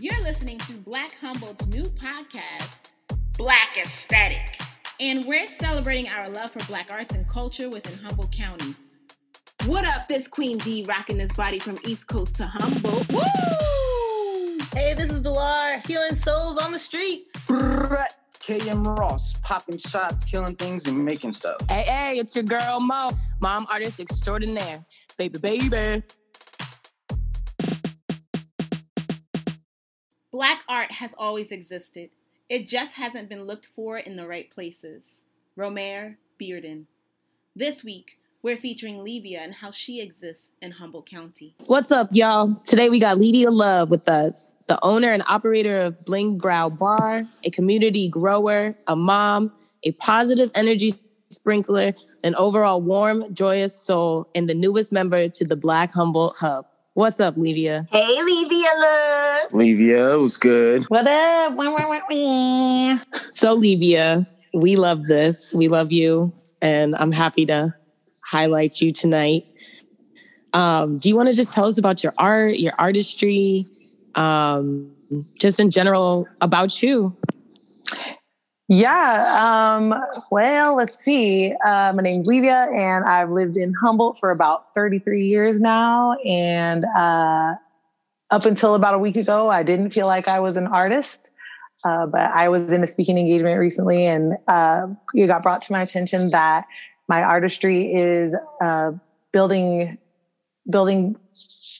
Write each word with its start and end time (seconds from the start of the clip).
You're 0.00 0.22
listening 0.22 0.58
to 0.58 0.74
Black 0.74 1.16
Humboldt's 1.20 1.66
new 1.66 1.82
podcast, 1.82 2.92
Black 3.36 3.76
Aesthetic. 3.76 4.60
And 5.00 5.26
we're 5.26 5.48
celebrating 5.48 6.08
our 6.08 6.28
love 6.28 6.52
for 6.52 6.64
Black 6.68 6.88
arts 6.88 7.16
and 7.16 7.26
culture 7.26 7.68
within 7.68 8.06
Humboldt 8.06 8.30
County. 8.30 8.76
What 9.66 9.84
up? 9.84 10.06
This 10.06 10.28
Queen 10.28 10.56
D 10.58 10.84
rocking 10.88 11.18
this 11.18 11.32
body 11.32 11.58
from 11.58 11.78
East 11.84 12.06
Coast 12.06 12.36
to 12.36 12.44
Humboldt. 12.44 13.12
Woo! 13.12 14.58
Hey, 14.72 14.94
this 14.94 15.10
is 15.10 15.20
Delar, 15.20 15.84
healing 15.84 16.14
souls 16.14 16.58
on 16.58 16.70
the 16.70 16.78
streets. 16.78 17.32
KM 17.48 18.96
Ross, 18.96 19.34
popping 19.42 19.78
shots, 19.78 20.24
killing 20.24 20.54
things, 20.54 20.86
and 20.86 21.04
making 21.04 21.32
stuff. 21.32 21.56
Hey, 21.68 21.82
hey, 21.82 22.18
it's 22.18 22.36
your 22.36 22.44
girl 22.44 22.78
Mo, 22.78 23.10
mom 23.40 23.66
artist 23.68 23.98
extraordinaire. 23.98 24.84
Baby, 25.16 25.40
baby. 25.40 26.04
Black 30.38 30.62
art 30.68 30.92
has 30.92 31.16
always 31.18 31.50
existed. 31.50 32.10
It 32.48 32.68
just 32.68 32.94
hasn't 32.94 33.28
been 33.28 33.42
looked 33.42 33.66
for 33.74 33.98
in 33.98 34.14
the 34.14 34.28
right 34.28 34.48
places. 34.48 35.02
Romare 35.58 36.14
Bearden. 36.40 36.84
This 37.56 37.82
week, 37.82 38.20
we're 38.44 38.56
featuring 38.56 38.98
Levia 38.98 39.38
and 39.38 39.52
how 39.52 39.72
she 39.72 40.00
exists 40.00 40.50
in 40.62 40.70
Humboldt 40.70 41.10
County. 41.10 41.56
What's 41.66 41.90
up, 41.90 42.10
y'all? 42.12 42.54
Today 42.62 42.88
we 42.88 43.00
got 43.00 43.18
Levia 43.18 43.48
Love 43.50 43.90
with 43.90 44.08
us, 44.08 44.54
the 44.68 44.78
owner 44.84 45.08
and 45.08 45.24
operator 45.26 45.76
of 45.76 46.04
Bling 46.04 46.38
Brow 46.38 46.70
Bar, 46.70 47.22
a 47.42 47.50
community 47.50 48.08
grower, 48.08 48.76
a 48.86 48.94
mom, 48.94 49.50
a 49.82 49.90
positive 49.90 50.52
energy 50.54 50.92
sprinkler, 51.30 51.94
an 52.22 52.36
overall 52.36 52.80
warm, 52.80 53.34
joyous 53.34 53.74
soul, 53.74 54.30
and 54.36 54.48
the 54.48 54.54
newest 54.54 54.92
member 54.92 55.28
to 55.30 55.44
the 55.44 55.56
Black 55.56 55.92
Humboldt 55.92 56.36
Hub. 56.36 56.64
What's 56.98 57.20
up, 57.20 57.36
Levia? 57.36 57.86
Hey, 57.92 58.18
Levia 58.18 58.74
Love. 58.76 59.52
Levia 59.52 60.20
was 60.20 60.36
good. 60.36 60.82
What 60.86 61.06
up? 61.06 61.52
Wah, 61.52 61.70
wah, 61.70 61.88
wah, 61.88 62.00
wah. 62.10 62.98
So, 63.28 63.56
Levia, 63.56 64.26
we 64.52 64.74
love 64.74 65.04
this. 65.04 65.54
We 65.54 65.68
love 65.68 65.92
you, 65.92 66.32
and 66.60 66.96
I'm 66.96 67.12
happy 67.12 67.46
to 67.46 67.72
highlight 68.24 68.80
you 68.80 68.92
tonight. 68.92 69.46
Um, 70.54 70.98
do 70.98 71.08
you 71.08 71.14
want 71.14 71.28
to 71.28 71.36
just 71.36 71.52
tell 71.52 71.66
us 71.66 71.78
about 71.78 72.02
your 72.02 72.14
art, 72.18 72.58
your 72.58 72.72
artistry, 72.80 73.64
um, 74.16 74.90
just 75.38 75.60
in 75.60 75.70
general 75.70 76.26
about 76.40 76.82
you? 76.82 77.16
Yeah. 78.68 79.76
Um, 79.78 79.94
well, 80.30 80.76
let's 80.76 81.02
see. 81.02 81.54
Uh, 81.66 81.94
my 81.96 82.02
name's 82.02 82.28
Levia, 82.28 82.70
and 82.76 83.04
I've 83.06 83.30
lived 83.30 83.56
in 83.56 83.72
Humboldt 83.82 84.18
for 84.18 84.30
about 84.30 84.74
33 84.74 85.26
years 85.26 85.58
now. 85.58 86.18
And 86.26 86.84
uh, 86.84 87.54
up 88.30 88.44
until 88.44 88.74
about 88.74 88.92
a 88.92 88.98
week 88.98 89.16
ago, 89.16 89.48
I 89.50 89.62
didn't 89.62 89.92
feel 89.92 90.06
like 90.06 90.28
I 90.28 90.40
was 90.40 90.56
an 90.56 90.66
artist. 90.66 91.30
Uh, 91.82 92.06
but 92.06 92.20
I 92.32 92.48
was 92.50 92.70
in 92.72 92.82
a 92.82 92.86
speaking 92.86 93.16
engagement 93.16 93.58
recently, 93.58 94.04
and 94.04 94.34
uh, 94.48 94.88
it 95.14 95.28
got 95.28 95.42
brought 95.42 95.62
to 95.62 95.72
my 95.72 95.80
attention 95.80 96.28
that 96.30 96.66
my 97.08 97.22
artistry 97.22 97.94
is 97.94 98.34
uh, 98.60 98.90
building, 99.32 99.96
building, 100.68 101.16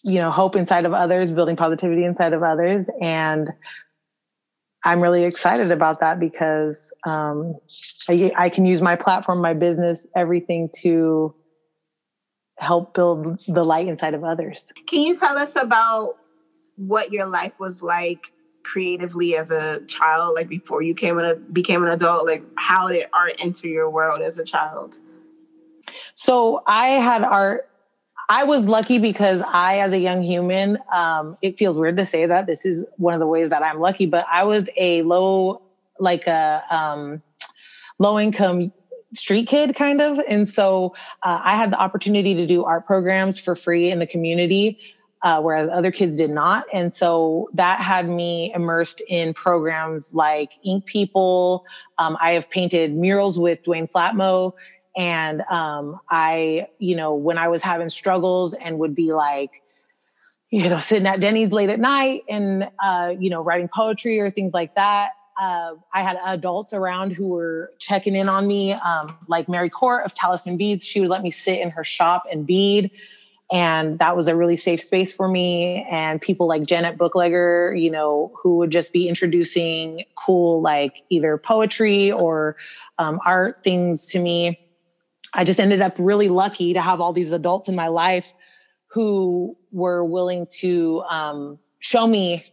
you 0.05 0.21
know, 0.21 0.31
hope 0.31 0.57
inside 0.57 0.87
of 0.87 0.95
others, 0.95 1.33
building 1.33 1.57
positivity 1.57 2.05
inside 2.05 2.33
of 2.33 2.45
others, 2.45 2.87
and 3.03 3.51
I'm 4.89 5.03
really 5.03 5.25
excited 5.25 5.71
about 5.71 6.01
that 6.01 6.19
because 6.19 6.91
um, 7.07 7.57
I, 8.09 8.33
I 8.39 8.49
can 8.49 8.65
use 8.65 8.81
my 8.81 8.97
platform, 8.97 9.39
my 9.43 9.53
business, 9.53 10.07
everything 10.17 10.71
to 10.77 11.35
help 12.57 12.95
build 12.95 13.39
the 13.49 13.65
light 13.65 13.87
inside 13.87 14.15
of 14.15 14.25
others. 14.25 14.73
Can 14.87 15.03
you 15.03 15.15
tell 15.15 15.37
us 15.37 15.57
about 15.57 16.17
what 16.77 17.13
your 17.13 17.27
life 17.27 17.53
was 17.61 17.83
like 17.83 18.33
creatively 18.63 19.37
as 19.37 19.51
a 19.51 19.85
child, 19.89 20.35
like 20.35 20.49
before 20.49 20.81
you 20.81 20.95
came 20.95 21.19
a, 21.19 21.35
became 21.35 21.85
an 21.85 21.91
adult? 21.91 22.25
Like, 22.25 22.43
how 22.57 22.89
did 22.89 23.09
art 23.13 23.35
enter 23.41 23.67
your 23.67 23.91
world 23.91 24.23
as 24.23 24.39
a 24.39 24.45
child? 24.45 25.01
So 26.15 26.63
I 26.67 26.89
had 26.89 27.25
art. 27.25 27.69
I 28.29 28.45
was 28.45 28.67
lucky 28.67 28.99
because 28.99 29.43
I, 29.47 29.79
as 29.79 29.93
a 29.93 29.99
young 29.99 30.23
human, 30.23 30.79
um, 30.93 31.39
it 31.41 31.59
feels 31.59 31.79
weird 31.79 31.97
to 31.97 32.05
say 32.05 32.27
that 32.27 32.47
this 32.47 32.67
is 32.67 32.85
one 32.97 33.15
of 33.15 33.21
the 33.21 33.27
ways 33.27 33.49
that 33.51 33.63
I'm 33.63 33.81
lucky, 33.81 34.05
but 34.05 34.27
I 34.31 34.45
was 34.45 34.69
a 34.77 35.01
low, 35.03 35.63
like 35.99 36.27
a 36.27 36.63
um, 36.71 37.23
low 37.99 38.19
income 38.19 38.71
street 39.15 39.49
kid 39.49 39.75
kind 39.75 40.03
of. 40.03 40.21
And 40.29 40.47
so 40.47 40.95
uh, 41.23 41.41
I 41.43 41.57
had 41.57 41.73
the 41.73 41.81
opportunity 41.81 42.35
to 42.35 42.47
do 42.47 42.65
art 42.65 42.87
programs 42.87 43.39
for 43.39 43.57
free 43.57 43.91
in 43.91 43.99
the 43.99 44.07
community. 44.07 44.79
Uh, 45.23 45.41
whereas 45.41 45.69
other 45.71 45.91
kids 45.91 46.17
did 46.17 46.31
not. 46.31 46.65
And 46.73 46.95
so 46.95 47.51
that 47.55 47.81
had 47.81 48.09
me 48.09 48.53
immersed 48.55 49.03
in 49.09 49.35
programs 49.35 50.15
like 50.15 50.53
Ink 50.63 50.87
People. 50.87 51.65
Um, 51.99 52.17
I 52.21 52.35
have 52.35 52.49
painted 52.49 52.95
murals 52.95 53.37
with 53.37 53.61
Duane 53.65 53.89
Flatmo. 53.89 54.53
And 54.99 55.43
um, 55.43 56.01
I, 56.11 56.67
you 56.81 56.97
know, 56.97 57.15
when 57.15 57.39
I 57.39 57.47
was 57.49 57.63
having 57.63 57.89
struggles 57.89 58.53
and 58.53 58.81
would 58.81 58.97
be 58.97 59.13
like, 59.13 59.63
you 60.51 60.69
know, 60.69 60.79
sitting 60.79 61.07
at 61.07 61.21
Denny's 61.21 61.53
late 61.53 61.71
at 61.71 61.79
night 61.79 62.23
and, 62.29 62.69
uh, 62.83 63.15
you 63.17 63.31
know, 63.31 63.41
writing 63.41 63.69
poetry 63.73 64.19
or 64.19 64.29
things 64.31 64.53
like 64.53 64.75
that, 64.75 65.11
uh, 65.41 65.75
I 65.95 66.03
had 66.03 66.19
adults 66.25 66.73
around 66.73 67.13
who 67.13 67.29
were 67.29 67.73
checking 67.79 68.17
in 68.17 68.29
on 68.29 68.49
me, 68.49 68.73
um, 68.73 69.17
like 69.29 69.49
Mary 69.49 69.71
Court 69.71 70.05
of 70.05 70.15
Talisman 70.15 70.57
Beads. 70.57 70.85
She 70.85 71.01
would 71.01 71.11
let 71.11 71.23
me 71.23 71.31
sit 71.31 71.61
in 71.61 71.71
her 71.71 71.85
shop 71.85 72.25
and 72.33 72.45
bead. 72.45 72.91
And 73.53 74.01
that 74.01 74.17
was 74.17 74.27
a 74.27 74.35
really 74.35 74.57
safe 74.57 74.83
space 74.83 75.15
for 75.15 75.29
me. 75.29 75.87
And 75.89 76.21
people 76.21 76.49
like 76.49 76.65
Jen 76.65 76.85
at 76.85 76.99
Booklegger, 76.99 77.81
you 77.81 77.91
know, 77.91 78.33
who 78.43 78.57
would 78.57 78.71
just 78.71 78.93
be 78.93 79.09
introducing 79.09 80.05
cool, 80.17 80.61
like 80.61 81.05
either 81.09 81.39
poetry 81.39 82.11
or 82.11 82.57
um, 82.99 83.21
art 83.25 83.63
things 83.63 84.07
to 84.07 84.19
me. 84.19 84.59
I 85.35 85.45
just 85.45 85.61
ended 85.61 85.83
up 85.83 85.97
really 85.99 86.29
lucky 86.29 86.73
to 86.75 86.81
have 86.81 87.01
all 87.01 87.13
these 87.13 87.33
adults 87.33 87.69
in 87.69 87.75
my 87.75 87.89
life 87.89 88.33
who 88.89 89.57
were 89.71 90.05
willing 90.05 90.47
to 90.61 91.03
um, 91.03 91.59
show 91.81 92.07
me 92.07 92.45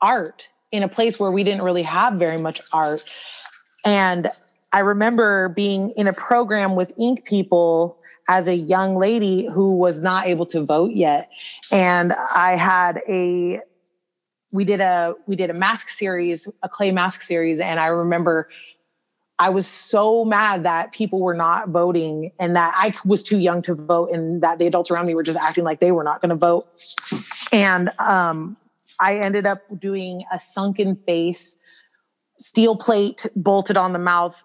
art 0.00 0.48
in 0.70 0.82
a 0.82 0.88
place 0.88 1.18
where 1.18 1.30
we 1.30 1.44
didn't 1.44 1.62
really 1.62 1.82
have 1.82 2.14
very 2.14 2.38
much 2.38 2.60
art. 2.72 3.02
And 3.86 4.28
I 4.72 4.80
remember 4.80 5.48
being 5.48 5.90
in 5.96 6.06
a 6.06 6.12
program 6.12 6.76
with 6.76 6.92
Ink 6.98 7.24
People 7.24 7.98
as 8.28 8.46
a 8.46 8.54
young 8.54 8.96
lady 8.96 9.46
who 9.46 9.76
was 9.76 10.00
not 10.00 10.26
able 10.26 10.44
to 10.46 10.62
vote 10.62 10.92
yet. 10.92 11.30
And 11.72 12.12
I 12.12 12.56
had 12.56 13.00
a 13.08 13.60
we 14.50 14.64
did 14.64 14.80
a 14.80 15.14
we 15.26 15.36
did 15.36 15.50
a 15.50 15.54
mask 15.54 15.88
series, 15.88 16.48
a 16.62 16.68
clay 16.68 16.90
mask 16.90 17.22
series, 17.22 17.60
and 17.60 17.80
I 17.80 17.86
remember 17.86 18.48
I 19.38 19.50
was 19.50 19.66
so 19.66 20.24
mad 20.24 20.64
that 20.64 20.92
people 20.92 21.22
were 21.22 21.34
not 21.34 21.68
voting 21.68 22.32
and 22.40 22.56
that 22.56 22.74
I 22.76 22.94
was 23.04 23.22
too 23.22 23.38
young 23.38 23.62
to 23.62 23.74
vote 23.74 24.10
and 24.10 24.42
that 24.42 24.58
the 24.58 24.66
adults 24.66 24.90
around 24.90 25.06
me 25.06 25.14
were 25.14 25.22
just 25.22 25.38
acting 25.38 25.62
like 25.62 25.78
they 25.78 25.92
were 25.92 26.02
not 26.02 26.20
going 26.20 26.30
to 26.30 26.36
vote. 26.36 26.66
And 27.52 27.90
um, 28.00 28.56
I 29.00 29.16
ended 29.16 29.46
up 29.46 29.60
doing 29.78 30.24
a 30.32 30.40
sunken 30.40 30.96
face, 31.06 31.56
steel 32.38 32.74
plate 32.76 33.26
bolted 33.36 33.76
on 33.76 33.92
the 33.92 33.98
mouth 34.00 34.42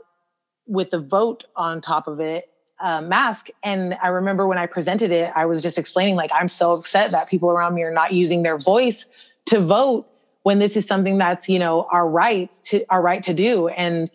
with 0.68 0.92
the 0.92 1.00
vote 1.00 1.46
on 1.56 1.82
top 1.82 2.08
of 2.08 2.20
it 2.20 2.50
uh, 2.80 3.02
mask. 3.02 3.48
And 3.64 3.98
I 4.02 4.10
remember 4.10 4.48
when 4.48 4.58
I 4.58 4.68
presented 4.68 5.12
it, 5.12 5.32
I 5.36 5.46
was 5.46 5.64
just 5.64 5.78
explaining, 5.78 6.16
like, 6.16 6.32
I'm 6.34 6.48
so 6.48 6.74
upset 6.74 7.12
that 7.12 7.30
people 7.30 7.50
around 7.50 7.74
me 7.74 7.82
are 7.84 7.94
not 7.94 8.14
using 8.14 8.44
their 8.44 8.58
voice 8.58 9.08
to 9.48 9.60
vote 9.60 10.08
when 10.44 10.60
this 10.60 10.76
is 10.76 10.86
something 10.86 11.18
that's, 11.18 11.48
you 11.48 11.58
know, 11.58 11.88
our 11.92 12.08
rights 12.08 12.60
to 12.62 12.86
our 12.90 13.02
right 13.02 13.24
to 13.24 13.34
do. 13.34 13.70
And, 13.70 14.12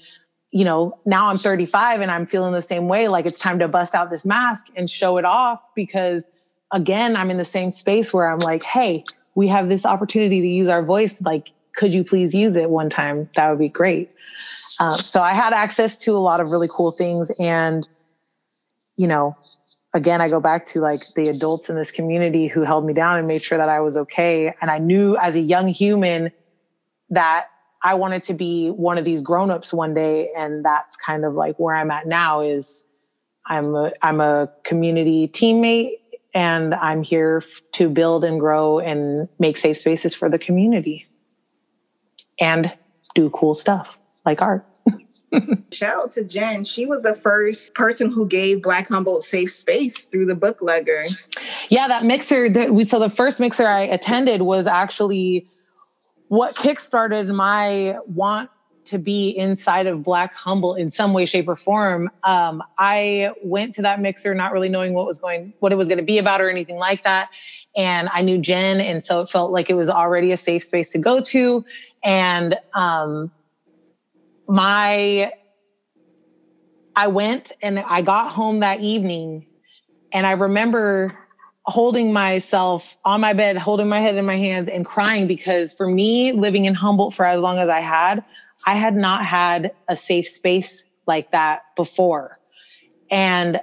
you 0.51 0.65
know, 0.65 0.99
now 1.05 1.27
I'm 1.29 1.37
35 1.37 2.01
and 2.01 2.11
I'm 2.11 2.27
feeling 2.27 2.53
the 2.53 2.63
same 2.63 2.89
way. 2.89 3.09
Like 3.09 3.27
it's 3.27 3.39
time 3.39 3.59
to 3.59 3.69
bust 3.69 3.95
out 3.95 4.11
this 4.11 4.25
mask 4.25 4.69
and 4.77 4.89
show 4.89 5.19
it 5.19 5.25
off 5.25 5.63
because 5.75 6.29
again, 6.73 7.17
I'm 7.17 7.31
in 7.31 7.37
the 7.37 7.45
same 7.45 7.71
space 7.71 8.13
where 8.13 8.31
I'm 8.31 8.39
like, 8.39 8.63
hey, 8.63 9.05
we 9.35 9.49
have 9.49 9.69
this 9.69 9.85
opportunity 9.85 10.41
to 10.41 10.49
use 10.49 10.69
our 10.69 10.83
voice. 10.83 11.21
Like, 11.21 11.49
could 11.75 11.95
you 11.95 12.03
please 12.03 12.35
use 12.35 12.57
it 12.57 12.71
one 12.71 12.91
time? 12.91 13.29
That 13.37 13.51
would 13.51 13.59
be 13.59 13.69
great. 13.69 14.11
Uh, 14.81 14.97
so 14.97 15.23
I 15.23 15.33
had 15.33 15.53
access 15.53 15.99
to 16.01 16.17
a 16.17 16.19
lot 16.19 16.41
of 16.41 16.51
really 16.51 16.69
cool 16.69 16.91
things. 16.91 17.31
And, 17.39 17.87
you 18.97 19.07
know, 19.07 19.37
again, 19.95 20.21
I 20.21 20.29
go 20.29 20.41
back 20.41 20.67
to 20.67 20.81
like 20.81 21.03
the 21.15 21.29
adults 21.29 21.71
in 21.71 21.77
this 21.77 21.91
community 21.91 22.49
who 22.49 22.63
held 22.63 22.85
me 22.85 22.95
down 22.95 23.19
and 23.19 23.29
made 23.29 23.43
sure 23.43 23.59
that 23.59 23.69
I 23.69 23.81
was 23.81 23.97
okay. 23.97 24.55
And 24.61 24.71
I 24.71 24.79
knew 24.79 25.17
as 25.17 25.37
a 25.37 25.41
young 25.41 25.69
human 25.69 26.33
that 27.11 27.49
I 27.83 27.95
wanted 27.95 28.23
to 28.25 28.35
be 28.35 28.71
one 28.71 28.99
of 28.99 29.05
these 29.05 29.23
grown-ups 29.23 29.73
one 29.73 29.95
day. 29.95 30.31
And 30.37 30.65
that's 30.65 30.97
kind 30.97 31.25
of 31.25 31.35
like 31.35 31.57
where 31.59 31.75
I'm 31.75 31.91
at 31.91 32.07
now 32.07 32.41
is 32.41 32.85
I'm 33.47 33.75
a, 33.75 33.93
I'm 34.03 34.21
a 34.21 34.51
community 34.65 35.29
teammate 35.29 35.93
and 36.35 36.75
I'm 36.75 37.03
here 37.03 37.43
f- 37.43 37.63
to 37.73 37.89
build 37.89 38.25
and 38.25 38.39
grow 38.39 38.79
and 38.79 39.29
make 39.39 39.57
safe 39.57 39.79
spaces 39.79 40.15
for 40.15 40.29
the 40.29 40.39
community 40.39 41.07
and 42.41 42.77
do 43.15 43.31
cool 43.31 43.55
stuff 43.55 43.99
like 44.25 44.43
art. 44.43 44.67
Shout 45.73 46.05
out 46.05 46.13
to 46.13 46.25
Jen. 46.25 46.65
She 46.65 46.87
was 46.87 47.03
the 47.03 47.15
first 47.15 47.75
person 47.75 48.11
who 48.11 48.27
gave 48.27 48.63
Black 48.63 48.89
Humboldt 48.89 49.25
safe 49.25 49.53
space 49.53 50.05
through 50.05 50.27
the 50.27 50.35
book 50.35 50.61
booklegger. 50.61 51.03
Yeah, 51.69 51.89
that 51.89 52.05
mixer 52.05 52.49
that 52.49 52.73
we 52.73 52.85
so 52.85 52.99
the 52.99 53.11
first 53.11 53.41
mixer 53.41 53.69
I 53.69 53.83
attended 53.83 54.43
was 54.43 54.67
actually 54.67 55.49
what 56.29 56.55
kickstarted 56.55 57.35
my 57.35 57.99
want 58.07 58.51
to 58.85 58.99
be 58.99 59.31
inside 59.31 59.87
of 59.87 60.03
Black 60.03 60.33
Humboldt 60.33 60.79
in 60.79 60.91
some 60.91 61.13
way, 61.13 61.27
shape, 61.27 61.47
or 61.47 61.57
form. 61.57 62.11
Um, 62.25 62.63
I 62.79 63.33
went 63.43 63.75
to 63.75 63.83
that 63.83 64.01
mixer 64.01 64.35
not 64.35 64.53
really 64.53 64.71
knowing 64.71 64.95
what 64.95 65.07
was 65.07 65.19
going, 65.19 65.53
what 65.59 65.73
it 65.73 65.77
was 65.77 65.89
going 65.89 65.99
to 65.99 66.05
be 66.05 66.17
about, 66.17 66.41
or 66.41 66.49
anything 66.49 66.77
like 66.77 67.05
that. 67.05 67.29
And 67.77 68.09
I 68.13 68.23
knew 68.23 68.39
Jen, 68.39 68.81
and 68.81 69.05
so 69.05 69.21
it 69.21 69.29
felt 69.29 69.53
like 69.53 69.69
it 69.69 69.75
was 69.75 69.91
already 69.91 70.33
a 70.33 70.37
safe 70.39 70.65
space 70.65 70.91
to 70.93 70.99
go 70.99 71.21
to. 71.21 71.65
And 72.03 72.57
um, 72.73 73.31
my, 74.49 75.33
I 76.97 77.09
went 77.09 77.53
and 77.61 77.81
I 77.81 78.01
got 78.01 78.33
home 78.33 78.61
that 78.61 78.81
evening, 78.81 79.47
and 80.13 80.27
I 80.27 80.33
remember 80.33 81.17
holding 81.69 82.13
myself 82.13 82.97
on 83.05 83.21
my 83.21 83.35
bed, 83.35 83.59
holding 83.59 83.89
my 83.89 84.01
head 84.01 84.17
in 84.17 84.25
my 84.25 84.37
hands 84.37 84.69
and 84.69 84.87
crying 84.87 85.27
because 85.27 85.73
for 85.73 85.87
me, 85.87 86.33
living 86.33 86.65
in 86.65 86.75
Humboldt 86.75 87.15
for 87.15 87.27
as 87.27 87.41
long 87.41 87.59
as 87.59 87.69
I 87.69 87.81
had, 87.81 88.25
I 88.67 88.75
had 88.75 88.97
not 88.97 89.25
had 89.25 89.73
a 89.87 89.95
safe 89.95 90.29
space 90.29 90.83
like 91.07 91.31
that 91.33 91.63
before. 91.77 92.39
And 93.11 93.61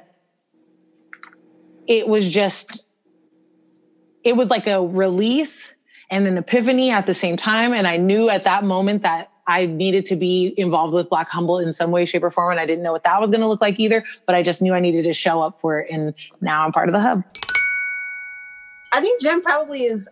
it 1.87 2.07
was 2.07 2.29
just, 2.29 2.85
it 4.23 4.35
was 4.35 4.49
like 4.49 4.67
a 4.67 4.85
release 4.85 5.73
and 6.09 6.27
an 6.27 6.37
epiphany 6.37 6.91
at 6.91 7.07
the 7.07 7.13
same 7.13 7.37
time. 7.37 7.73
And 7.73 7.87
I 7.87 7.97
knew 7.97 8.29
at 8.29 8.43
that 8.43 8.63
moment 8.63 9.01
that 9.01 9.31
I 9.47 9.65
needed 9.65 10.05
to 10.07 10.15
be 10.15 10.53
involved 10.57 10.93
with 10.93 11.09
Black 11.09 11.29
Humboldt 11.29 11.63
in 11.63 11.73
some 11.73 11.91
way, 11.91 12.05
shape, 12.05 12.23
or 12.23 12.31
form. 12.31 12.51
And 12.51 12.59
I 12.59 12.65
didn't 12.65 12.83
know 12.83 12.91
what 12.91 13.03
that 13.03 13.19
was 13.19 13.31
going 13.31 13.41
to 13.41 13.47
look 13.47 13.61
like 13.61 13.79
either, 13.79 14.03
but 14.25 14.35
I 14.35 14.41
just 14.43 14.61
knew 14.61 14.73
I 14.73 14.79
needed 14.79 15.03
to 15.03 15.13
show 15.13 15.41
up 15.41 15.59
for 15.61 15.79
it. 15.79 15.91
And 15.91 16.13
now 16.41 16.65
I'm 16.65 16.71
part 16.71 16.89
of 16.89 16.93
the 16.93 17.01
hub. 17.01 17.23
I 18.95 19.01
think 19.01 19.19
Jen 19.19 19.41
probably 19.41 19.83
is 19.83 20.07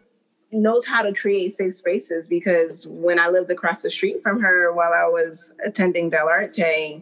knows 0.52 0.86
how 0.86 1.02
to 1.04 1.14
create 1.14 1.56
safe 1.56 1.74
spaces 1.74 2.28
because 2.28 2.86
when 2.86 3.18
I 3.18 3.30
lived 3.30 3.50
across 3.50 3.82
the 3.82 3.90
street 3.90 4.22
from 4.22 4.42
her 4.42 4.74
while 4.74 4.92
I 4.92 5.06
was 5.06 5.54
attending 5.66 6.12
Dell'Arte, 6.12 7.02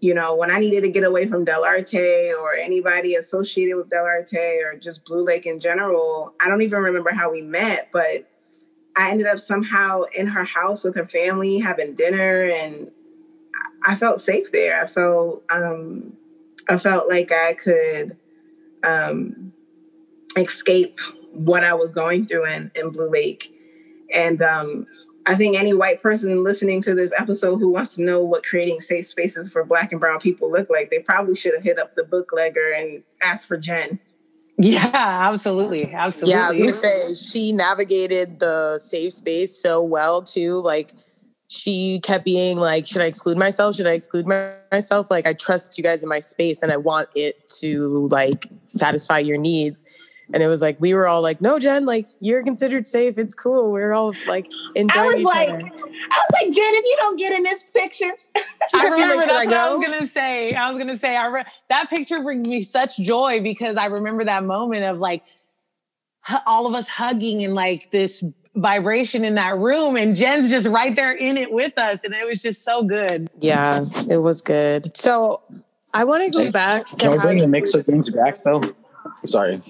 you 0.00 0.14
know, 0.14 0.36
when 0.36 0.48
I 0.48 0.60
needed 0.60 0.82
to 0.82 0.88
get 0.88 1.02
away 1.02 1.26
from 1.26 1.44
Dell'Arte 1.44 2.32
or 2.38 2.54
anybody 2.54 3.16
associated 3.16 3.74
with 3.78 3.90
Dell'Arte 3.90 4.62
or 4.64 4.78
just 4.78 5.04
Blue 5.06 5.24
Lake 5.24 5.44
in 5.44 5.58
general, 5.58 6.34
I 6.40 6.48
don't 6.48 6.62
even 6.62 6.78
remember 6.78 7.10
how 7.12 7.32
we 7.32 7.42
met, 7.42 7.88
but 7.92 8.30
I 8.94 9.10
ended 9.10 9.26
up 9.26 9.40
somehow 9.40 10.02
in 10.14 10.28
her 10.28 10.44
house 10.44 10.84
with 10.84 10.94
her 10.94 11.08
family 11.08 11.58
having 11.58 11.96
dinner 11.96 12.44
and 12.44 12.92
I 13.84 13.96
felt 13.96 14.20
safe 14.20 14.52
there. 14.52 14.84
I 14.84 14.86
felt 14.86 15.42
um 15.50 16.12
I 16.68 16.76
felt 16.76 17.08
like 17.08 17.32
I 17.32 17.54
could 17.54 18.16
um 18.84 19.52
escape 20.36 21.00
what 21.32 21.64
I 21.64 21.74
was 21.74 21.92
going 21.92 22.26
through 22.26 22.46
in, 22.46 22.70
in 22.74 22.90
Blue 22.90 23.10
Lake. 23.10 23.52
And 24.12 24.42
um, 24.42 24.86
I 25.26 25.36
think 25.36 25.56
any 25.56 25.72
white 25.72 26.02
person 26.02 26.42
listening 26.42 26.82
to 26.82 26.94
this 26.94 27.12
episode 27.16 27.58
who 27.58 27.70
wants 27.70 27.94
to 27.96 28.02
know 28.02 28.22
what 28.22 28.44
creating 28.44 28.80
safe 28.80 29.06
spaces 29.06 29.50
for 29.50 29.64
Black 29.64 29.92
and 29.92 30.00
Brown 30.00 30.20
people 30.20 30.50
look 30.50 30.68
like, 30.70 30.90
they 30.90 31.00
probably 31.00 31.36
should 31.36 31.54
have 31.54 31.62
hit 31.62 31.78
up 31.78 31.94
the 31.94 32.02
booklegger 32.02 32.76
and 32.78 33.02
asked 33.22 33.46
for 33.46 33.56
Jen. 33.56 33.98
Yeah, 34.58 34.90
absolutely. 34.92 35.90
Absolutely. 35.92 36.34
Yeah, 36.34 36.46
I 36.46 36.50
was 36.50 36.58
gonna 36.58 36.72
say 36.72 37.14
she 37.14 37.52
navigated 37.52 38.40
the 38.40 38.78
safe 38.78 39.14
space 39.14 39.56
so 39.56 39.82
well 39.82 40.22
too. 40.22 40.58
Like 40.58 40.92
she 41.48 42.00
kept 42.00 42.24
being 42.24 42.58
like, 42.58 42.86
should 42.86 43.00
I 43.00 43.06
exclude 43.06 43.38
myself? 43.38 43.76
Should 43.76 43.86
I 43.86 43.92
exclude 43.92 44.26
my- 44.26 44.52
myself? 44.70 45.06
Like 45.10 45.26
I 45.26 45.32
trust 45.32 45.78
you 45.78 45.84
guys 45.84 46.02
in 46.02 46.08
my 46.08 46.18
space 46.18 46.62
and 46.62 46.70
I 46.70 46.76
want 46.76 47.08
it 47.14 47.48
to 47.60 48.06
like 48.10 48.46
satisfy 48.66 49.18
your 49.18 49.38
needs. 49.38 49.86
And 50.32 50.42
it 50.42 50.46
was 50.46 50.62
like 50.62 50.76
we 50.80 50.94
were 50.94 51.08
all 51.08 51.22
like, 51.22 51.40
"No, 51.40 51.58
Jen, 51.58 51.86
like 51.86 52.06
you're 52.20 52.42
considered 52.42 52.86
safe. 52.86 53.18
It's 53.18 53.34
cool. 53.34 53.72
We're 53.72 53.92
all 53.92 54.14
like 54.28 54.48
enjoying 54.76 55.04
I 55.04 55.06
was 55.08 55.20
each 55.20 55.26
like, 55.26 55.48
other." 55.48 55.66
I 55.66 55.68
was 55.68 56.30
like, 56.34 56.52
Jen, 56.52 56.74
if 56.74 56.84
you 56.84 56.94
don't 56.98 57.16
get 57.16 57.32
in 57.32 57.42
this 57.42 57.64
picture, 57.74 58.12
I 58.74 58.84
remember 58.88 59.16
like, 59.16 59.26
that's 59.26 59.32
I 59.32 59.44
what 59.46 59.54
I 59.54 59.74
was 59.74 59.84
gonna 59.86 60.06
say. 60.06 60.54
I 60.54 60.68
was 60.70 60.78
gonna 60.78 60.96
say 60.96 61.16
I 61.16 61.26
re- 61.26 61.44
that 61.68 61.90
picture 61.90 62.22
brings 62.22 62.46
me 62.46 62.62
such 62.62 62.96
joy 62.98 63.40
because 63.42 63.76
I 63.76 63.86
remember 63.86 64.24
that 64.24 64.44
moment 64.44 64.84
of 64.84 64.98
like 64.98 65.24
hu- 66.26 66.36
all 66.46 66.66
of 66.66 66.74
us 66.74 66.86
hugging 66.88 67.42
and 67.44 67.54
like 67.54 67.90
this 67.90 68.22
vibration 68.54 69.24
in 69.24 69.34
that 69.34 69.58
room, 69.58 69.96
and 69.96 70.14
Jen's 70.16 70.48
just 70.48 70.68
right 70.68 70.94
there 70.94 71.12
in 71.12 71.36
it 71.38 71.52
with 71.52 71.76
us, 71.76 72.04
and 72.04 72.14
it 72.14 72.24
was 72.26 72.40
just 72.40 72.64
so 72.64 72.84
good. 72.84 73.28
Yeah, 73.40 73.84
it 74.08 74.18
was 74.18 74.42
good. 74.42 74.96
So 74.96 75.42
I 75.92 76.04
want 76.04 76.32
to 76.32 76.44
go 76.44 76.52
back. 76.52 76.88
Can 76.98 77.10
we 77.10 77.16
how 77.16 77.22
bring 77.24 77.38
you- 77.38 77.42
the 77.44 77.48
mixer 77.48 77.82
games 77.82 78.08
back 78.10 78.44
though? 78.44 78.62
Sorry. 79.26 79.60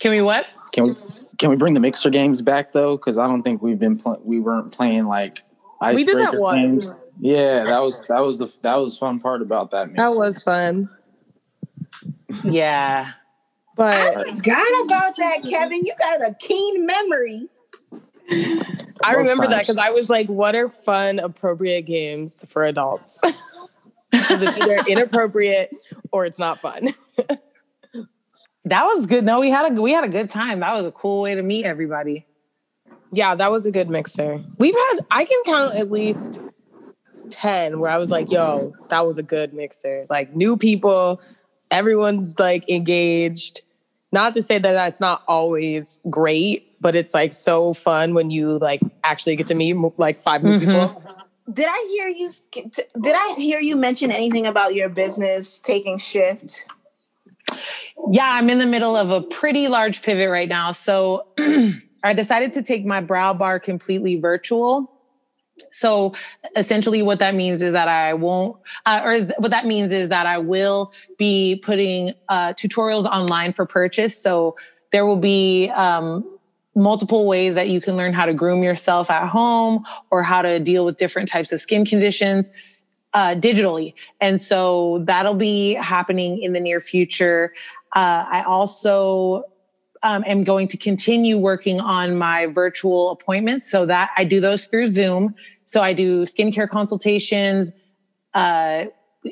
Can 0.00 0.10
we 0.10 0.22
what? 0.22 0.52
Can 0.72 0.84
we 0.84 0.94
can 1.38 1.50
we 1.50 1.56
bring 1.56 1.74
the 1.74 1.80
mixer 1.80 2.10
games 2.10 2.42
back 2.42 2.72
though? 2.72 2.96
Because 2.96 3.18
I 3.18 3.26
don't 3.26 3.42
think 3.42 3.62
we've 3.62 3.78
been 3.78 3.98
pl- 3.98 4.20
we 4.24 4.40
weren't 4.40 4.72
playing 4.72 5.06
like 5.06 5.42
We 5.82 6.04
did 6.04 6.18
that 6.18 6.34
icebreaker 6.34 6.40
once. 6.40 6.86
games. 6.86 7.00
Yeah, 7.20 7.64
that 7.64 7.78
was 7.82 8.06
that 8.08 8.20
was 8.20 8.38
the 8.38 8.52
that 8.62 8.74
was 8.76 8.98
fun 8.98 9.20
part 9.20 9.40
about 9.42 9.70
that. 9.70 9.88
Mixer. 9.88 9.96
That 10.02 10.16
was 10.16 10.42
fun, 10.42 10.88
Yeah. 12.42 13.12
but 13.76 14.16
I 14.16 14.32
forgot 14.34 14.66
about 14.84 15.16
that, 15.18 15.38
Kevin. 15.48 15.84
You 15.84 15.92
got 15.98 16.20
a 16.28 16.34
keen 16.34 16.86
memory. 16.86 17.48
I 18.30 19.12
Both 19.12 19.16
remember 19.16 19.46
that 19.48 19.60
because 19.66 19.76
I 19.76 19.90
was 19.90 20.08
like, 20.08 20.26
"What 20.28 20.54
are 20.54 20.68
fun, 20.68 21.18
appropriate 21.18 21.82
games 21.82 22.36
for 22.48 22.64
adults?" 22.64 23.20
Because 24.10 24.42
it's 24.44 24.58
either 24.60 24.78
inappropriate 24.88 25.74
or 26.12 26.24
it's 26.24 26.38
not 26.38 26.60
fun. 26.60 26.94
That 28.66 28.84
was 28.84 29.06
good. 29.06 29.24
No, 29.24 29.40
we 29.40 29.50
had 29.50 29.76
a 29.76 29.80
we 29.82 29.92
had 29.92 30.04
a 30.04 30.08
good 30.08 30.30
time. 30.30 30.60
That 30.60 30.74
was 30.74 30.84
a 30.84 30.92
cool 30.92 31.22
way 31.22 31.34
to 31.34 31.42
meet 31.42 31.64
everybody. 31.64 32.26
Yeah, 33.12 33.34
that 33.34 33.52
was 33.52 33.66
a 33.66 33.70
good 33.70 33.90
mixer. 33.90 34.42
We've 34.58 34.74
had 34.74 35.00
I 35.10 35.24
can 35.24 35.38
count 35.44 35.74
at 35.78 35.90
least 35.90 36.40
10 37.30 37.78
where 37.78 37.90
I 37.90 37.98
was 37.98 38.10
like, 38.10 38.30
yo, 38.30 38.72
that 38.88 39.06
was 39.06 39.18
a 39.18 39.22
good 39.22 39.52
mixer. 39.52 40.06
Like 40.08 40.34
new 40.34 40.56
people, 40.56 41.20
everyone's 41.70 42.38
like 42.38 42.68
engaged. 42.70 43.60
Not 44.12 44.34
to 44.34 44.42
say 44.42 44.58
that 44.58 44.72
that's 44.72 45.00
not 45.00 45.22
always 45.28 46.00
great, 46.08 46.80
but 46.80 46.94
it's 46.96 47.14
like 47.14 47.32
so 47.32 47.74
fun 47.74 48.14
when 48.14 48.30
you 48.30 48.58
like 48.58 48.80
actually 49.02 49.36
get 49.36 49.48
to 49.48 49.54
meet 49.54 49.76
like 49.98 50.18
five 50.18 50.42
new 50.42 50.58
Mhm. 50.58 50.60
people. 50.60 51.02
Did 51.52 51.66
I 51.68 51.86
hear 51.90 52.08
you? 52.08 52.30
Did 53.02 53.14
I 53.14 53.34
hear 53.36 53.60
you 53.60 53.76
mention 53.76 54.10
anything 54.10 54.46
about 54.46 54.74
your 54.74 54.88
business 54.88 55.58
taking 55.58 55.98
shift? 55.98 56.64
Yeah, 58.10 58.30
I'm 58.32 58.50
in 58.50 58.58
the 58.58 58.66
middle 58.66 58.96
of 58.96 59.10
a 59.10 59.22
pretty 59.22 59.68
large 59.68 60.02
pivot 60.02 60.30
right 60.30 60.48
now. 60.48 60.72
So 60.72 61.28
I 62.04 62.12
decided 62.12 62.52
to 62.54 62.62
take 62.62 62.84
my 62.84 63.00
brow 63.00 63.32
bar 63.32 63.58
completely 63.58 64.16
virtual. 64.16 64.90
So 65.70 66.14
essentially, 66.56 67.02
what 67.02 67.20
that 67.20 67.34
means 67.34 67.62
is 67.62 67.72
that 67.72 67.88
I 67.88 68.14
won't, 68.14 68.56
uh, 68.86 69.02
or 69.04 69.12
is, 69.12 69.32
what 69.38 69.52
that 69.52 69.66
means 69.66 69.92
is 69.92 70.08
that 70.08 70.26
I 70.26 70.38
will 70.38 70.92
be 71.16 71.60
putting 71.64 72.12
uh, 72.28 72.54
tutorials 72.54 73.04
online 73.04 73.52
for 73.52 73.64
purchase. 73.64 74.20
So 74.20 74.56
there 74.90 75.06
will 75.06 75.16
be 75.16 75.70
um, 75.70 76.38
multiple 76.74 77.26
ways 77.26 77.54
that 77.54 77.68
you 77.68 77.80
can 77.80 77.96
learn 77.96 78.12
how 78.12 78.26
to 78.26 78.34
groom 78.34 78.62
yourself 78.62 79.10
at 79.10 79.28
home 79.28 79.84
or 80.10 80.22
how 80.22 80.42
to 80.42 80.58
deal 80.58 80.84
with 80.84 80.96
different 80.96 81.28
types 81.28 81.52
of 81.52 81.60
skin 81.60 81.84
conditions 81.84 82.50
uh, 83.14 83.34
digitally. 83.36 83.94
And 84.20 84.40
so 84.40 85.02
that'll 85.06 85.36
be 85.36 85.74
happening 85.74 86.42
in 86.42 86.52
the 86.52 86.60
near 86.60 86.80
future. 86.80 87.54
Uh, 87.94 88.26
I 88.28 88.42
also 88.42 89.44
um, 90.02 90.24
am 90.26 90.44
going 90.44 90.68
to 90.68 90.76
continue 90.76 91.38
working 91.38 91.80
on 91.80 92.16
my 92.16 92.46
virtual 92.46 93.10
appointments 93.10 93.70
so 93.70 93.86
that 93.86 94.10
I 94.16 94.24
do 94.24 94.40
those 94.40 94.66
through 94.66 94.90
Zoom. 94.90 95.34
So 95.64 95.80
I 95.80 95.94
do 95.94 96.24
skincare 96.24 96.68
consultations, 96.68 97.72
uh, 98.34 98.86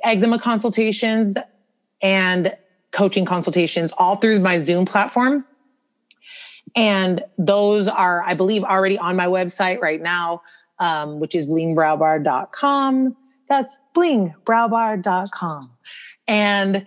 eczema 0.05 0.39
consultations, 0.39 1.37
and 2.01 2.57
coaching 2.93 3.25
consultations 3.25 3.93
all 3.99 4.17
through 4.17 4.41
my 4.41 4.59
Zoom 4.59 4.87
platform. 4.87 5.45
And 6.75 7.23
those 7.37 7.89
are, 7.89 8.23
I 8.23 8.35
believe, 8.35 8.65
already 8.65 8.97
on 8.97 9.17
my 9.17 9.27
website 9.27 9.81
right 9.81 10.01
now, 10.01 10.43
um, 10.79 11.21
which 11.21 11.35
is 11.35 11.47
blingbrowbar.com. 11.49 13.17
That's 13.53 13.77
blingbrowbar.com. 13.95 15.71
And 16.27 16.87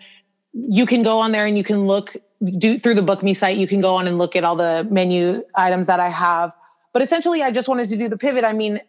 you 0.51 0.87
can 0.87 1.03
go 1.03 1.19
on 1.19 1.31
there 1.31 1.45
and 1.45 1.55
you 1.55 1.63
can 1.63 1.85
look 1.85 2.15
do 2.57 2.79
through 2.79 2.95
the 2.95 3.03
book 3.03 3.21
me 3.21 3.35
site 3.35 3.57
you 3.57 3.67
can 3.67 3.81
go 3.81 3.95
on 3.95 4.07
and 4.07 4.17
look 4.17 4.35
at 4.35 4.43
all 4.43 4.55
the 4.55 4.87
menu 4.89 5.43
items 5.53 5.85
that 5.85 5.99
i 5.99 6.09
have. 6.09 6.53
But 6.91 7.03
essentially 7.03 7.43
i 7.43 7.51
just 7.51 7.67
wanted 7.67 7.89
to 7.89 7.97
do 7.97 8.09
the 8.09 8.17
pivot. 8.17 8.43
I 8.43 8.53
mean 8.53 8.79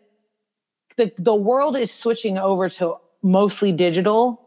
the 0.97 1.13
the 1.19 1.35
world 1.35 1.77
is 1.77 1.93
switching 1.93 2.39
over 2.39 2.71
to 2.71 2.95
mostly 3.23 3.73
digital. 3.73 4.41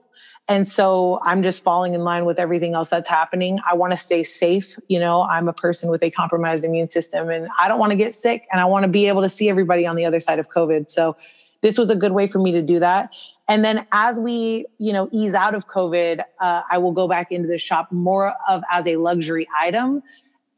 And 0.47 0.67
so 0.67 1.19
i'm 1.21 1.43
just 1.43 1.61
falling 1.61 1.93
in 1.93 2.03
line 2.03 2.25
with 2.25 2.39
everything 2.39 2.73
else 2.73 2.89
that's 2.89 3.07
happening. 3.07 3.59
I 3.69 3.75
want 3.75 3.91
to 3.93 3.97
stay 3.97 4.23
safe 4.23 4.75
you 4.87 4.99
know 4.99 5.21
i'm 5.21 5.47
a 5.47 5.53
person 5.53 5.91
with 5.91 6.01
a 6.01 6.09
compromised 6.09 6.65
immune 6.65 6.89
system 6.89 7.29
and 7.29 7.47
i 7.59 7.67
don't 7.67 7.77
want 7.77 7.91
to 7.91 7.95
get 7.95 8.15
sick 8.15 8.47
and 8.51 8.59
i 8.59 8.65
want 8.65 8.85
to 8.85 8.89
be 8.89 9.07
able 9.07 9.21
to 9.21 9.29
see 9.29 9.49
everybody 9.49 9.85
on 9.85 9.95
the 9.95 10.05
other 10.05 10.19
side 10.19 10.39
of 10.39 10.49
covid. 10.49 10.89
So 10.89 11.15
this 11.61 11.77
was 11.77 11.89
a 11.89 11.95
good 11.95 12.11
way 12.13 12.27
for 12.27 12.39
me 12.39 12.51
to 12.53 12.61
do 12.61 12.79
that. 12.79 13.15
And 13.47 13.63
then 13.63 13.85
as 13.91 14.19
we 14.19 14.65
you 14.77 14.93
know 14.93 15.09
ease 15.11 15.33
out 15.33 15.55
of 15.55 15.67
covid 15.67 16.23
uh, 16.39 16.61
i 16.71 16.77
will 16.77 16.91
go 16.91 17.07
back 17.07 17.31
into 17.31 17.47
the 17.47 17.57
shop 17.57 17.91
more 17.91 18.33
of 18.47 18.63
as 18.71 18.87
a 18.87 18.97
luxury 18.97 19.47
item. 19.57 20.03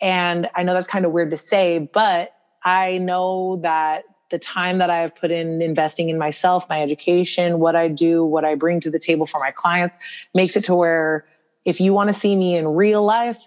And 0.02 0.50
i 0.56 0.64
know 0.64 0.74
that's 0.74 0.88
kind 0.88 1.06
of 1.06 1.12
weird 1.12 1.32
to 1.32 1.38
say 1.38 1.90
but 1.94 2.34
I 2.64 3.00
know 3.00 3.58
that 3.58 4.04
the 4.30 4.40
time 4.40 4.78
that 4.78 4.90
I 4.90 5.00
have 5.00 5.16
put 5.16 5.32
in 5.32 5.62
investing 5.62 6.10
in 6.10 6.18
myself, 6.18 6.70
my 6.70 6.82
education, 6.82 7.60
what 7.60 7.76
I 7.76 7.88
do, 7.88 8.24
what 8.24 8.46
I 8.46 8.56
bring 8.56 8.80
to 8.82 8.90
the 8.90 9.00
table 9.00 9.26
for 9.26 9.40
my 9.40 9.52
clients 9.52 9.98
makes 10.34 10.56
it 10.56 10.64
to 10.66 10.76
where 10.76 11.26
if 11.66 11.82
you 11.82 11.94
want 11.94 12.10
to 12.10 12.14
see 12.14 12.36
me 12.36 12.56
in 12.56 12.68
real 12.68 13.04
life, 13.04 13.40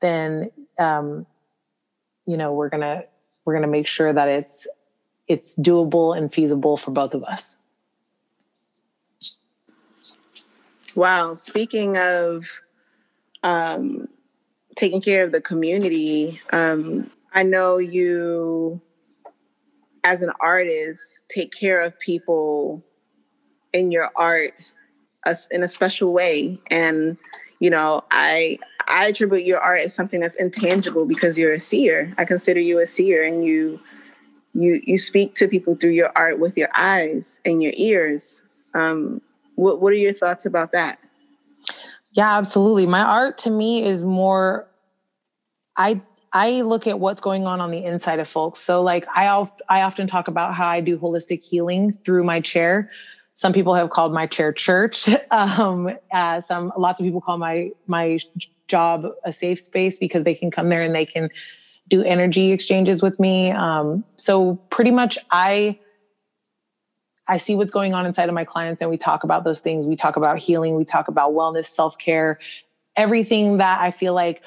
then 0.00 0.50
um, 0.78 1.26
you 2.26 2.36
know 2.36 2.52
we're 2.52 2.68
gonna 2.68 3.04
we're 3.44 3.54
gonna 3.54 3.66
make 3.66 3.86
sure 3.86 4.12
that 4.12 4.28
it's 4.28 4.66
it's 5.28 5.58
doable 5.58 6.16
and 6.16 6.32
feasible 6.32 6.76
for 6.76 6.90
both 6.90 7.14
of 7.14 7.24
us. 7.24 7.56
Wow. 10.94 11.34
Speaking 11.34 11.96
of 11.98 12.46
um, 13.42 14.08
taking 14.76 15.00
care 15.00 15.24
of 15.24 15.32
the 15.32 15.40
community, 15.40 16.40
um, 16.52 17.10
I 17.34 17.42
know 17.42 17.78
you, 17.78 18.80
as 20.04 20.22
an 20.22 20.32
artist, 20.40 21.20
take 21.28 21.52
care 21.52 21.80
of 21.80 21.98
people 22.00 22.82
in 23.72 23.90
your 23.90 24.10
art 24.16 24.54
in 25.50 25.62
a 25.62 25.68
special 25.68 26.12
way. 26.12 26.58
And 26.70 27.18
you 27.58 27.70
know, 27.70 28.02
I 28.10 28.58
I 28.88 29.08
attribute 29.08 29.44
your 29.44 29.60
art 29.60 29.80
as 29.80 29.94
something 29.94 30.20
that's 30.20 30.36
intangible 30.36 31.04
because 31.04 31.36
you're 31.36 31.52
a 31.52 31.60
seer. 31.60 32.14
I 32.16 32.24
consider 32.24 32.60
you 32.60 32.78
a 32.78 32.86
seer, 32.86 33.24
and 33.24 33.44
you 33.44 33.80
you 34.56 34.80
you 34.84 34.98
speak 34.98 35.34
to 35.34 35.48
people 35.48 35.74
through 35.76 35.90
your 35.90 36.10
art 36.16 36.38
with 36.38 36.56
your 36.56 36.70
eyes 36.74 37.40
and 37.44 37.62
your 37.62 37.72
ears. 37.76 38.42
Um, 38.74 39.20
what 39.54 39.80
what 39.80 39.92
are 39.92 39.96
your 39.96 40.14
thoughts 40.14 40.46
about 40.46 40.72
that? 40.72 40.98
Yeah, 42.12 42.38
absolutely. 42.38 42.86
My 42.86 43.02
art 43.02 43.36
to 43.38 43.50
me 43.50 43.84
is 43.84 44.02
more 44.02 44.66
I 45.76 46.00
I 46.32 46.62
look 46.62 46.86
at 46.86 46.98
what's 46.98 47.20
going 47.20 47.46
on 47.46 47.60
on 47.60 47.70
the 47.70 47.84
inside 47.84 48.18
of 48.18 48.28
folks. 48.28 48.60
So 48.60 48.82
like 48.82 49.06
I 49.14 49.26
I 49.68 49.82
often 49.82 50.06
talk 50.06 50.28
about 50.28 50.54
how 50.54 50.68
I 50.68 50.80
do 50.80 50.98
holistic 50.98 51.44
healing 51.44 51.92
through 51.92 52.24
my 52.24 52.40
chair. 52.40 52.90
Some 53.34 53.52
people 53.52 53.74
have 53.74 53.90
called 53.90 54.14
my 54.14 54.26
chair 54.26 54.52
church. 54.52 55.08
Um, 55.30 55.90
uh, 56.12 56.40
some 56.40 56.72
lots 56.78 56.98
of 57.00 57.04
people 57.04 57.20
call 57.20 57.36
my 57.36 57.70
my 57.86 58.18
job 58.68 59.06
a 59.24 59.32
safe 59.32 59.60
space 59.60 59.98
because 59.98 60.24
they 60.24 60.34
can 60.34 60.50
come 60.50 60.70
there 60.70 60.82
and 60.82 60.94
they 60.94 61.04
can 61.04 61.28
do 61.88 62.02
energy 62.02 62.52
exchanges 62.52 63.02
with 63.02 63.18
me. 63.20 63.50
Um, 63.50 64.04
so 64.16 64.56
pretty 64.70 64.90
much 64.90 65.18
I 65.30 65.78
I 67.28 67.38
see 67.38 67.56
what's 67.56 67.72
going 67.72 67.92
on 67.92 68.06
inside 68.06 68.28
of 68.28 68.34
my 68.34 68.44
clients 68.44 68.80
and 68.80 68.90
we 68.90 68.96
talk 68.96 69.24
about 69.24 69.42
those 69.42 69.60
things. 69.60 69.84
We 69.84 69.96
talk 69.96 70.16
about 70.16 70.38
healing, 70.38 70.76
we 70.76 70.84
talk 70.84 71.08
about 71.08 71.32
wellness, 71.32 71.66
self-care, 71.66 72.38
everything 72.94 73.58
that 73.58 73.80
I 73.80 73.90
feel 73.90 74.14
like 74.14 74.42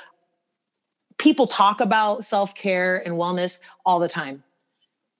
people 1.17 1.45
talk 1.45 1.81
about 1.81 2.23
self-care 2.23 3.05
and 3.05 3.15
wellness 3.15 3.59
all 3.85 3.99
the 3.99 4.07
time. 4.07 4.43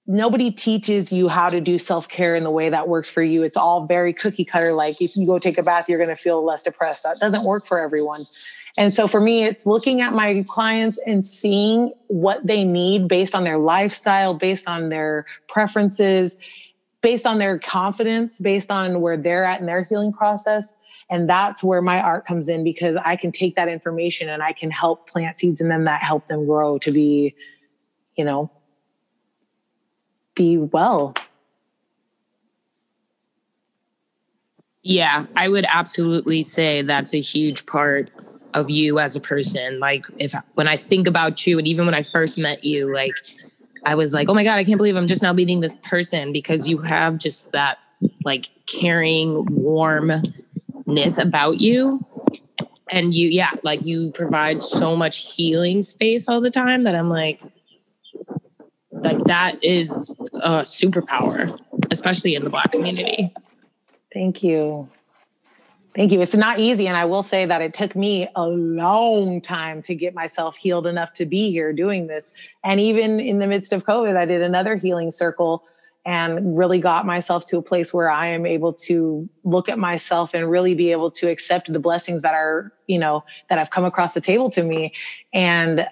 Nobody 0.06 0.50
teaches 0.50 1.12
you 1.12 1.28
how 1.28 1.50
to 1.50 1.60
do 1.60 1.78
self-care 1.78 2.34
in 2.34 2.44
the 2.44 2.50
way 2.50 2.70
that 2.70 2.88
works 2.88 3.10
for 3.10 3.22
you. 3.22 3.42
It's 3.42 3.58
all 3.58 3.84
very 3.84 4.14
cookie 4.14 4.46
cutter 4.46 4.72
like 4.72 5.00
if 5.02 5.14
you 5.14 5.26
go 5.26 5.38
take 5.38 5.58
a 5.58 5.62
bath 5.62 5.86
you're 5.88 5.98
going 5.98 6.08
to 6.08 6.16
feel 6.16 6.42
less 6.42 6.62
depressed. 6.62 7.02
That 7.02 7.18
doesn't 7.18 7.44
work 7.44 7.66
for 7.66 7.78
everyone. 7.78 8.24
And 8.76 8.94
so 8.94 9.06
for 9.06 9.20
me, 9.20 9.44
it's 9.44 9.66
looking 9.66 10.00
at 10.00 10.12
my 10.12 10.44
clients 10.48 10.98
and 11.06 11.24
seeing 11.24 11.92
what 12.08 12.46
they 12.46 12.64
need 12.64 13.08
based 13.08 13.34
on 13.34 13.44
their 13.44 13.58
lifestyle, 13.58 14.34
based 14.34 14.68
on 14.68 14.88
their 14.88 15.26
preferences, 15.48 16.36
based 17.00 17.26
on 17.26 17.38
their 17.38 17.58
confidence, 17.58 18.38
based 18.38 18.70
on 18.70 19.00
where 19.00 19.16
they're 19.16 19.44
at 19.44 19.60
in 19.60 19.66
their 19.66 19.84
healing 19.84 20.12
process. 20.12 20.74
And 21.08 21.28
that's 21.28 21.64
where 21.64 21.82
my 21.82 22.00
art 22.00 22.26
comes 22.26 22.48
in 22.48 22.62
because 22.62 22.96
I 23.04 23.16
can 23.16 23.32
take 23.32 23.56
that 23.56 23.68
information 23.68 24.28
and 24.28 24.42
I 24.42 24.52
can 24.52 24.70
help 24.70 25.08
plant 25.08 25.38
seeds 25.38 25.60
in 25.60 25.68
them 25.68 25.84
that 25.84 26.02
help 26.02 26.28
them 26.28 26.46
grow 26.46 26.78
to 26.78 26.92
be, 26.92 27.34
you 28.16 28.24
know, 28.24 28.50
be 30.36 30.56
well. 30.56 31.14
Yeah, 34.82 35.26
I 35.36 35.48
would 35.48 35.66
absolutely 35.68 36.42
say 36.42 36.82
that's 36.82 37.12
a 37.12 37.20
huge 37.20 37.66
part 37.66 38.10
of 38.54 38.70
you 38.70 38.98
as 38.98 39.16
a 39.16 39.20
person. 39.20 39.78
Like 39.80 40.04
if 40.18 40.34
when 40.54 40.68
I 40.68 40.76
think 40.76 41.06
about 41.06 41.46
you 41.46 41.58
and 41.58 41.66
even 41.66 41.84
when 41.84 41.94
I 41.94 42.02
first 42.02 42.38
met 42.38 42.64
you, 42.64 42.92
like 42.92 43.14
I 43.84 43.94
was 43.94 44.12
like, 44.12 44.28
oh 44.28 44.34
my 44.34 44.44
God, 44.44 44.58
I 44.58 44.64
can't 44.64 44.78
believe 44.78 44.96
I'm 44.96 45.06
just 45.06 45.22
now 45.22 45.32
meeting 45.32 45.60
this 45.60 45.76
person 45.82 46.32
because 46.32 46.68
you 46.68 46.78
have 46.78 47.18
just 47.18 47.52
that 47.52 47.78
like 48.24 48.50
caring, 48.66 49.46
warmness 49.46 51.18
about 51.18 51.60
you. 51.60 52.04
And 52.92 53.14
you, 53.14 53.28
yeah, 53.28 53.50
like 53.62 53.84
you 53.84 54.10
provide 54.12 54.60
so 54.62 54.96
much 54.96 55.36
healing 55.36 55.80
space 55.82 56.28
all 56.28 56.40
the 56.40 56.50
time 56.50 56.82
that 56.84 56.96
I'm 56.96 57.08
like, 57.08 57.40
like 58.90 59.18
that 59.24 59.62
is 59.62 60.16
a 60.34 60.62
superpower, 60.62 61.56
especially 61.92 62.34
in 62.34 62.42
the 62.42 62.50
Black 62.50 62.72
community. 62.72 63.32
Thank 64.12 64.42
you. 64.42 64.88
Thank 66.00 66.12
you. 66.12 66.22
It's 66.22 66.34
not 66.34 66.58
easy. 66.58 66.86
And 66.86 66.96
I 66.96 67.04
will 67.04 67.22
say 67.22 67.44
that 67.44 67.60
it 67.60 67.74
took 67.74 67.94
me 67.94 68.26
a 68.34 68.48
long 68.48 69.42
time 69.42 69.82
to 69.82 69.94
get 69.94 70.14
myself 70.14 70.56
healed 70.56 70.86
enough 70.86 71.12
to 71.12 71.26
be 71.26 71.50
here 71.50 71.74
doing 71.74 72.06
this. 72.06 72.30
And 72.64 72.80
even 72.80 73.20
in 73.20 73.38
the 73.38 73.46
midst 73.46 73.74
of 73.74 73.84
COVID, 73.84 74.16
I 74.16 74.24
did 74.24 74.40
another 74.40 74.76
healing 74.76 75.10
circle 75.10 75.62
and 76.06 76.56
really 76.56 76.80
got 76.80 77.04
myself 77.04 77.46
to 77.48 77.58
a 77.58 77.62
place 77.62 77.92
where 77.92 78.08
I 78.08 78.28
am 78.28 78.46
able 78.46 78.72
to 78.88 79.28
look 79.44 79.68
at 79.68 79.78
myself 79.78 80.32
and 80.32 80.50
really 80.50 80.74
be 80.74 80.90
able 80.90 81.10
to 81.10 81.28
accept 81.28 81.70
the 81.70 81.80
blessings 81.80 82.22
that 82.22 82.32
are, 82.32 82.72
you 82.86 82.98
know, 82.98 83.22
that 83.50 83.58
have 83.58 83.68
come 83.68 83.84
across 83.84 84.14
the 84.14 84.22
table 84.22 84.48
to 84.52 84.62
me. 84.62 84.94
And 85.34 85.86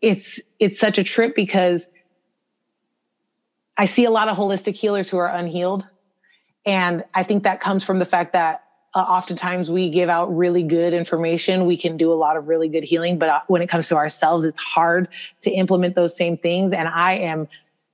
it's, 0.00 0.40
it's 0.60 0.78
such 0.78 0.98
a 0.98 1.02
trip 1.02 1.34
because 1.34 1.90
I 3.76 3.86
see 3.86 4.04
a 4.04 4.10
lot 4.12 4.28
of 4.28 4.36
holistic 4.36 4.76
healers 4.76 5.10
who 5.10 5.16
are 5.16 5.28
unhealed. 5.28 5.84
And 6.64 7.02
I 7.12 7.24
think 7.24 7.42
that 7.42 7.58
comes 7.58 7.82
from 7.82 7.98
the 7.98 8.04
fact 8.04 8.34
that 8.34 8.62
uh, 8.98 9.02
oftentimes 9.02 9.70
we 9.70 9.90
give 9.90 10.08
out 10.08 10.34
really 10.36 10.64
good 10.64 10.92
information. 10.92 11.66
We 11.66 11.76
can 11.76 11.96
do 11.96 12.12
a 12.12 12.14
lot 12.14 12.36
of 12.36 12.48
really 12.48 12.68
good 12.68 12.82
healing, 12.82 13.16
but 13.16 13.28
uh, 13.28 13.40
when 13.46 13.62
it 13.62 13.68
comes 13.68 13.86
to 13.88 13.96
ourselves, 13.96 14.44
it's 14.44 14.58
hard 14.58 15.08
to 15.42 15.50
implement 15.50 15.94
those 15.94 16.16
same 16.16 16.36
things. 16.36 16.72
And 16.72 16.88
I 16.88 17.12
am 17.12 17.46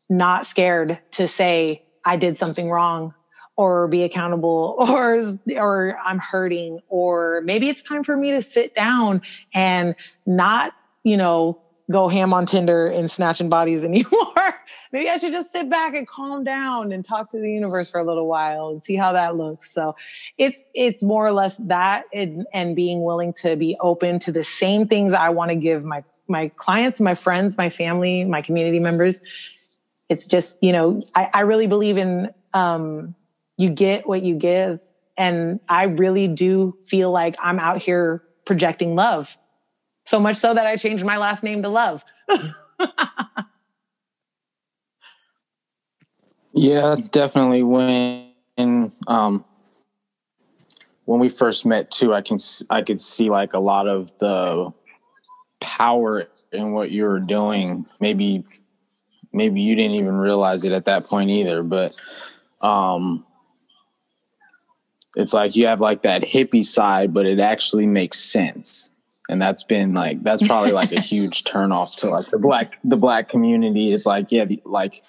not 0.09 0.47
scared 0.47 0.99
to 1.13 1.29
say 1.29 1.83
I 2.07 2.17
did 2.17 2.39
something 2.39 2.71
wrong 2.71 3.13
or 3.57 3.87
be 3.87 4.03
accountable 4.03 4.77
or 4.89 5.37
or 5.55 5.99
I'm 6.03 6.19
hurting 6.19 6.81
or 6.89 7.43
maybe 7.45 7.69
it's 7.69 7.83
time 7.83 8.03
for 8.03 8.17
me 8.17 8.31
to 8.31 8.41
sit 8.41 8.75
down 8.75 9.21
and 9.53 9.95
not, 10.25 10.73
you 11.03 11.19
know, 11.19 11.61
go 11.91 12.09
ham 12.09 12.33
on 12.33 12.47
Tinder 12.47 12.87
and 12.87 13.11
snatching 13.11 13.49
bodies 13.49 13.85
anymore. 13.85 14.55
Maybe 14.93 15.09
I 15.09 15.17
should 15.19 15.33
just 15.33 15.53
sit 15.53 15.69
back 15.69 15.95
and 15.95 16.07
calm 16.07 16.45
down 16.45 16.93
and 16.93 17.05
talk 17.05 17.31
to 17.31 17.39
the 17.39 17.51
universe 17.51 17.91
for 17.91 18.01
a 18.01 18.05
little 18.05 18.27
while 18.27 18.69
and 18.69 18.83
see 18.83 18.95
how 18.95 19.13
that 19.13 19.37
looks. 19.37 19.71
So 19.71 19.95
it's 20.39 20.63
it's 20.75 21.03
more 21.03 21.27
or 21.27 21.33
less 21.33 21.57
that 21.59 22.05
and, 22.13 22.47
and 22.53 22.75
being 22.75 23.03
willing 23.03 23.33
to 23.43 23.57
be 23.57 23.77
open 23.81 24.19
to 24.21 24.33
the 24.33 24.45
same 24.45 24.87
things 24.87 25.13
I 25.13 25.31
want 25.31 25.51
to 25.51 25.57
give 25.57 25.85
my 25.85 26.05
my 26.27 26.49
clients, 26.57 27.01
my 27.01 27.15
friends, 27.15 27.59
my 27.59 27.71
family, 27.71 28.25
my 28.25 28.41
community 28.41 28.79
members. 28.79 29.23
It's 30.09 30.27
just, 30.27 30.57
you 30.63 30.73
know, 30.73 31.03
I, 31.15 31.31
I 31.35 31.41
really 31.41 31.67
believe 31.67 31.97
in 31.97 32.31
um, 32.55 33.15
you 33.57 33.71
get 33.71 34.07
what 34.07 34.23
you 34.23 34.35
give. 34.35 34.81
And 35.17 35.61
I 35.69 35.85
really 35.85 36.29
do 36.29 36.77
feel 36.87 37.11
like 37.11 37.37
I'm 37.41 37.59
out 37.59 37.83
here 37.83 38.23
projecting 38.45 38.95
love 38.95 39.37
so 40.05 40.21
much 40.21 40.37
so 40.37 40.55
that 40.55 40.67
I 40.67 40.77
changed 40.77 41.05
my 41.05 41.17
last 41.17 41.43
name 41.43 41.63
to 41.63 41.69
Love. 41.69 42.05
yeah, 46.53 46.97
definitely. 47.11 47.63
When 47.63 48.93
um, 49.07 49.45
when 51.05 51.21
we 51.21 51.29
first 51.29 51.67
met 51.67 51.91
too, 51.91 52.15
I 52.15 52.21
can 52.21 52.39
I 52.71 52.83
could 52.83 53.01
see 53.01 53.31
like 53.31 53.55
a 53.55 53.59
lot 53.59 53.89
of 53.89 54.17
the 54.19 54.73
power 55.61 56.29
in 56.53 56.73
what 56.73 56.91
you 56.91 57.05
were 57.05 57.21
doing. 57.21 57.87
Maybe 58.01 58.45
maybe 59.33 59.61
you 59.61 59.75
didn't 59.75 59.97
even 59.97 60.15
realize 60.17 60.65
it 60.65 60.73
at 60.73 60.85
that 60.85 61.05
point 61.05 61.31
either, 61.31 61.63
but 61.63 61.95
um, 62.61 63.27
it's 65.17 65.33
like 65.33 65.57
you 65.57 65.67
have 65.67 65.81
like 65.81 66.03
that 66.03 66.23
hippie 66.23 66.65
side, 66.65 67.13
but 67.13 67.27
it 67.27 67.41
actually 67.41 67.87
makes 67.87 68.19
sense 68.19 68.91
and 69.29 69.41
that's 69.41 69.63
been 69.63 69.95
like 69.95 70.23
that's 70.23 70.43
probably 70.43 70.73
like 70.73 70.93
a 70.93 71.01
huge 71.01 71.45
turnoff 71.45 71.97
to 71.97 72.09
like 72.09 72.27
the 72.31 72.39
black 72.39 72.79
the 72.85 72.97
black 72.97 73.29
community 73.29 73.93
is 73.93 74.07
like 74.07 74.31
yeah 74.31 74.45
the, 74.45 74.61
like 74.65 75.03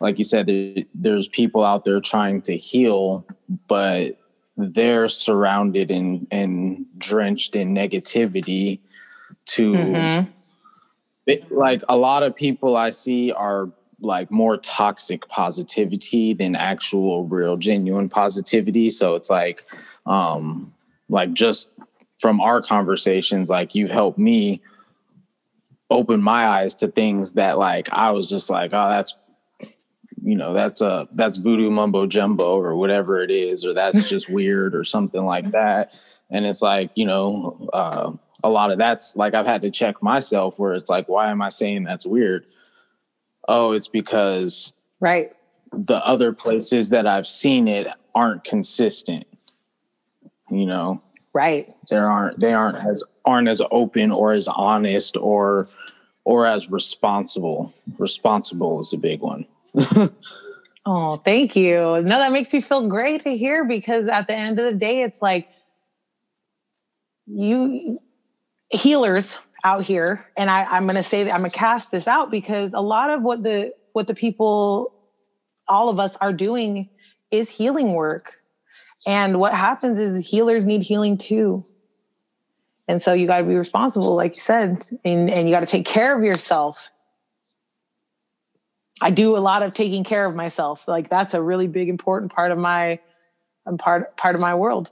like 0.00 0.18
you 0.18 0.24
said 0.24 0.46
there, 0.46 0.84
there's 0.94 1.28
people 1.28 1.64
out 1.64 1.84
there 1.84 2.00
trying 2.00 2.42
to 2.42 2.56
heal 2.56 3.26
but 3.68 4.18
they're 4.56 5.08
surrounded 5.08 5.90
and 5.90 6.26
and 6.30 6.84
drenched 6.98 7.56
in 7.56 7.74
negativity 7.74 8.80
to 9.46 9.72
mm-hmm. 9.72 10.30
it, 11.26 11.50
like 11.50 11.82
a 11.88 11.96
lot 11.96 12.22
of 12.22 12.36
people 12.36 12.76
i 12.76 12.90
see 12.90 13.32
are 13.32 13.70
like 14.00 14.30
more 14.32 14.56
toxic 14.56 15.26
positivity 15.28 16.34
than 16.34 16.56
actual 16.56 17.24
real 17.24 17.56
genuine 17.56 18.08
positivity 18.08 18.90
so 18.90 19.14
it's 19.14 19.30
like 19.30 19.64
um 20.06 20.74
like 21.08 21.32
just 21.32 21.70
from 22.22 22.40
our 22.40 22.62
conversations 22.62 23.50
like 23.50 23.74
you've 23.74 23.90
helped 23.90 24.16
me 24.16 24.62
open 25.90 26.22
my 26.22 26.46
eyes 26.46 26.76
to 26.76 26.86
things 26.86 27.32
that 27.32 27.58
like 27.58 27.92
I 27.92 28.12
was 28.12 28.30
just 28.30 28.48
like, 28.48 28.70
oh, 28.72 28.88
that's 28.88 29.16
you 30.22 30.36
know, 30.36 30.52
that's 30.52 30.80
a 30.80 31.08
that's 31.12 31.36
voodoo 31.36 31.68
mumbo 31.68 32.06
jumbo 32.06 32.56
or 32.56 32.76
whatever 32.76 33.20
it 33.24 33.32
is, 33.32 33.66
or 33.66 33.74
that's 33.74 34.08
just 34.08 34.30
weird 34.30 34.76
or 34.76 34.84
something 34.84 35.24
like 35.24 35.50
that. 35.50 36.00
And 36.30 36.46
it's 36.46 36.62
like, 36.62 36.92
you 36.94 37.06
know, 37.06 37.68
uh, 37.72 38.12
a 38.44 38.48
lot 38.48 38.70
of 38.70 38.78
that's 38.78 39.16
like 39.16 39.34
I've 39.34 39.46
had 39.46 39.62
to 39.62 39.70
check 39.72 40.00
myself 40.00 40.60
where 40.60 40.74
it's 40.74 40.88
like, 40.88 41.08
why 41.08 41.28
am 41.28 41.42
I 41.42 41.48
saying 41.48 41.82
that's 41.82 42.06
weird? 42.06 42.46
Oh, 43.48 43.72
it's 43.72 43.88
because 43.88 44.72
right 45.00 45.32
the 45.72 46.06
other 46.06 46.32
places 46.32 46.90
that 46.90 47.08
I've 47.08 47.26
seen 47.26 47.66
it 47.66 47.88
aren't 48.14 48.44
consistent. 48.44 49.26
You 50.52 50.66
know, 50.66 51.02
right? 51.32 51.74
There 51.88 52.10
aren't 52.10 52.40
they 52.40 52.52
aren't 52.52 52.78
as 52.78 53.02
aren't 53.24 53.48
as 53.48 53.62
open 53.70 54.10
or 54.10 54.32
as 54.32 54.48
honest 54.48 55.16
or 55.16 55.68
or 56.24 56.46
as 56.46 56.70
responsible. 56.70 57.72
Responsible 57.98 58.80
is 58.80 58.92
a 58.92 58.98
big 58.98 59.20
one. 59.20 59.46
oh, 60.86 61.16
thank 61.24 61.56
you. 61.56 61.74
No, 61.74 62.02
that 62.02 62.32
makes 62.32 62.52
me 62.52 62.60
feel 62.60 62.88
great 62.88 63.22
to 63.22 63.36
hear 63.36 63.64
because 63.64 64.08
at 64.08 64.26
the 64.26 64.34
end 64.34 64.58
of 64.58 64.72
the 64.72 64.78
day, 64.78 65.02
it's 65.02 65.22
like 65.22 65.48
you 67.26 68.00
healers 68.70 69.38
out 69.64 69.84
here, 69.84 70.26
and 70.36 70.50
I, 70.50 70.64
I'm 70.64 70.84
going 70.84 70.96
to 70.96 71.02
say 71.02 71.24
that 71.24 71.34
I'm 71.34 71.40
going 71.40 71.50
to 71.50 71.56
cast 71.56 71.90
this 71.90 72.08
out 72.08 72.30
because 72.30 72.72
a 72.72 72.80
lot 72.80 73.10
of 73.10 73.22
what 73.22 73.42
the 73.42 73.72
what 73.92 74.06
the 74.06 74.14
people, 74.14 74.94
all 75.68 75.88
of 75.88 75.98
us, 75.98 76.16
are 76.16 76.32
doing 76.32 76.88
is 77.30 77.48
healing 77.48 77.92
work. 77.94 78.41
And 79.06 79.40
what 79.40 79.54
happens 79.54 79.98
is 79.98 80.26
healers 80.26 80.64
need 80.64 80.82
healing 80.82 81.18
too. 81.18 81.64
And 82.88 83.00
so 83.00 83.12
you 83.12 83.26
got 83.26 83.38
to 83.38 83.44
be 83.44 83.54
responsible, 83.54 84.14
like 84.14 84.34
you 84.34 84.40
said, 84.40 84.84
and, 85.04 85.30
and 85.30 85.48
you 85.48 85.54
got 85.54 85.60
to 85.60 85.66
take 85.66 85.86
care 85.86 86.16
of 86.16 86.24
yourself. 86.24 86.90
I 89.00 89.10
do 89.10 89.36
a 89.36 89.38
lot 89.38 89.62
of 89.62 89.74
taking 89.74 90.04
care 90.04 90.26
of 90.26 90.34
myself. 90.34 90.86
Like 90.86 91.10
that's 91.10 91.34
a 91.34 91.42
really 91.42 91.66
big, 91.66 91.88
important 91.88 92.32
part 92.32 92.52
of 92.52 92.58
my 92.58 93.00
um, 93.66 93.78
part 93.78 94.16
part 94.16 94.34
of 94.34 94.40
my 94.40 94.54
world. 94.54 94.90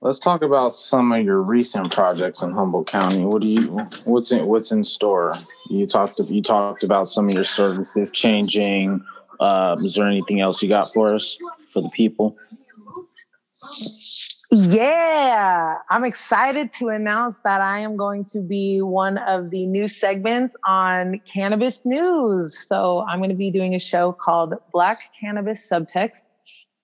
Let's 0.00 0.18
talk 0.18 0.42
about 0.42 0.72
some 0.72 1.12
of 1.12 1.24
your 1.24 1.40
recent 1.40 1.92
projects 1.92 2.42
in 2.42 2.52
Humboldt 2.52 2.88
County. 2.88 3.24
What 3.24 3.42
do 3.42 3.48
you 3.48 3.68
what's 4.04 4.32
in 4.32 4.46
what's 4.46 4.72
in 4.72 4.82
store? 4.82 5.34
You 5.68 5.86
talked 5.86 6.18
you 6.20 6.42
talked 6.42 6.84
about 6.84 7.06
some 7.06 7.28
of 7.28 7.34
your 7.34 7.44
services 7.44 8.10
changing. 8.10 9.04
Uh, 9.38 9.76
is 9.82 9.94
there 9.94 10.08
anything 10.08 10.40
else 10.40 10.62
you 10.62 10.68
got 10.68 10.92
for 10.92 11.14
us 11.14 11.36
for 11.66 11.82
the 11.82 11.90
people? 11.90 12.36
Yeah, 14.50 15.76
I'm 15.88 16.04
excited 16.04 16.72
to 16.74 16.88
announce 16.88 17.40
that 17.40 17.60
I 17.60 17.78
am 17.78 17.96
going 17.96 18.24
to 18.26 18.42
be 18.42 18.80
one 18.80 19.18
of 19.18 19.50
the 19.50 19.66
new 19.66 19.88
segments 19.88 20.54
on 20.66 21.20
cannabis 21.32 21.80
news. 21.84 22.66
So 22.68 23.04
I'm 23.08 23.18
going 23.18 23.30
to 23.30 23.36
be 23.36 23.50
doing 23.50 23.74
a 23.74 23.78
show 23.78 24.12
called 24.12 24.54
Black 24.72 24.98
Cannabis 25.20 25.66
Subtext 25.70 26.26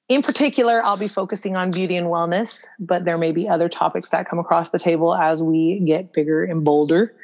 in 0.08 0.23
particular, 0.23 0.82
I'll 0.82 0.97
be 0.97 1.08
focusing 1.08 1.54
on 1.54 1.70
beauty 1.70 1.94
and 1.97 2.06
wellness, 2.06 2.64
but 2.78 3.04
there 3.04 3.18
may 3.18 3.30
be 3.30 3.49
other 3.49 3.68
topics 3.68 4.08
that 4.11 4.28
come 4.28 4.38
across 4.38 4.70
the 4.70 4.78
table 4.78 5.14
as 5.14 5.42
we 5.42 5.80
get 5.87 6.12
bigger 6.12 6.44
and 6.44 6.64
bolder. 6.64 7.14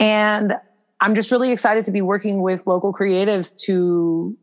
And 0.00 0.54
I'm 1.00 1.14
just 1.14 1.30
really 1.30 1.52
excited 1.52 1.84
to 1.84 1.92
be 1.92 2.02
working 2.02 2.42
with 2.42 2.66
local 2.66 2.92
creatives 2.92 3.54
to 3.66 4.36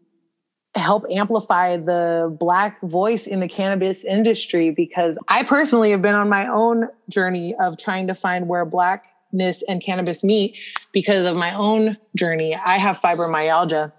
help 0.76 1.06
amplify 1.12 1.78
the 1.78 2.36
Black 2.40 2.80
voice 2.82 3.28
in 3.28 3.40
the 3.40 3.48
cannabis 3.48 4.04
industry 4.04 4.70
because 4.70 5.18
I 5.28 5.44
personally 5.44 5.92
have 5.92 6.02
been 6.02 6.16
on 6.16 6.30
my 6.30 6.48
own 6.48 6.88
journey 7.10 7.56
of 7.56 7.78
trying 7.78 8.08
to 8.08 8.16
find 8.16 8.48
where 8.48 8.66
Blackness 8.66 9.64
and 9.68 9.82
cannabis 9.82 10.24
meet 10.24 10.60
because 10.92 11.26
of 11.26 11.36
my 11.36 11.54
own 11.56 11.98
journey. 12.16 12.56
I 12.56 12.78
have 12.78 13.00
fibromyalgia 13.00 13.92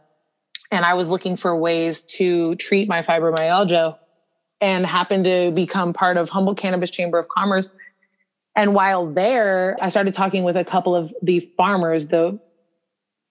and 0.71 0.85
I 0.85 0.95
was 0.95 1.09
looking 1.09 1.37
for 1.37 1.57
ways 1.57 2.03
to 2.03 2.55
treat 2.57 2.89
my 2.89 3.03
fibromyalgia 3.03 3.97
and 4.61 4.85
happened 4.85 5.25
to 5.25 5.51
become 5.53 5.93
part 5.93 6.17
of 6.17 6.29
Humboldt 6.31 6.59
Cannabis 6.59 6.91
Chamber 6.91 7.19
of 7.19 7.29
Commerce. 7.29 7.77
And 8.57 8.75
while 8.75 9.07
there, 9.07 9.77
I 9.81 9.89
started 9.89 10.15
talking 10.15 10.45
with 10.45 10.57
a 10.57 10.65
couple 10.65 10.95
of 10.95 11.15
the 11.23 11.41
farmers, 11.57 12.09
the 12.09 12.41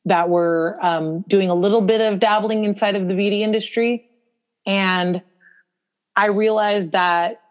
that 0.08 0.30
were 0.30 0.78
um, 0.82 1.22
doing 1.28 1.50
a 1.50 1.56
little 1.56 1.82
bit 1.82 2.02
of 2.02 2.20
dabbling 2.20 2.66
inside 2.66 2.96
of 2.96 3.08
the 3.08 3.14
beauty 3.14 3.44
industry, 3.44 4.06
and 4.66 5.22
I 6.16 6.28
realized 6.28 6.92
that 6.94 7.42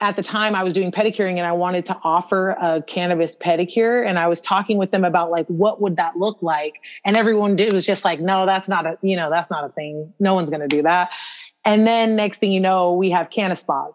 at 0.00 0.14
the 0.14 0.22
time 0.22 0.54
I 0.54 0.62
was 0.62 0.72
doing 0.72 0.92
pedicuring 0.92 1.38
and 1.38 1.46
I 1.46 1.52
wanted 1.52 1.84
to 1.86 1.98
offer 2.04 2.50
a 2.50 2.82
cannabis 2.82 3.36
pedicure. 3.36 4.06
And 4.06 4.18
I 4.18 4.28
was 4.28 4.40
talking 4.40 4.78
with 4.78 4.92
them 4.92 5.04
about 5.04 5.30
like 5.30 5.46
what 5.48 5.80
would 5.80 5.96
that 5.96 6.16
look 6.16 6.40
like? 6.40 6.74
And 7.04 7.16
everyone 7.16 7.56
did 7.56 7.72
was 7.72 7.84
just 7.84 8.04
like 8.04 8.20
no 8.20 8.46
that's 8.46 8.68
not 8.68 8.86
a 8.86 8.96
you 9.02 9.16
know 9.16 9.28
that's 9.28 9.50
not 9.50 9.64
a 9.64 9.68
thing. 9.70 10.12
No 10.20 10.34
one's 10.34 10.50
going 10.50 10.60
to 10.60 10.68
do 10.68 10.82
that. 10.82 11.12
And 11.64 11.86
then 11.86 12.14
next 12.14 12.38
thing 12.38 12.52
you 12.52 12.60
know 12.60 12.92
we 12.94 13.10
have 13.10 13.30
cannabis 13.30 13.60
spas. 13.60 13.94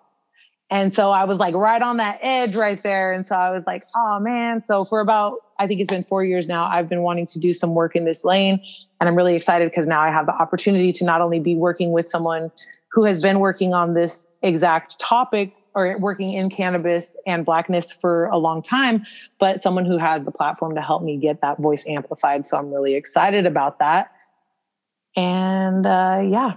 And 0.70 0.94
so 0.94 1.12
I 1.12 1.24
was 1.26 1.38
like 1.38 1.56
right 1.56 1.82
on 1.82 1.98
that 1.98 2.20
edge 2.22 2.56
right 2.56 2.82
there. 2.84 3.14
And 3.14 3.26
so 3.26 3.36
I 3.36 3.52
was 3.52 3.64
like 3.66 3.86
oh 3.96 4.20
man. 4.20 4.64
So 4.66 4.84
for 4.84 5.00
about 5.00 5.38
I 5.60 5.68
think 5.68 5.80
it's 5.82 5.90
been 5.90 6.04
4 6.04 6.24
years 6.24 6.48
now 6.48 6.66
I've 6.66 6.90
been 6.90 7.02
wanting 7.02 7.26
to 7.28 7.40
do 7.40 7.54
some 7.54 7.76
work 7.76 7.96
in 7.96 8.06
this 8.06 8.24
lane 8.24 8.62
and 9.00 9.10
I'm 9.10 9.16
really 9.16 9.36
excited 9.36 9.70
because 9.70 9.86
now 9.88 10.02
I 10.02 10.12
have 10.12 10.26
the 10.26 10.34
opportunity 10.34 10.94
to 10.94 11.04
not 11.04 11.20
only 11.20 11.40
be 11.40 11.56
working 11.56 11.92
with 11.92 12.08
someone 12.08 12.52
who 12.90 13.04
has 13.04 13.22
been 13.22 13.40
working 13.40 13.74
on 13.74 13.96
this 13.96 14.28
exact 14.42 14.98
topic 15.00 15.54
or 15.76 15.98
working 16.00 16.34
in 16.34 16.50
cannabis 16.50 17.18
and 17.26 17.46
blackness 17.46 17.92
for 17.92 18.28
a 18.28 18.38
long 18.38 18.62
time, 18.62 19.06
but 19.40 19.62
someone 19.62 19.86
who 19.86 19.98
has 19.98 20.24
the 20.24 20.32
platform 20.32 20.76
to 20.76 20.82
help 20.82 21.04
me 21.04 21.18
get 21.18 21.42
that 21.42 21.58
voice 21.60 21.86
amplified. 21.88 22.46
So 22.46 22.58
I'm 22.58 22.72
really 22.74 22.96
excited 22.96 23.46
about 23.46 23.80
that. 23.80 24.12
And 25.16 25.86
uh, 25.86 26.22
yeah, 26.24 26.54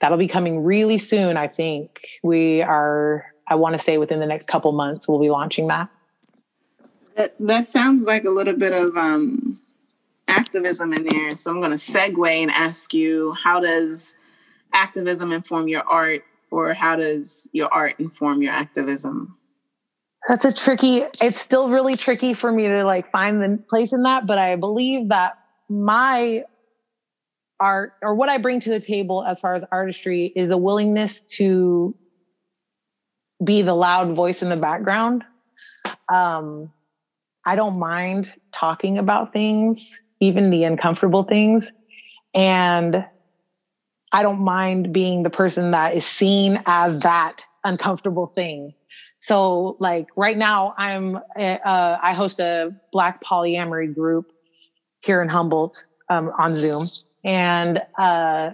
that'll 0.00 0.18
be 0.18 0.28
coming 0.28 0.64
really 0.64 0.98
soon. 0.98 1.36
I 1.36 1.48
think 1.48 2.00
we 2.22 2.62
are, 2.62 3.26
I 3.46 3.54
want 3.54 3.74
to 3.74 3.78
say 3.78 3.98
within 3.98 4.20
the 4.20 4.26
next 4.26 4.48
couple 4.48 4.72
months, 4.72 5.06
we'll 5.06 5.20
be 5.20 5.30
launching 5.30 5.68
that. 5.68 5.88
That, 7.16 7.34
that 7.40 7.66
sounds 7.66 8.04
like 8.04 8.24
a 8.24 8.30
little 8.30 8.56
bit 8.56 8.72
of 8.72 8.96
um, 8.96 9.60
activism 10.28 10.92
in 10.92 11.04
there. 11.04 11.36
So 11.36 11.50
I'm 11.50 11.60
going 11.60 11.72
to 11.72 11.76
segue 11.76 12.28
and 12.28 12.50
ask 12.50 12.94
you 12.94 13.32
how 13.32 13.60
does 13.60 14.14
activism 14.72 15.32
inform 15.32 15.68
your 15.68 15.82
art 15.82 16.22
or 16.50 16.74
how 16.74 16.96
does 16.96 17.48
your 17.52 17.68
art 17.72 17.96
inform 17.98 18.42
your 18.42 18.52
activism? 18.52 19.36
That's 20.28 20.44
a 20.44 20.52
tricky, 20.52 21.02
it's 21.20 21.40
still 21.40 21.68
really 21.68 21.96
tricky 21.96 22.34
for 22.34 22.52
me 22.52 22.68
to 22.68 22.84
like 22.84 23.10
find 23.10 23.42
the 23.42 23.62
place 23.68 23.92
in 23.92 24.02
that, 24.02 24.26
but 24.26 24.38
I 24.38 24.56
believe 24.56 25.08
that 25.08 25.38
my 25.68 26.44
art 27.58 27.94
or 28.02 28.14
what 28.14 28.28
I 28.28 28.38
bring 28.38 28.60
to 28.60 28.70
the 28.70 28.80
table 28.80 29.24
as 29.24 29.38
far 29.40 29.54
as 29.54 29.64
artistry 29.70 30.32
is 30.34 30.50
a 30.50 30.56
willingness 30.56 31.22
to 31.36 31.94
be 33.42 33.62
the 33.62 33.74
loud 33.74 34.14
voice 34.14 34.42
in 34.42 34.48
the 34.48 34.56
background. 34.56 35.24
Um, 36.08 36.72
I 37.46 37.56
don't 37.56 37.78
mind 37.78 38.32
talking 38.52 38.98
about 38.98 39.32
things, 39.32 40.00
even 40.20 40.50
the 40.50 40.64
uncomfortable 40.64 41.22
things. 41.22 41.72
And 42.34 43.04
I 44.12 44.22
don't 44.22 44.40
mind 44.40 44.92
being 44.92 45.22
the 45.22 45.30
person 45.30 45.70
that 45.70 45.94
is 45.94 46.04
seen 46.06 46.62
as 46.66 47.00
that 47.00 47.44
uncomfortable 47.64 48.32
thing. 48.34 48.72
So 49.20 49.76
like 49.80 50.06
right 50.16 50.36
now 50.36 50.74
I'm, 50.76 51.16
uh, 51.36 51.96
I 52.02 52.14
host 52.14 52.40
a 52.40 52.72
black 52.92 53.22
polyamory 53.22 53.94
group 53.94 54.26
here 55.00 55.22
in 55.22 55.28
Humboldt, 55.28 55.84
um, 56.08 56.32
on 56.38 56.56
Zoom. 56.56 56.86
And, 57.24 57.82
uh, 57.98 58.50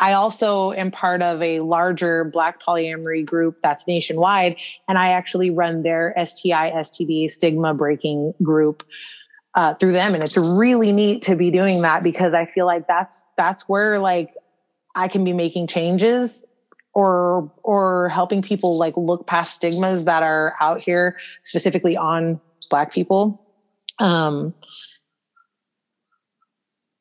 I 0.00 0.12
also 0.12 0.72
am 0.72 0.90
part 0.90 1.22
of 1.22 1.42
a 1.42 1.60
larger 1.60 2.24
black 2.24 2.60
polyamory 2.60 3.24
group 3.24 3.56
that's 3.62 3.86
nationwide. 3.86 4.56
And 4.88 4.96
I 4.98 5.08
actually 5.10 5.50
run 5.50 5.82
their 5.82 6.14
STI, 6.16 6.70
STD 6.70 7.30
stigma 7.30 7.74
breaking 7.74 8.34
group. 8.42 8.84
Uh, 9.54 9.74
through 9.74 9.92
them 9.92 10.14
and 10.14 10.22
it's 10.22 10.36
really 10.36 10.92
neat 10.92 11.22
to 11.22 11.34
be 11.34 11.50
doing 11.50 11.80
that 11.80 12.02
because 12.02 12.32
i 12.32 12.44
feel 12.44 12.66
like 12.66 12.86
that's 12.86 13.24
that's 13.36 13.62
where 13.62 13.98
like 13.98 14.30
I 14.98 15.08
can 15.08 15.24
be 15.24 15.32
making 15.32 15.68
changes 15.68 16.44
or 16.92 17.50
or 17.62 18.08
helping 18.08 18.42
people 18.42 18.76
like 18.76 18.96
look 18.96 19.26
past 19.26 19.54
stigmas 19.54 20.04
that 20.04 20.22
are 20.22 20.54
out 20.60 20.82
here 20.82 21.16
specifically 21.42 21.96
on 21.96 22.40
black 22.70 22.92
people 22.92 23.40
um 24.00 24.52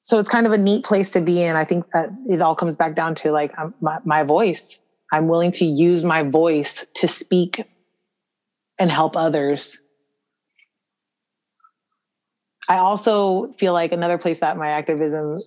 so 0.08 0.20
it's 0.20 0.30
kind 0.30 0.46
of 0.46 0.54
a 0.54 0.58
neat 0.58 0.84
place 0.84 1.12
to 1.12 1.22
be 1.22 1.42
in 1.44 1.56
i 1.56 1.64
think 1.64 1.86
that 1.94 2.10
it 2.30 2.42
all 2.42 2.56
comes 2.56 2.76
back 2.76 2.96
down 2.96 3.16
to 3.16 3.32
like 3.32 3.58
um, 3.58 3.74
my, 3.82 3.98
my 4.04 4.24
voice 4.24 4.82
i'm 5.12 5.28
willing 5.28 5.52
to 5.52 5.66
use 5.66 6.04
my 6.04 6.24
voice 6.24 6.86
to 6.94 7.08
speak 7.08 7.64
and 8.80 8.92
help 8.92 9.18
others 9.18 9.82
i 12.70 12.78
also 12.78 13.52
feel 13.54 13.74
like 13.74 13.92
another 13.92 14.18
place 14.18 14.40
that 14.40 14.58
my 14.58 14.70
activism 14.70 15.40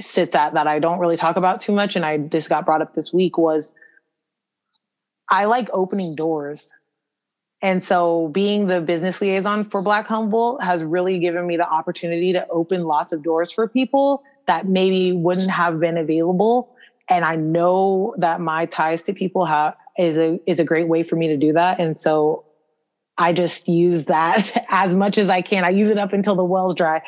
sits 0.00 0.34
at 0.34 0.54
that 0.54 0.66
I 0.66 0.78
don't 0.78 0.98
really 0.98 1.16
talk 1.16 1.36
about 1.36 1.60
too 1.60 1.72
much. 1.72 1.96
And 1.96 2.04
I, 2.04 2.18
this 2.18 2.48
got 2.48 2.66
brought 2.66 2.82
up 2.82 2.94
this 2.94 3.12
week 3.12 3.38
was 3.38 3.74
I 5.28 5.46
like 5.46 5.68
opening 5.72 6.14
doors. 6.14 6.72
And 7.62 7.80
so 7.80 8.28
being 8.28 8.66
the 8.66 8.80
business 8.80 9.20
liaison 9.20 9.64
for 9.70 9.82
Black 9.82 10.08
Humboldt 10.08 10.62
has 10.62 10.82
really 10.82 11.20
given 11.20 11.46
me 11.46 11.56
the 11.56 11.68
opportunity 11.68 12.32
to 12.32 12.44
open 12.50 12.82
lots 12.82 13.12
of 13.12 13.22
doors 13.22 13.52
for 13.52 13.68
people 13.68 14.20
that 14.48 14.66
maybe 14.66 15.12
wouldn't 15.12 15.50
have 15.50 15.78
been 15.78 15.96
available. 15.96 16.68
And 17.08 17.24
I 17.24 17.36
know 17.36 18.14
that 18.18 18.40
my 18.40 18.66
ties 18.66 19.04
to 19.04 19.14
people 19.14 19.44
have 19.44 19.74
is 19.96 20.18
a 20.18 20.38
is 20.46 20.58
a 20.58 20.64
great 20.64 20.88
way 20.88 21.04
for 21.04 21.14
me 21.14 21.28
to 21.28 21.36
do 21.36 21.52
that. 21.52 21.78
And 21.78 21.96
so 21.96 22.44
I 23.16 23.32
just 23.32 23.68
use 23.68 24.04
that 24.04 24.64
as 24.70 24.96
much 24.96 25.16
as 25.16 25.28
I 25.28 25.42
can. 25.42 25.64
I 25.64 25.70
use 25.70 25.90
it 25.90 25.98
up 25.98 26.12
until 26.12 26.34
the 26.34 26.44
well's 26.44 26.74
dry. 26.74 27.00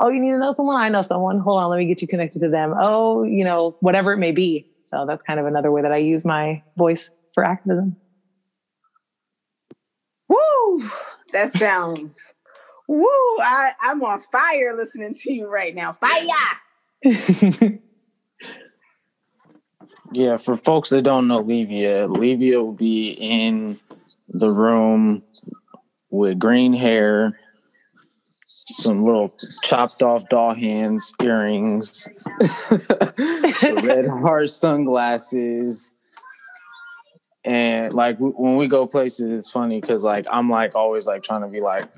Oh, 0.00 0.08
you 0.08 0.20
need 0.20 0.30
to 0.30 0.38
know 0.38 0.52
someone? 0.52 0.80
I 0.80 0.88
know 0.88 1.02
someone. 1.02 1.40
Hold 1.40 1.60
on, 1.60 1.70
let 1.70 1.78
me 1.78 1.86
get 1.86 2.00
you 2.00 2.08
connected 2.08 2.38
to 2.40 2.48
them. 2.48 2.72
Oh, 2.80 3.24
you 3.24 3.44
know, 3.44 3.76
whatever 3.80 4.12
it 4.12 4.18
may 4.18 4.32
be. 4.32 4.64
So 4.84 5.04
that's 5.06 5.22
kind 5.22 5.38
of 5.40 5.46
another 5.46 5.70
way 5.70 5.82
that 5.82 5.92
I 5.92 5.98
use 5.98 6.24
my 6.24 6.62
voice 6.76 7.10
for 7.34 7.44
activism. 7.44 7.96
Woo! 10.28 10.90
That 11.32 11.52
sounds 11.52 12.34
woo. 12.88 13.06
I, 13.40 13.72
I'm 13.80 14.02
on 14.02 14.20
fire 14.20 14.74
listening 14.76 15.14
to 15.14 15.32
you 15.32 15.48
right 15.48 15.74
now. 15.74 15.92
Fire! 15.92 16.26
yeah, 20.12 20.36
for 20.38 20.56
folks 20.56 20.90
that 20.90 21.02
don't 21.02 21.28
know 21.28 21.44
Levia, 21.44 22.08
Levia 22.08 22.60
will 22.62 22.72
be 22.72 23.10
in 23.12 23.78
the 24.28 24.50
room 24.50 25.22
with 26.10 26.38
green 26.38 26.72
hair, 26.72 27.38
some 28.48 29.04
little 29.04 29.34
chopped 29.62 30.02
off 30.02 30.28
doll 30.28 30.54
hands, 30.54 31.12
earrings, 31.22 32.08
red 33.82 34.08
heart 34.08 34.48
sunglasses. 34.48 35.92
And 37.48 37.94
like 37.94 38.18
when 38.18 38.56
we 38.56 38.68
go 38.68 38.86
places, 38.86 39.32
it's 39.32 39.50
funny 39.50 39.80
because 39.80 40.04
like 40.04 40.26
I'm 40.30 40.50
like 40.50 40.74
always 40.74 41.06
like 41.06 41.22
trying 41.22 41.40
to 41.40 41.48
be 41.48 41.62
like 41.62 41.88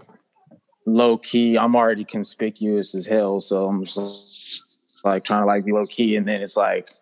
low 0.86 1.18
key. 1.18 1.58
I'm 1.58 1.74
already 1.74 2.04
conspicuous 2.04 2.94
as 2.94 3.04
hell, 3.04 3.40
so 3.40 3.66
I'm 3.66 3.84
just 3.84 4.78
like 5.04 5.24
trying 5.24 5.42
to 5.42 5.46
like 5.46 5.64
be 5.64 5.72
low 5.72 5.86
key. 5.86 6.14
And 6.14 6.28
then 6.28 6.40
it's 6.40 6.56
like, 6.56 6.92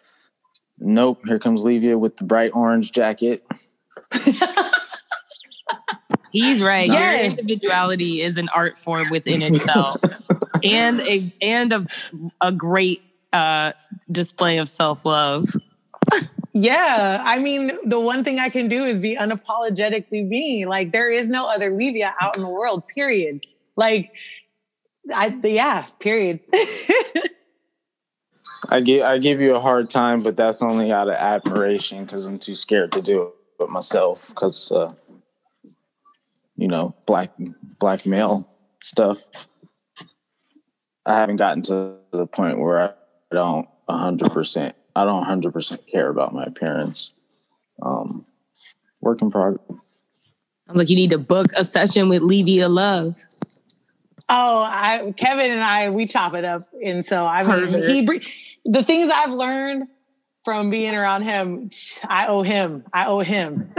nope, 0.79 1.21
here 1.27 1.39
comes 1.39 1.67
Levia 1.67 1.99
with 1.99 2.17
the 2.17 2.25
bright 2.25 2.53
orange 2.55 2.91
jacket. 2.91 3.45
He's 6.33 6.63
right. 6.63 6.89
Your 6.89 7.25
individuality 7.25 8.23
is 8.23 8.39
an 8.39 8.49
art 8.55 8.79
form 8.79 9.11
within 9.11 9.43
itself, 9.43 10.01
and 10.65 11.01
a 11.01 11.31
and 11.43 11.71
a 11.75 11.87
a 12.41 12.51
great 12.51 13.03
uh, 13.35 13.73
display 14.11 14.57
of 14.57 14.71
self 14.71 15.05
love. 15.05 15.45
Yeah, 16.61 17.23
I 17.25 17.39
mean, 17.39 17.71
the 17.85 18.01
one 18.01 18.25
thing 18.25 18.41
I 18.41 18.49
can 18.49 18.67
do 18.67 18.85
is 18.85 18.99
be 18.99 19.17
unapologetically 19.17 20.27
me. 20.27 20.67
Like 20.67 20.91
there 20.91 21.09
is 21.09 21.29
no 21.29 21.49
other 21.49 21.71
Levia 21.71 22.13
out 22.21 22.35
in 22.35 22.43
the 22.43 22.49
world. 22.49 22.83
Period. 22.89 23.47
Like, 23.77 24.11
I 25.15 25.29
yeah. 25.45 25.87
Period. 26.01 26.41
I 28.69 28.81
give 28.81 29.03
I 29.03 29.19
give 29.19 29.41
you 29.41 29.55
a 29.55 29.61
hard 29.61 29.89
time, 29.89 30.25
but 30.25 30.37
that's 30.37 30.61
only 30.61 30.91
out 30.91 31.09
of 31.09 31.15
admiration 31.15 32.05
because 32.05 32.27
I'm 32.27 32.41
too 32.41 32.57
scared 32.57 32.91
to 32.93 33.03
do 33.03 33.23
it 33.23 33.29
with 33.61 33.71
myself. 33.71 34.31
Because 34.31 34.73
uh, 34.73 34.95
you 36.57 36.67
know, 36.67 36.93
black 37.07 37.31
black 37.79 38.05
male 38.05 38.51
stuff. 38.83 39.21
I 41.07 41.15
haven't 41.15 41.37
gotten 41.37 41.63
to 41.65 41.99
the 42.11 42.27
point 42.27 42.59
where 42.59 42.81
I 42.81 42.91
don't 43.31 43.69
hundred 43.89 44.33
percent. 44.33 44.75
I 44.99 45.05
don't 45.05 45.23
hundred 45.23 45.53
percent 45.53 45.87
care 45.87 46.09
about 46.09 46.35
my 46.35 46.45
appearance. 46.45 47.13
Um, 47.81 48.27
work 49.01 49.23
in 49.23 49.31
progress. 49.31 49.65
Sounds 50.67 50.79
like 50.79 50.91
you 50.91 50.97
need 50.97 51.11
to 51.11 51.19
book 51.19 51.47
a 51.57 51.65
session 51.65 52.09
with 52.09 52.21
Levia 52.23 52.69
Love. 52.69 53.17
Oh, 54.29 54.63
I 54.63 55.15
Kevin 55.17 55.53
and 55.53 55.61
I 55.61 55.91
we 55.91 56.07
chop 56.07 56.35
it 56.35 56.45
up, 56.45 56.69
and 56.85 57.07
so 57.07 57.25
I 57.25 57.45
mean 57.45 57.83
he 57.83 58.03
the 58.65 58.83
things 58.83 59.11
I've 59.15 59.31
learned 59.31 59.87
from 60.45 60.69
being 60.69 60.95
around 60.95 61.23
him, 61.23 61.71
I 62.09 62.27
owe 62.27 62.43
him. 62.43 62.85
I 62.93 63.07
owe 63.07 63.21
him. 63.21 63.73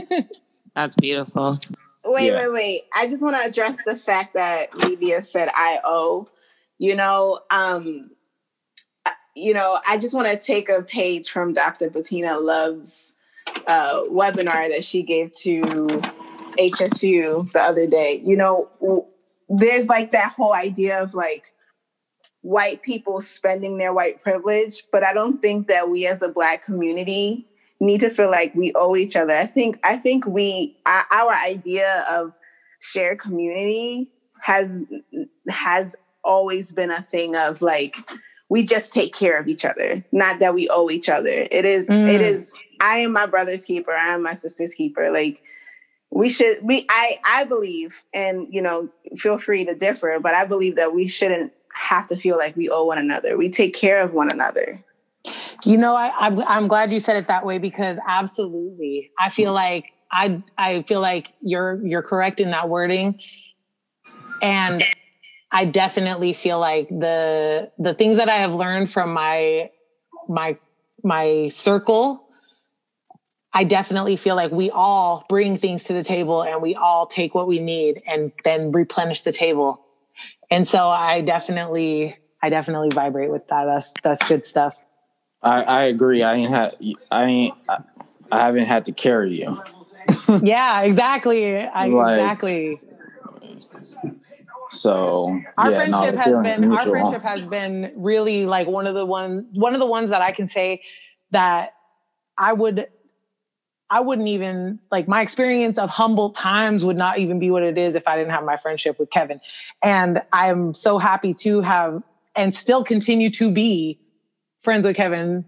That's 0.74 0.94
beautiful. 0.96 1.60
Wait, 2.04 2.26
yeah. 2.26 2.36
wait, 2.36 2.52
wait. 2.52 2.82
I 2.94 3.06
just 3.08 3.22
want 3.22 3.36
to 3.36 3.44
address 3.44 3.84
the 3.84 3.96
fact 3.96 4.34
that 4.34 4.70
Levia 4.72 5.24
said 5.24 5.48
I 5.54 5.80
owe. 5.82 6.28
You 6.78 6.96
know, 6.96 7.40
um, 7.50 8.10
you 9.34 9.54
know, 9.54 9.78
I 9.86 9.98
just 9.98 10.14
want 10.14 10.30
to 10.30 10.36
take 10.36 10.68
a 10.68 10.82
page 10.82 11.30
from 11.30 11.54
Dr. 11.54 11.90
Bettina 11.90 12.38
Love's 12.38 13.14
uh, 13.66 14.02
webinar 14.04 14.68
that 14.68 14.84
she 14.84 15.02
gave 15.02 15.32
to 15.40 15.62
HSU 16.58 17.50
the 17.52 17.60
other 17.60 17.86
day. 17.86 18.20
You 18.24 18.36
know, 18.36 19.08
there's 19.48 19.88
like 19.88 20.12
that 20.12 20.32
whole 20.32 20.52
idea 20.52 21.02
of 21.02 21.14
like 21.14 21.52
white 22.42 22.82
people 22.82 23.20
spending 23.20 23.78
their 23.78 23.92
white 23.92 24.20
privilege, 24.20 24.84
but 24.92 25.04
I 25.04 25.14
don't 25.14 25.40
think 25.40 25.68
that 25.68 25.88
we 25.88 26.06
as 26.06 26.22
a 26.22 26.28
black 26.28 26.64
community 26.64 27.46
need 27.80 28.00
to 28.00 28.10
feel 28.10 28.30
like 28.30 28.54
we 28.54 28.72
owe 28.74 28.96
each 28.96 29.16
other. 29.16 29.34
I 29.34 29.46
think 29.46 29.78
I 29.82 29.96
think 29.96 30.26
we 30.26 30.76
our 30.86 31.34
idea 31.34 32.04
of 32.08 32.32
shared 32.80 33.18
community 33.18 34.10
has 34.40 34.82
has 35.48 35.96
always 36.24 36.72
been 36.72 36.90
a 36.90 37.02
thing 37.02 37.34
of 37.34 37.62
like 37.62 37.96
we 38.52 38.62
just 38.62 38.92
take 38.92 39.14
care 39.14 39.38
of 39.38 39.48
each 39.48 39.64
other, 39.64 40.04
not 40.12 40.38
that 40.40 40.52
we 40.52 40.68
owe 40.68 40.90
each 40.90 41.08
other. 41.08 41.46
It 41.50 41.64
is 41.64 41.88
mm. 41.88 42.06
it 42.06 42.20
is 42.20 42.60
I 42.82 42.98
am 42.98 43.12
my 43.12 43.24
brother's 43.24 43.64
keeper, 43.64 43.92
I 43.92 44.12
am 44.12 44.22
my 44.22 44.34
sister's 44.34 44.74
keeper. 44.74 45.10
Like 45.10 45.42
we 46.10 46.28
should 46.28 46.58
we 46.62 46.84
I 46.90 47.16
I 47.24 47.44
believe 47.44 48.04
and 48.12 48.46
you 48.52 48.60
know 48.60 48.90
feel 49.16 49.38
free 49.38 49.64
to 49.64 49.74
differ, 49.74 50.18
but 50.20 50.34
I 50.34 50.44
believe 50.44 50.76
that 50.76 50.92
we 50.94 51.06
shouldn't 51.06 51.50
have 51.74 52.06
to 52.08 52.16
feel 52.16 52.36
like 52.36 52.54
we 52.54 52.68
owe 52.68 52.84
one 52.84 52.98
another. 52.98 53.38
We 53.38 53.48
take 53.48 53.72
care 53.72 54.02
of 54.02 54.12
one 54.12 54.30
another. 54.30 54.84
You 55.64 55.78
know, 55.78 55.96
I, 55.96 56.12
I'm 56.18 56.38
I'm 56.40 56.68
glad 56.68 56.92
you 56.92 57.00
said 57.00 57.16
it 57.16 57.28
that 57.28 57.46
way 57.46 57.56
because 57.56 57.96
absolutely, 58.06 59.12
I 59.18 59.30
feel 59.30 59.54
like 59.54 59.86
I 60.10 60.42
I 60.58 60.82
feel 60.82 61.00
like 61.00 61.32
you're 61.40 61.80
you're 61.86 62.02
correct 62.02 62.38
in 62.38 62.50
that 62.50 62.68
wording, 62.68 63.18
and 64.42 64.84
I 65.52 65.66
definitely 65.66 66.32
feel 66.32 66.58
like 66.58 66.88
the 66.88 67.70
the 67.78 67.94
things 67.94 68.16
that 68.16 68.28
I 68.28 68.36
have 68.36 68.54
learned 68.54 68.90
from 68.90 69.12
my 69.12 69.70
my 70.28 70.58
my 71.04 71.48
circle 71.48 72.22
I 73.54 73.64
definitely 73.64 74.16
feel 74.16 74.34
like 74.34 74.50
we 74.50 74.70
all 74.70 75.26
bring 75.28 75.58
things 75.58 75.84
to 75.84 75.92
the 75.92 76.02
table 76.02 76.42
and 76.42 76.62
we 76.62 76.74
all 76.74 77.06
take 77.06 77.34
what 77.34 77.46
we 77.46 77.58
need 77.58 78.02
and 78.06 78.32
then 78.44 78.72
replenish 78.72 79.22
the 79.22 79.32
table. 79.32 79.84
And 80.50 80.66
so 80.66 80.88
I 80.88 81.20
definitely 81.20 82.16
I 82.42 82.48
definitely 82.48 82.90
vibrate 82.90 83.30
with 83.30 83.46
that. 83.48 83.66
That's 83.66 83.92
that's 84.02 84.26
good 84.26 84.46
stuff. 84.46 84.80
I, 85.42 85.62
I 85.62 85.82
agree. 85.84 86.22
I 86.22 86.34
ain't 86.34 86.50
had 86.50 86.76
I 87.10 87.24
ain't 87.24 87.54
I 87.68 88.46
haven't 88.46 88.66
had 88.66 88.86
to 88.86 88.92
carry 88.92 89.40
you. 89.40 89.62
yeah, 90.42 90.82
exactly. 90.82 91.58
I, 91.58 91.88
like, 91.88 92.12
exactly. 92.12 92.80
So 94.72 95.38
our 95.58 95.70
yeah, 95.70 95.76
friendship 95.76 96.14
no, 96.14 96.20
has 96.20 96.58
been 96.58 96.72
our 96.72 96.80
friendship 96.80 97.22
has 97.22 97.42
been 97.42 97.92
really 97.94 98.46
like 98.46 98.66
one 98.66 98.86
of 98.86 98.94
the 98.94 99.04
one 99.04 99.46
one 99.52 99.74
of 99.74 99.80
the 99.80 99.86
ones 99.86 100.10
that 100.10 100.22
I 100.22 100.32
can 100.32 100.46
say 100.46 100.82
that 101.30 101.74
I 102.38 102.54
would 102.54 102.86
I 103.90 104.00
wouldn't 104.00 104.28
even 104.28 104.78
like 104.90 105.06
my 105.06 105.20
experience 105.20 105.76
of 105.76 105.90
humble 105.90 106.30
times 106.30 106.86
would 106.86 106.96
not 106.96 107.18
even 107.18 107.38
be 107.38 107.50
what 107.50 107.62
it 107.62 107.76
is 107.76 107.94
if 107.94 108.08
I 108.08 108.16
didn't 108.16 108.32
have 108.32 108.44
my 108.44 108.56
friendship 108.56 108.98
with 108.98 109.10
Kevin. 109.10 109.42
And 109.82 110.22
I'm 110.32 110.72
so 110.72 110.96
happy 110.96 111.34
to 111.34 111.60
have 111.60 112.02
and 112.34 112.54
still 112.54 112.82
continue 112.82 113.28
to 113.28 113.50
be 113.50 114.00
friends 114.60 114.86
with 114.86 114.96
Kevin, 114.96 115.44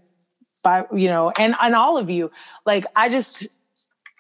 by 0.62 0.84
you 0.92 1.08
know, 1.08 1.32
and 1.38 1.54
and 1.62 1.74
all 1.74 1.96
of 1.96 2.10
you. 2.10 2.30
Like 2.66 2.84
I 2.94 3.08
just, 3.08 3.58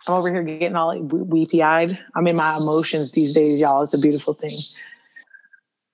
I'm 0.08 0.14
over 0.14 0.32
here 0.32 0.42
getting 0.42 0.76
all 0.76 0.98
weepy 0.98 1.62
eyed. 1.62 1.98
I'm 2.14 2.26
in 2.26 2.36
my 2.36 2.56
emotions 2.56 3.12
these 3.12 3.34
days, 3.34 3.60
y'all. 3.60 3.82
It's 3.82 3.92
a 3.92 3.98
beautiful 3.98 4.32
thing. 4.32 4.56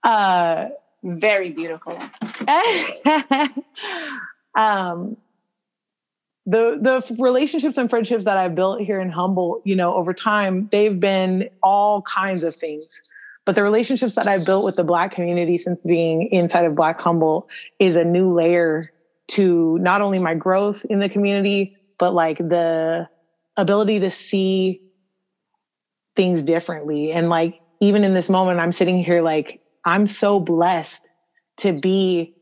Uh, 0.03 0.69
very 1.03 1.51
beautiful. 1.51 1.93
um, 4.55 5.17
the 6.47 6.79
the 6.81 7.17
relationships 7.19 7.79
and 7.79 7.89
friendships 7.89 8.25
that 8.25 8.37
I've 8.37 8.55
built 8.55 8.81
here 8.81 9.01
in 9.01 9.11
Humble, 9.11 9.61
you 9.65 9.77
know, 9.77 9.95
over 9.95 10.13
time, 10.13 10.69
they've 10.73 10.99
been 10.99 11.49
all 11.63 12.03
kinds 12.03 12.45
of 12.45 12.55
things. 12.55 13.01
But 13.45 13.55
the 13.55 13.63
relationships 13.63 14.15
that 14.17 14.29
I've 14.29 14.45
built 14.45 14.65
with 14.65 14.77
the 14.77 14.85
Black 14.85 15.13
community 15.13 15.57
since 15.57 15.85
being 15.85 16.29
inside 16.31 16.65
of 16.65 16.75
Black 16.75 17.01
Humboldt 17.01 17.47
is 17.79 17.97
a 17.97 18.05
new 18.05 18.33
layer 18.33 18.93
to 19.29 19.79
not 19.79 20.03
only 20.03 20.19
my 20.19 20.35
growth 20.35 20.85
in 20.87 20.99
the 20.99 21.09
community, 21.09 21.75
but 21.99 22.15
like 22.15 22.39
the 22.39 23.09
ability 23.57 24.01
to 24.01 24.11
see 24.11 24.83
things 26.17 26.43
differently. 26.43 27.13
And 27.13 27.29
like, 27.29 27.61
even 27.81 28.05
in 28.05 28.15
this 28.15 28.29
moment, 28.29 28.61
I'm 28.61 28.73
sitting 28.73 29.03
here 29.03 29.23
like, 29.23 29.61
I'm 29.85 30.07
so 30.07 30.41
blessed 30.41 31.07
to 31.59 31.73
be 31.73 32.33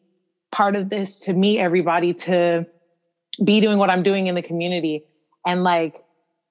part 0.51 0.77
of 0.77 0.89
this, 0.89 1.19
to 1.21 1.33
meet 1.33 1.59
everybody, 1.59 2.15
to 2.15 2.67
be 3.43 3.61
doing 3.61 3.79
what 3.79 3.91
I'm 3.91 4.03
doing 4.03 4.27
in 4.27 4.35
the 4.35 4.43
community. 4.43 5.05
And 5.47 5.63
like, 5.63 5.95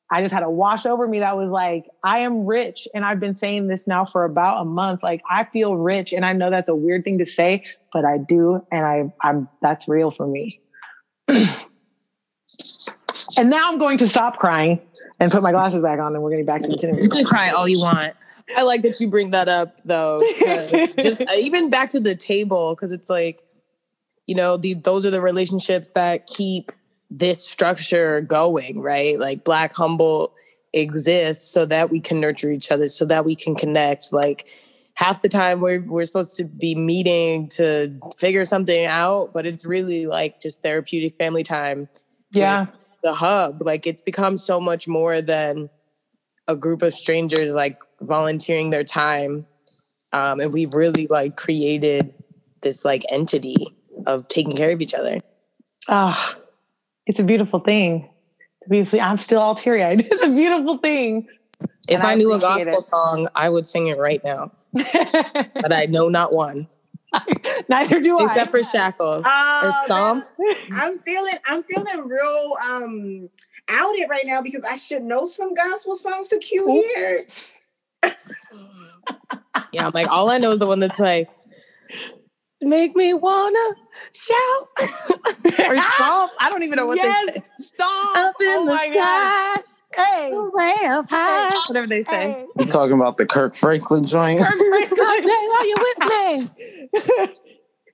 I 0.10 0.22
just 0.22 0.34
had 0.34 0.44
a 0.44 0.50
wash 0.50 0.86
over 0.86 1.06
me 1.08 1.20
that 1.20 1.36
was 1.36 1.50
like, 1.50 1.86
I 2.04 2.20
am 2.20 2.46
rich. 2.46 2.88
And 2.94 3.04
I've 3.04 3.20
been 3.20 3.36
saying 3.36 3.68
this 3.68 3.88
now 3.88 4.06
for 4.06 4.24
about 4.24 4.62
a 4.62 4.66
month. 4.66 5.04
Like 5.04 5.22
I 5.30 5.44
feel 5.44 5.76
rich. 5.76 6.14
And 6.14 6.26
I 6.26 6.32
know 6.32 6.50
that's 6.50 6.70
a 6.70 6.76
weird 6.76 7.04
thing 7.04 7.18
to 7.18 7.26
say, 7.26 7.66
but 7.92 8.06
I 8.06 8.18
do. 8.18 8.62
And 8.72 8.86
I 8.86 9.12
I'm 9.22 9.50
that's 9.62 9.88
real 9.90 10.12
for 10.12 10.26
me. 10.26 10.62
and 11.28 11.50
now 13.38 13.70
I'm 13.70 13.78
going 13.80 13.98
to 13.98 14.08
stop 14.08 14.40
crying 14.40 14.80
and 15.20 15.30
put 15.30 15.44
my 15.44 15.52
glasses 15.52 15.84
back 15.84 16.00
on 16.00 16.14
and 16.14 16.24
we're 16.24 16.30
getting 16.30 16.46
back 16.46 16.62
to 16.62 16.68
the 16.68 16.76
interview. 16.82 17.04
You 17.04 17.10
can 17.10 17.26
cry 17.26 17.50
all 17.50 17.68
you 17.68 17.80
want. 17.80 18.14
I 18.56 18.64
like 18.64 18.82
that 18.84 19.00
you 19.00 19.08
bring 19.08 19.32
that 19.32 19.48
up 19.48 19.82
though. 19.86 20.22
just 21.00 21.24
even 21.38 21.70
back 21.70 21.90
to 21.90 22.00
the 22.00 22.16
table, 22.16 22.76
because 22.76 22.92
it's 22.92 23.10
like, 23.10 23.44
you 24.26 24.36
know, 24.36 24.58
the, 24.58 24.74
those 24.74 25.06
are 25.06 25.12
the 25.12 25.22
relationships 25.22 25.90
that 25.96 26.28
keep 26.28 26.72
this 27.10 27.46
structure 27.46 28.22
going, 28.22 28.82
right? 28.82 29.20
Like 29.20 29.44
Black 29.44 29.74
Humboldt 29.74 30.34
exists 30.74 31.50
so 31.52 31.66
that 31.66 31.90
we 31.90 32.00
can 32.00 32.20
nurture 32.20 32.50
each 32.52 32.72
other, 32.72 32.88
so 32.88 33.06
that 33.06 33.26
we 33.26 33.36
can 33.36 33.56
connect. 33.56 34.12
Like 34.14 34.48
half 34.94 35.22
the 35.22 35.30
time 35.30 35.62
we're 35.62 35.82
we're 35.82 36.06
supposed 36.06 36.36
to 36.38 36.44
be 36.44 36.76
meeting 36.76 37.48
to 37.50 37.98
figure 38.18 38.46
something 38.46 38.86
out, 38.86 39.32
but 39.34 39.46
it's 39.46 39.66
really 39.66 40.06
like 40.08 40.42
just 40.42 40.62
therapeutic 40.62 41.18
family 41.18 41.44
time 41.44 41.88
Yeah. 42.32 42.66
the 43.04 43.14
hub. 43.14 43.62
Like 43.62 43.88
it's 43.88 44.02
become 44.02 44.38
so 44.38 44.60
much 44.60 44.88
more 44.88 45.22
than 45.22 45.70
a 46.48 46.56
group 46.56 46.82
of 46.82 46.94
strangers 46.94 47.54
like 47.54 47.78
volunteering 48.02 48.70
their 48.70 48.84
time. 48.84 49.46
Um, 50.14 50.40
and 50.40 50.54
we've 50.54 50.74
really 50.74 51.08
like 51.08 51.36
created 51.36 52.14
this 52.62 52.86
like 52.86 53.04
entity 53.10 53.68
of 54.06 54.28
taking 54.28 54.56
care 54.56 54.72
of 54.72 54.82
each 54.82 54.94
other. 54.94 55.20
Ah, 55.88 56.36
it's 57.06 57.20
a 57.20 57.24
beautiful 57.24 57.60
thing. 57.60 58.10
It's 58.70 58.94
a 58.94 59.00
I'm 59.02 59.18
still 59.18 59.40
all 59.40 59.56
teary 59.56 59.84
eyed. 59.84 60.02
It's 60.02 60.24
a 60.24 60.30
beautiful 60.30 60.78
thing. 60.78 61.28
If 61.90 62.00
And 62.00 62.04
I 62.04 62.12
I, 62.12 62.16
knew 62.16 62.34
a 62.34 62.40
gospel 62.40 62.74
it. 62.74 62.82
song, 62.82 63.28
I 63.36 63.50
would 63.50 63.66
sing 63.66 63.88
it 63.88 63.98
right 63.98 64.22
now. 64.24 64.52
But 64.74 65.74
I 65.74 65.86
know 65.86 66.10
not 66.10 66.34
one. 66.34 66.68
Neither 67.70 68.00
do 68.02 68.20
Except 68.20 68.30
I. 68.38 68.44
Except 68.44 68.52
for 68.52 68.64
Shackles 68.64 69.24
Oh, 69.26 69.62
or 69.64 69.72
Stomp. 69.86 70.26
I'm 70.74 71.00
feeling 71.00 71.34
I'm 71.46 71.64
feeling 71.64 72.08
real 72.08 72.56
um 72.64 73.30
outed 73.70 74.08
right 74.10 74.26
now 74.26 74.42
because 74.42 74.64
I 74.64 74.76
should 74.76 75.04
know 75.04 75.26
some 75.26 75.54
gospel 75.54 75.96
songs 75.96 76.28
to 76.30 76.38
cue 76.38 76.68
here. 76.96 77.26
Yeah, 79.74 79.86
I'm 79.88 79.92
like, 79.94 80.08
all 80.10 80.30
I 80.30 80.38
know 80.38 80.52
is 80.52 80.60
the 80.60 80.68
one 80.68 80.80
that's 80.80 81.00
like, 81.00 81.30
make 82.62 82.96
me 82.96 83.14
wanna 83.14 83.60
shout 84.14 84.68
or 84.80 85.78
stomp. 85.78 86.32
I 86.40 86.50
don't 86.50 86.64
even 86.64 86.78
know 86.78 86.88
what 86.88 86.98
yes, 86.98 87.26
they 87.28 87.34
say. 87.34 87.44
stop. 87.60 88.18
Up 88.18 88.36
in 88.42 88.48
oh 88.48 88.66
the 88.66 88.72
my 88.72 88.88
God. 88.90 89.64
sky, 89.94 90.14
Hey. 90.20 90.32
way 90.34 90.76
up 90.90 91.10
high, 91.10 91.56
whatever 91.68 91.88
they 91.88 92.04
say. 92.04 92.32
Hey. 92.32 92.46
You 92.60 92.66
talking 92.66 92.94
about 92.96 93.18
the 93.18 93.26
Kirk 93.26 93.56
Franklin 93.56 94.06
joint? 94.06 94.40
Kirk 94.40 94.58
Franklin, 94.58 95.00
Are 95.00 95.66
you 95.66 95.78
with 95.80 96.10
me? 96.10 96.50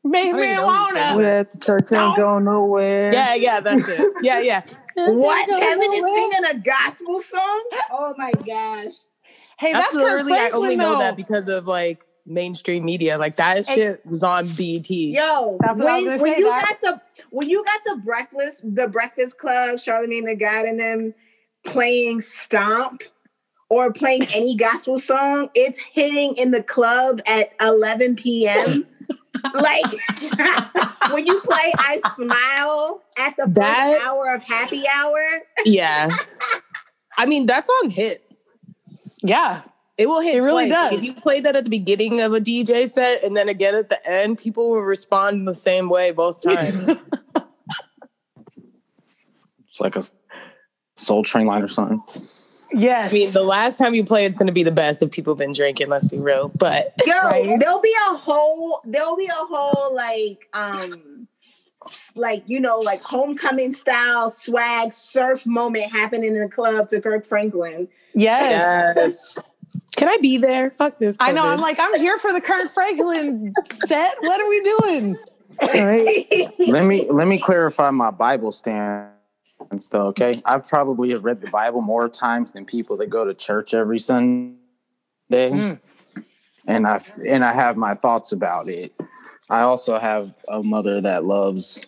Make 0.05 0.31
don't 0.31 0.41
me 0.41 0.43
even 0.51 0.55
know 0.57 0.69
who 0.69 0.85
said 0.93 1.13
wanna. 1.15 1.27
at 1.27 1.51
the 1.53 1.59
church 1.59 1.91
ain't 1.93 2.15
going 2.17 2.43
nowhere. 2.43 3.13
Yeah, 3.13 3.35
yeah, 3.35 3.59
that's 3.61 3.87
it. 3.87 4.05
Yeah, 4.21 4.41
yeah. 4.41 4.61
What? 4.95 5.47
Kevin 5.49 5.93
is 5.93 6.03
singing 6.05 6.45
a 6.45 6.55
gospel 6.59 7.19
song? 7.21 7.63
Oh 7.91 8.13
my 8.17 8.31
gosh. 8.45 8.91
Hey, 9.63 9.71
That's, 9.71 9.85
that's, 9.85 9.95
literally 9.95 10.33
I 10.33 10.49
only 10.49 10.75
Franklin, 10.75 10.77
know 10.77 10.99
that 10.99 11.15
because 11.15 11.47
of 11.47 11.65
like 11.67 12.05
mainstream 12.25 12.83
media. 12.83 13.17
Like 13.17 13.37
that 13.37 13.65
Hey. 13.67 13.75
shit 13.75 14.05
was 14.05 14.21
on 14.23 14.47
BET. 14.47 14.89
Yo, 14.89 15.57
That's 15.61 15.77
what 15.79 15.87
I 15.87 15.99
was 16.01 16.05
when, 16.05 16.19
when 16.21 16.33
say, 16.33 16.39
you 16.39 16.45
that- 16.49 16.77
got 16.81 16.81
the 16.81 17.01
when 17.29 17.49
you 17.49 17.63
got 17.63 17.79
the 17.85 18.01
breakfast 18.03 18.61
the 18.63 18.87
Breakfast 18.89 19.37
Club, 19.37 19.79
Charlemagne 19.79 20.25
the 20.25 20.35
God, 20.35 20.65
and 20.65 20.79
them 20.79 21.13
playing 21.65 22.19
Stomp 22.21 23.03
or 23.69 23.91
playing 23.93 24.25
any 24.33 24.55
gospel 24.55 24.99
song, 24.99 25.49
it's 25.55 25.79
hitting 25.79 26.35
in 26.35 26.51
the 26.51 26.61
club 26.61 27.21
at 27.25 27.51
11 27.61 28.17
p.m. 28.17 28.85
like 29.53 29.85
when 31.11 31.25
you 31.25 31.39
play 31.39 31.71
I 31.77 32.01
Smile 32.15 33.01
at 33.17 33.35
the 33.37 33.43
first 33.45 33.55
That- 33.55 34.01
hour 34.03 34.33
of 34.35 34.43
happy 34.43 34.85
hour. 34.87 35.23
Yeah. 35.65 36.09
I 37.17 37.25
mean, 37.27 37.45
that 37.45 37.63
song 37.63 37.89
hits. 37.89 38.45
Yeah. 39.23 39.61
It 39.97 40.07
will 40.07 40.21
hit 40.21 40.35
It 40.37 40.41
really 40.41 40.69
twice. 40.69 40.89
Does. 40.91 40.97
if 40.99 41.03
you 41.03 41.13
play 41.13 41.39
that 41.41 41.55
at 41.55 41.63
the 41.65 41.69
beginning 41.69 42.19
of 42.21 42.33
a 42.33 42.39
DJ 42.39 42.87
set 42.87 43.23
and 43.23 43.35
then 43.37 43.47
again 43.49 43.75
at 43.75 43.89
the 43.89 44.09
end, 44.09 44.37
people 44.37 44.69
will 44.69 44.81
respond 44.81 45.35
in 45.37 45.45
the 45.45 45.55
same 45.55 45.87
way 45.89 46.11
both 46.11 46.41
times. 46.43 46.85
It's 49.69 49.81
like 49.81 49.95
a 49.95 50.01
Soul 50.95 51.23
Train 51.23 51.47
line 51.47 51.63
or 51.63 51.67
something. 51.67 51.99
Yeah, 52.71 53.07
I 53.09 53.13
mean, 53.13 53.31
the 53.31 53.41
last 53.43 53.77
time 53.79 53.95
you 53.95 54.03
play, 54.03 54.25
it's 54.25 54.35
going 54.37 54.45
to 54.47 54.53
be 54.53 54.61
the 54.63 54.71
best 54.71 55.01
if 55.01 55.09
people 55.11 55.33
have 55.33 55.39
been 55.39 55.53
drinking. 55.53 55.89
Let's 55.89 56.07
be 56.07 56.17
real. 56.19 56.49
But 56.49 56.91
Yo, 57.07 57.13
Right. 57.13 57.59
there'll 57.59 57.81
be 57.81 57.95
a 58.11 58.15
whole 58.15 58.81
there'll 58.85 59.15
be 59.17 59.25
a 59.27 59.31
whole 59.33 59.95
like 59.95 60.47
um 60.53 61.12
like 62.15 62.43
you 62.47 62.59
know 62.59 62.77
like 62.77 63.01
homecoming 63.01 63.73
style 63.73 64.29
swag 64.29 64.91
surf 64.91 65.45
moment 65.45 65.91
happening 65.91 66.35
in 66.35 66.41
the 66.41 66.49
club 66.49 66.89
to 66.89 67.01
Kirk 67.01 67.25
Franklin. 67.25 67.87
yes. 68.15 68.93
yes. 68.95 69.43
Can 69.95 70.09
I 70.09 70.17
be 70.21 70.37
there? 70.37 70.71
Fuck 70.71 70.99
this. 70.99 71.17
I 71.19 71.31
know. 71.31 71.45
I'm 71.45 71.61
like, 71.61 71.77
I'm 71.79 71.99
here 71.99 72.17
for 72.17 72.33
the 72.33 72.41
Kirk 72.41 72.73
Franklin 72.73 73.53
set. 73.85 74.15
What 74.21 74.41
are 74.41 74.49
we 74.49 74.61
doing? 74.61 75.17
let 76.67 76.83
me 76.83 77.09
let 77.11 77.27
me 77.27 77.37
clarify 77.37 77.91
my 77.91 78.11
Bible 78.11 78.51
stance 78.51 79.09
though, 79.91 80.07
okay? 80.07 80.41
I 80.45 80.57
probably 80.57 81.11
have 81.11 81.23
read 81.23 81.41
the 81.41 81.49
Bible 81.49 81.81
more 81.81 82.09
times 82.09 82.51
than 82.51 82.65
people 82.65 82.97
that 82.97 83.09
go 83.09 83.23
to 83.23 83.33
church 83.33 83.73
every 83.73 83.99
Sunday. 83.99 84.57
Mm. 85.31 85.79
And 86.67 86.87
I 86.87 86.99
and 87.27 87.43
I 87.43 87.51
have 87.53 87.75
my 87.77 87.93
thoughts 87.93 88.31
about 88.31 88.69
it. 88.69 88.93
I 89.49 89.61
also 89.61 89.99
have 89.99 90.33
a 90.47 90.63
mother 90.63 91.01
that 91.01 91.25
loves 91.25 91.85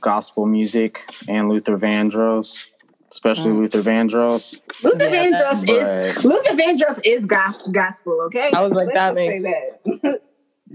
gospel 0.00 0.46
music 0.46 1.04
and 1.28 1.48
Luther 1.48 1.76
Vandross, 1.76 2.68
especially 3.10 3.52
Mm. 3.52 3.58
Luther 3.60 3.82
Vandross. 3.82 4.60
Luther 4.82 5.08
Yeah, 5.08 5.30
Vandross 5.30 6.16
is 6.16 6.24
Luther 6.24 6.52
Vandross 6.54 7.00
is 7.04 7.24
gos- 7.26 7.68
gospel, 7.68 8.20
okay? 8.26 8.50
I 8.54 8.62
was 8.62 8.74
like, 8.74 8.88
Let's 8.88 8.98
that 8.98 9.14
just 9.16 9.26
say 9.26 9.38
makes- 9.38 10.02
that. 10.02 10.20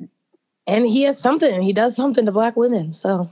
and 0.67 0.86
he 0.86 1.03
has 1.03 1.19
something. 1.19 1.62
He 1.62 1.73
does 1.73 1.95
something 1.95 2.25
to 2.25 2.31
black 2.31 2.55
women. 2.55 2.91
So 2.91 3.27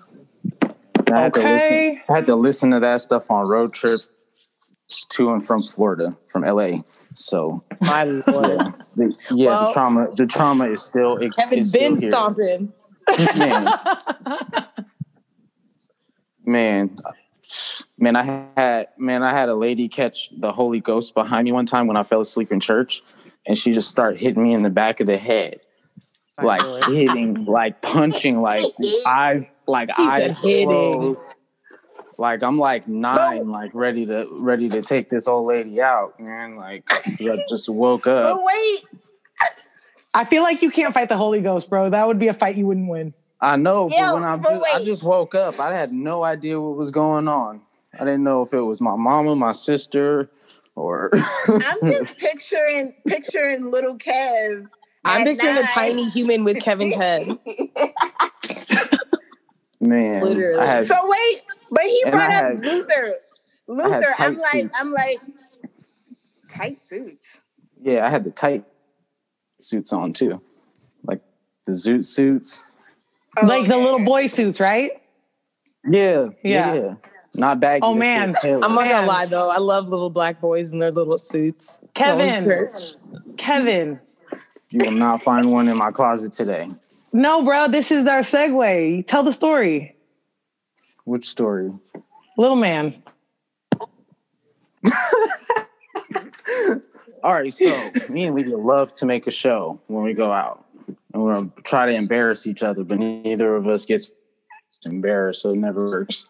I 1.11 1.19
had, 1.21 1.33
to 1.33 1.39
Okay. 1.39 1.51
listen, 1.53 2.01
I 2.09 2.13
had 2.15 2.25
to 2.27 2.35
listen 2.35 2.71
to 2.71 2.79
that 2.79 3.01
stuff 3.01 3.29
on 3.31 3.47
road 3.47 3.73
trips 3.73 4.07
to 5.09 5.31
and 5.31 5.45
from 5.45 5.61
Florida, 5.63 6.15
from 6.25 6.43
LA. 6.43 6.79
So 7.13 7.63
my 7.81 8.03
lord, 8.27 8.49
yeah, 8.59 8.71
the, 8.95 9.15
yeah, 9.31 9.45
Well- 9.47 9.67
the 9.67 9.73
trauma, 9.73 10.07
the 10.15 10.25
trauma 10.27 10.65
is 10.69 10.81
still. 10.81 11.17
It, 11.17 11.35
Kevin's 11.35 11.69
still 11.69 11.91
been 11.91 12.01
here. 12.01 12.11
stomping. 12.11 12.73
man. 13.35 13.67
man, 16.45 16.89
man, 17.97 18.15
I 18.15 18.23
had 18.57 18.87
man, 18.97 19.23
I 19.23 19.31
had 19.31 19.49
a 19.49 19.55
lady 19.55 19.87
catch 19.87 20.29
the 20.37 20.51
Holy 20.51 20.79
Ghost 20.79 21.13
behind 21.13 21.45
me 21.45 21.51
one 21.51 21.65
time 21.65 21.87
when 21.87 21.97
I 21.97 22.03
fell 22.03 22.21
asleep 22.21 22.51
in 22.51 22.59
church, 22.59 23.01
and 23.45 23.57
she 23.57 23.71
just 23.71 23.89
started 23.89 24.19
hitting 24.19 24.43
me 24.43 24.53
in 24.53 24.63
the 24.63 24.69
back 24.69 24.99
of 24.99 25.07
the 25.07 25.17
head, 25.17 25.59
like 26.41 26.61
hitting, 26.87 27.45
like 27.45 27.81
punching, 27.81 28.41
like 28.41 28.63
eyes, 29.05 29.51
like 29.67 29.89
He 29.95 30.03
said 30.03 30.11
eyes 30.31 30.43
hitting. 30.43 30.67
closed. 30.67 31.27
Like 32.17 32.43
I'm 32.43 32.57
like 32.59 32.87
nine, 32.87 33.49
like 33.49 33.71
ready 33.73 34.05
to 34.05 34.27
ready 34.31 34.69
to 34.69 34.81
take 34.81 35.09
this 35.09 35.27
old 35.27 35.47
lady 35.47 35.81
out, 35.81 36.19
man. 36.19 36.57
Like 36.57 36.83
I 36.91 37.43
just 37.49 37.69
woke 37.69 38.03
But 38.03 38.25
up. 38.25 38.41
wait, 38.43 38.79
I 40.13 40.23
feel 40.25 40.43
like 40.43 40.61
you 40.61 40.69
can't 40.69 40.93
fight 40.93 41.09
the 41.09 41.17
Holy 41.17 41.41
Ghost, 41.41 41.69
bro. 41.69 41.89
That 41.89 42.07
would 42.07 42.19
be 42.19 42.27
a 42.27 42.33
fight 42.33 42.55
you 42.55 42.67
wouldn't 42.67 42.89
win. 42.89 43.13
I 43.41 43.57
know, 43.57 43.89
Yeah, 43.91 44.07
but 44.11 44.13
when 44.13 44.23
I 44.23 44.35
but 44.37 44.49
just 44.49 44.63
I 44.75 44.83
just 44.83 45.03
woke 45.03 45.35
up, 45.35 45.59
I 45.59 45.75
had 45.75 45.91
no 45.91 46.23
idea 46.23 46.59
what 46.61 46.77
was 46.77 46.91
going 46.91 47.27
on. 47.27 47.61
I 47.93 47.99
didn't 47.99 48.23
know 48.23 48.41
if 48.41 48.53
it 48.53 48.61
was 48.61 48.79
my 48.79 48.95
mama, 48.95 49.35
my 49.35 49.51
sister, 49.51 50.29
or 50.75 51.11
I'm 51.47 51.79
just 51.81 52.17
picturing 52.17 52.93
picturing 53.05 53.69
little 53.69 53.97
Kev. 53.97 54.67
I'm 55.05 55.21
at 55.21 55.27
picturing 55.27 55.57
a 55.57 55.63
tiny 55.63 56.09
human 56.09 56.45
with 56.45 56.61
Kevin's 56.61 56.95
head. 56.95 57.37
man. 59.81 60.21
Literally. 60.21 60.65
Had, 60.65 60.85
So 60.85 60.95
wait, 61.03 61.41
but 61.73 61.83
he 61.83 62.01
And 62.05 62.11
brought 62.13 62.31
I 62.31 62.35
up 62.37 62.43
had- 62.55 62.65
Luther. 62.65 63.11
Luther, 63.67 64.11
I'm 64.19 64.35
like, 64.35 64.51
suits. 64.51 64.77
I'm 64.81 64.91
like, 64.91 65.19
tight 66.49 66.81
suits. 66.81 67.39
yeah, 67.81 68.05
I 68.05 68.09
had 68.09 68.23
the 68.23 68.31
tight 68.31 68.65
suits 69.59 69.93
on 69.93 70.13
too, 70.13 70.41
like 71.05 71.21
the 71.65 71.71
zoot 71.71 72.05
suits. 72.05 72.61
Oh, 73.41 73.45
like 73.47 73.67
the 73.67 73.77
little 73.77 74.03
boy 74.03 74.27
suits, 74.27 74.59
right? 74.59 74.91
Yeah, 75.85 76.27
Yeah. 76.43 76.73
yeah, 76.73 76.95
not 77.33 77.59
baggy. 77.59 77.81
Oh, 77.83 77.93
man. 77.95 78.33
I'm 78.43 78.59
not 78.59 78.73
Man. 78.75 78.89
gonna 78.89 79.07
lie 79.07 79.25
though, 79.25 79.49
I 79.49 79.57
love 79.57 79.87
little 79.87 80.09
black 80.09 80.39
boys 80.41 80.71
in 80.73 80.79
their 80.79 80.91
little 80.91 81.17
suits. 81.17 81.79
Kevin. 81.93 82.45
Going. 82.47 82.73
Kevin. 83.37 83.99
you 84.69 84.79
will 84.85 84.91
not 84.91 85.21
find 85.21 85.51
one 85.51 85.67
in 85.69 85.77
my 85.77 85.91
closet 85.91 86.33
today. 86.33 86.69
No, 87.13 87.43
bro, 87.43 87.67
this 87.69 87.91
is 87.91 88.07
our 88.07 88.19
segue. 88.21 89.05
Tell 89.07 89.23
the 89.23 89.33
story. 89.33 89.92
Which 91.05 91.27
story? 91.29 91.71
Little 92.37 92.55
man. 92.55 93.01
All 97.23 97.33
right, 97.33 97.53
so 97.53 97.65
me 98.09 98.25
and 98.25 98.35
Levia 98.35 98.61
love 98.63 98.91
to 98.93 99.05
make 99.05 99.27
a 99.27 99.31
show 99.31 99.79
when 99.87 100.03
we 100.03 100.13
go 100.13 100.31
out, 100.33 100.65
and 101.13 101.23
we're 101.23 101.33
gonna 101.33 101.51
try 101.63 101.85
to 101.85 101.93
embarrass 101.93 102.45
each 102.45 102.63
other, 102.63 102.83
but 102.83 102.99
neither 102.99 103.55
of 103.55 103.65
us 103.67 103.85
gets 103.85 104.11
embarrassed, 104.85 105.41
so 105.41 105.51
it 105.51 105.55
never 105.57 105.85
works. 105.85 106.27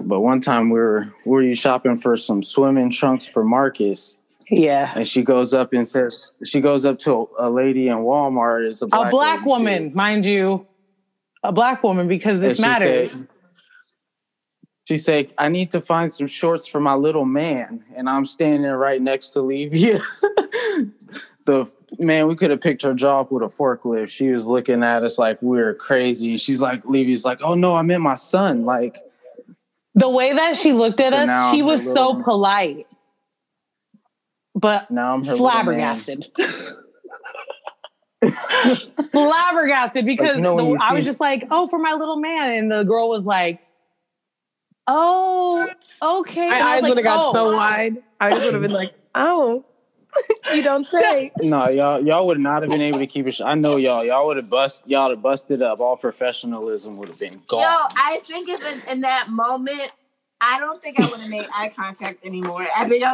But 0.00 0.20
one 0.20 0.40
time 0.40 0.70
we 0.70 0.80
were 0.80 1.14
we 1.24 1.48
were 1.48 1.54
shopping 1.54 1.94
for 1.94 2.16
some 2.16 2.42
swimming 2.42 2.90
trunks 2.90 3.28
for 3.28 3.44
Marcus, 3.44 4.18
Yeah. 4.50 4.92
and 4.96 5.06
she 5.06 5.22
goes 5.22 5.54
up 5.54 5.72
and 5.72 5.86
says 5.86 6.32
she 6.44 6.60
goes 6.60 6.84
up 6.84 6.98
to 7.00 7.28
a, 7.38 7.48
a 7.48 7.50
lady 7.50 7.86
in 7.86 7.98
Walmart. 7.98 8.66
It's 8.66 8.82
a 8.82 8.88
black, 8.88 9.06
a 9.06 9.10
black 9.10 9.32
lady, 9.34 9.44
too. 9.44 9.48
woman, 9.50 9.92
mind 9.94 10.26
you. 10.26 10.66
A 11.44 11.52
black 11.52 11.84
woman 11.84 12.08
because 12.08 12.40
this 12.40 12.58
And 12.58 12.66
matters. 12.68 13.12
said- 13.12 13.28
She 14.88 14.96
said, 14.98 15.32
"I 15.38 15.48
need 15.48 15.70
to 15.72 15.80
find 15.80 16.10
some 16.10 16.26
shorts 16.26 16.66
for 16.66 16.80
my 16.80 16.94
little 16.94 17.24
man," 17.24 17.84
and 17.94 18.08
I'm 18.08 18.24
standing 18.24 18.70
right 18.70 19.00
next 19.00 19.30
to 19.30 19.38
Levia. 19.38 20.02
the 21.44 21.70
man, 21.98 22.26
we 22.26 22.34
could 22.34 22.50
have 22.50 22.60
picked 22.60 22.82
her 22.82 22.92
jaw 22.94 23.20
up 23.20 23.30
with 23.30 23.42
a 23.42 23.46
forklift. 23.46 24.08
She 24.08 24.30
was 24.30 24.48
looking 24.48 24.82
at 24.82 25.04
us 25.04 25.18
like 25.18 25.40
we 25.40 25.58
were 25.58 25.74
crazy. 25.74 26.36
She's 26.36 26.60
like, 26.60 26.84
Levia's 26.84 27.24
like, 27.24 27.40
"Oh 27.42 27.54
no, 27.54 27.76
I 27.76 27.82
meant 27.82 28.02
my 28.02 28.16
son." 28.16 28.64
Like, 28.64 28.98
the 29.94 30.10
way 30.10 30.32
that 30.32 30.56
she 30.56 30.72
looked 30.72 30.98
at 31.00 31.12
So 31.12 31.18
us, 31.18 31.52
she 31.52 31.60
I'm 31.60 31.66
was 31.66 31.84
so 31.84 32.08
little- 32.08 32.24
polite. 32.24 32.86
But 34.54 34.90
now 34.90 35.14
I'm 35.14 35.24
her 35.24 35.36
flabbergasted. 35.36 36.26
flabbergasted 39.10 40.04
because 40.06 40.38
know 40.38 40.56
the- 40.56 40.78
I 40.80 40.92
was 40.92 41.04
just 41.04 41.20
like, 41.20 41.44
oh, 41.50 41.66
for 41.68 41.78
my 41.78 41.94
little 41.94 42.16
man. 42.18 42.50
And 42.50 42.70
the 42.70 42.84
girl 42.84 43.08
was 43.08 43.24
like, 43.24 43.60
oh, 44.94 46.20
okay. 46.20 46.48
My 46.48 46.56
eyes 46.56 46.82
was 46.82 46.90
would 46.90 46.98
have 46.98 47.04
got 47.04 47.26
oh. 47.26 47.32
so 47.32 47.52
wide. 47.52 48.02
I 48.20 48.30
just 48.30 48.44
would 48.44 48.54
have 48.54 48.62
been 48.62 48.72
like, 48.72 48.94
oh, 49.14 49.64
you 50.54 50.62
don't 50.62 50.86
say. 50.86 51.30
No, 51.42 51.68
y'all, 51.68 52.04
y'all 52.04 52.26
would 52.26 52.40
not 52.40 52.62
have 52.62 52.70
been 52.70 52.80
able 52.80 52.98
to 52.98 53.06
keep 53.06 53.26
it. 53.26 53.32
Sh- 53.32 53.40
I 53.40 53.54
know 53.54 53.76
y'all. 53.76 54.04
Y'all 54.04 54.26
would 54.26 54.36
have 54.36 54.50
bust. 54.50 54.88
Y'all 54.88 55.08
would 55.08 55.16
have 55.16 55.22
busted 55.22 55.62
up. 55.62 55.80
All 55.80 55.96
professionalism 55.96 56.96
would 56.98 57.08
have 57.08 57.18
been 57.18 57.42
gone. 57.46 57.62
Yo, 57.62 57.86
I 57.96 58.20
think 58.22 58.48
if 58.48 58.86
in, 58.86 58.90
in 58.90 59.00
that 59.02 59.28
moment, 59.30 59.90
I 60.40 60.58
don't 60.58 60.82
think 60.82 60.98
I 60.98 61.06
would 61.06 61.20
have 61.20 61.30
made 61.30 61.46
eye 61.54 61.68
contact 61.68 62.24
anymore. 62.24 62.66
I 62.76 62.88
think 62.88 63.04
I 63.06 63.12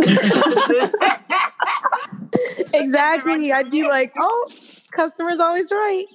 exactly. 2.74 3.52
I'd 3.52 3.70
be 3.70 3.82
like, 3.82 4.12
oh, 4.18 4.50
customer's 4.92 5.38
always 5.38 5.70
right. 5.70 6.06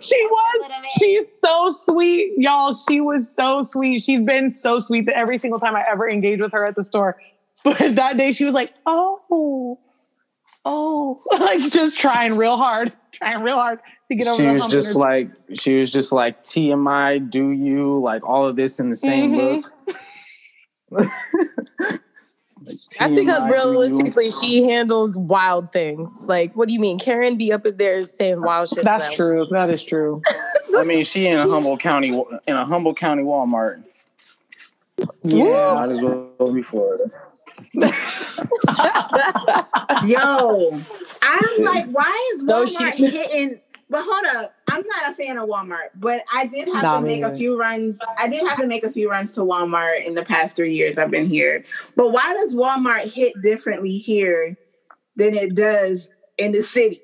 She 0.00 0.26
was 0.26 0.70
she's 0.98 1.26
so 1.40 1.68
sweet 1.70 2.32
y'all. 2.36 2.72
She 2.74 3.00
was 3.00 3.34
so 3.34 3.62
sweet. 3.62 4.02
She's 4.02 4.22
been 4.22 4.52
so 4.52 4.80
sweet 4.80 5.06
that 5.06 5.16
every 5.16 5.38
single 5.38 5.60
time 5.60 5.74
i 5.76 5.84
ever 5.90 6.08
engage 6.08 6.40
with 6.40 6.52
her 6.52 6.64
at 6.64 6.74
the 6.76 6.82
store 6.84 7.16
but 7.64 7.96
that 7.96 8.16
day 8.16 8.32
she 8.32 8.44
was 8.44 8.54
like 8.54 8.72
oh 8.86 9.78
oh 10.64 11.20
like 11.38 11.70
just 11.72 11.98
trying 11.98 12.36
real 12.36 12.56
hard 12.56 12.92
trying 13.12 13.42
real 13.42 13.56
hard 13.56 13.78
to 14.10 14.16
get 14.16 14.26
over 14.28 14.36
she 14.36 14.46
the 14.46 14.52
was 14.54 14.66
just 14.66 14.88
in 14.94 15.00
her- 15.00 15.06
like 15.08 15.30
she 15.54 15.78
was 15.78 15.90
just 15.90 16.12
like 16.12 16.42
TMI, 16.42 17.28
do 17.30 17.50
you? 17.52 18.00
Like 18.00 18.22
all 18.26 18.46
of 18.46 18.56
this 18.56 18.78
in 18.80 18.90
the 18.90 18.96
same 18.96 19.32
Mhm. 19.32 19.62
look? 20.90 21.08
Like, 22.68 22.76
That's 22.98 23.12
because 23.14 23.40
TMI, 23.42 23.46
you? 23.46 23.52
realistically, 23.52 24.30
she 24.30 24.64
handles 24.64 25.18
wild 25.18 25.72
things. 25.72 26.24
Like, 26.26 26.54
what 26.54 26.68
do 26.68 26.74
you 26.74 26.80
mean? 26.80 26.98
Karen 26.98 27.36
be 27.38 27.52
up 27.52 27.64
in 27.66 27.76
there 27.78 28.04
saying 28.04 28.42
wild 28.42 28.68
shit. 28.68 28.84
that's 28.84 29.06
now. 29.08 29.12
true 29.14 29.46
that 29.50 29.70
is 29.70 29.82
true 29.82 30.20
I 30.76 30.84
mean, 30.84 31.02
she 31.04 31.26
in 31.26 31.38
a 31.38 31.48
Humboldt 31.48 31.80
County 31.80 32.08
in 32.46 32.56
a 32.56 32.64
Humboldt 32.66 32.98
County 32.98 33.22
Walmart. 33.22 33.82
yeah 35.24 35.74
Might 35.74 35.90
as 35.90 36.02
well 36.02 36.52
be 36.52 36.62
Florida. 36.62 37.10
Yo, 40.04 40.80
I'm 41.22 41.64
like, 41.64 41.86
why 41.90 42.32
is 42.34 42.42
No, 42.42 42.64
Walmart 42.64 42.96
she- 42.98 43.06
hitting? 43.10 43.60
But 43.90 44.04
hold 44.06 44.26
up, 44.36 44.54
I'm 44.78 44.86
not 44.86 45.10
a 45.10 45.14
fan 45.14 45.36
of 45.38 45.48
Walmart, 45.48 45.90
but 45.96 46.22
I 46.32 46.46
did 46.46 46.68
have 46.68 46.82
Nah, 46.82 47.00
to 47.00 47.04
me 47.04 47.20
make 47.20 47.22
a 47.24 47.34
few 47.34 47.58
runs. 47.58 47.98
I 48.16 48.28
did 48.28 48.46
have 48.46 48.58
to 48.58 48.66
make 48.66 48.84
a 48.84 48.92
few 48.92 49.10
runs 49.10 49.32
to 49.32 49.40
Walmart 49.40 50.06
in 50.06 50.14
the 50.14 50.24
past 50.24 50.54
three 50.54 50.72
years 50.72 50.98
I've 50.98 51.10
been 51.10 51.28
here. 51.28 51.64
But 51.96 52.10
why 52.12 52.32
does 52.34 52.54
Walmart 52.54 53.12
hit 53.12 53.34
differently 53.42 53.98
here 53.98 54.56
than 55.16 55.34
it 55.34 55.56
does 55.56 56.08
in 56.36 56.52
the 56.52 56.62
city? 56.62 57.02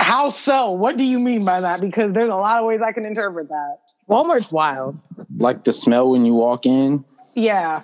how 0.00 0.30
so 0.30 0.70
what 0.70 0.96
do 0.96 1.04
you 1.04 1.18
mean 1.18 1.44
by 1.44 1.60
that 1.60 1.80
because 1.80 2.12
there's 2.12 2.30
a 2.30 2.36
lot 2.36 2.58
of 2.58 2.66
ways 2.66 2.80
i 2.84 2.92
can 2.92 3.04
interpret 3.04 3.48
that 3.48 3.78
Walmart's 4.08 4.50
wild. 4.50 4.98
Like 5.36 5.62
the 5.64 5.72
smell 5.72 6.10
when 6.10 6.26
you 6.26 6.34
walk 6.34 6.66
in. 6.66 7.04
yeah 7.34 7.82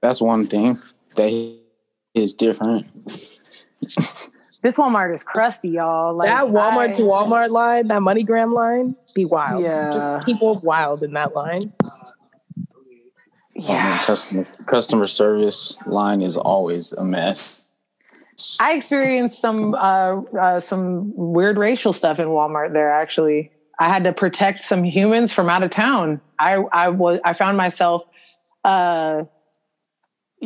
That's 0.00 0.20
one 0.20 0.46
thing 0.46 0.78
that 1.16 1.58
is 2.14 2.34
different. 2.34 2.86
this 4.62 4.76
walmart 4.76 5.12
is 5.12 5.22
crusty 5.22 5.70
y'all 5.70 6.14
like 6.14 6.28
that 6.28 6.44
Walmart 6.44 6.88
I- 6.88 6.92
to 6.92 7.02
Walmart 7.02 7.50
line, 7.50 7.88
that 7.88 8.00
MoneyGram 8.00 8.52
line, 8.52 8.96
be 9.14 9.24
wild. 9.24 9.62
Yeah. 9.62 9.90
Just 9.92 10.26
people 10.26 10.60
wild 10.62 11.02
in 11.02 11.12
that 11.12 11.34
line. 11.34 11.72
Yeah. 13.54 14.02
customer 14.04 14.44
customer 14.66 15.06
service 15.06 15.76
line 15.86 16.22
is 16.22 16.36
always 16.36 16.92
a 16.92 17.04
mess. 17.04 17.60
I 18.60 18.74
experienced 18.74 19.40
some 19.40 19.74
uh, 19.74 20.22
uh, 20.40 20.60
some 20.60 21.12
weird 21.14 21.58
racial 21.58 21.92
stuff 21.92 22.18
in 22.18 22.28
Walmart 22.28 22.72
there. 22.72 22.90
Actually, 22.90 23.52
I 23.78 23.88
had 23.88 24.04
to 24.04 24.12
protect 24.12 24.62
some 24.62 24.82
humans 24.84 25.32
from 25.32 25.48
out 25.50 25.62
of 25.62 25.70
town. 25.70 26.20
I 26.38 26.54
I 26.72 26.88
was 26.88 27.20
I 27.24 27.34
found 27.34 27.56
myself 27.58 28.02
uh, 28.64 29.24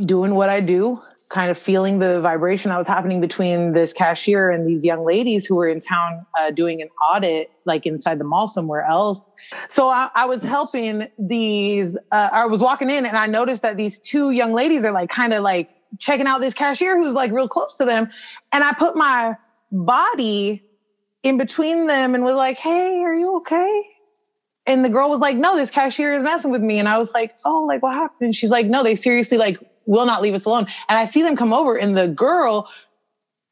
doing 0.04 0.34
what 0.34 0.48
I 0.48 0.60
do, 0.60 1.00
kind 1.28 1.50
of 1.50 1.58
feeling 1.58 1.98
the 1.98 2.20
vibration 2.20 2.68
that 2.70 2.78
was 2.78 2.86
happening 2.86 3.20
between 3.20 3.72
this 3.72 3.92
cashier 3.92 4.50
and 4.50 4.66
these 4.66 4.84
young 4.84 5.04
ladies 5.04 5.44
who 5.44 5.56
were 5.56 5.68
in 5.68 5.80
town 5.80 6.24
uh, 6.38 6.50
doing 6.52 6.80
an 6.80 6.88
audit, 7.12 7.50
like 7.64 7.84
inside 7.84 8.18
the 8.18 8.24
mall 8.24 8.46
somewhere 8.46 8.84
else. 8.84 9.32
So 9.68 9.88
I, 9.88 10.08
I 10.14 10.26
was 10.26 10.42
helping 10.42 11.08
these. 11.18 11.96
Uh, 12.12 12.28
I 12.32 12.46
was 12.46 12.60
walking 12.60 12.90
in, 12.90 13.04
and 13.06 13.16
I 13.16 13.26
noticed 13.26 13.62
that 13.62 13.76
these 13.76 13.98
two 13.98 14.30
young 14.30 14.52
ladies 14.52 14.84
are 14.84 14.92
like 14.92 15.10
kind 15.10 15.32
of 15.32 15.42
like 15.42 15.68
checking 15.98 16.26
out 16.26 16.40
this 16.40 16.54
cashier 16.54 16.96
who's 16.96 17.14
like 17.14 17.32
real 17.32 17.48
close 17.48 17.76
to 17.78 17.84
them, 17.84 18.08
and 18.52 18.62
I 18.62 18.72
put 18.72 18.94
my 18.94 19.36
body 19.72 20.62
in 21.24 21.38
between 21.38 21.88
them 21.88 22.14
and 22.14 22.22
was 22.22 22.36
like, 22.36 22.56
"Hey, 22.56 23.02
are 23.02 23.14
you 23.14 23.38
okay?" 23.38 23.82
And 24.64 24.84
the 24.84 24.88
girl 24.88 25.10
was 25.10 25.18
like, 25.18 25.36
"No, 25.36 25.56
this 25.56 25.70
cashier 25.72 26.14
is 26.14 26.22
messing 26.22 26.52
with 26.52 26.62
me." 26.62 26.78
And 26.78 26.88
I 26.88 26.98
was 26.98 27.10
like, 27.12 27.34
"Oh, 27.44 27.64
like 27.66 27.82
what 27.82 27.94
happened?" 27.94 28.36
She's 28.36 28.50
like, 28.50 28.66
"No, 28.66 28.84
they 28.84 28.94
seriously 28.94 29.38
like 29.38 29.58
will 29.86 30.06
not 30.06 30.22
leave 30.22 30.34
us 30.34 30.44
alone." 30.44 30.66
And 30.88 30.98
I 30.98 31.04
see 31.04 31.22
them 31.22 31.36
come 31.36 31.52
over, 31.52 31.76
and 31.76 31.96
the 31.96 32.08
girl 32.08 32.68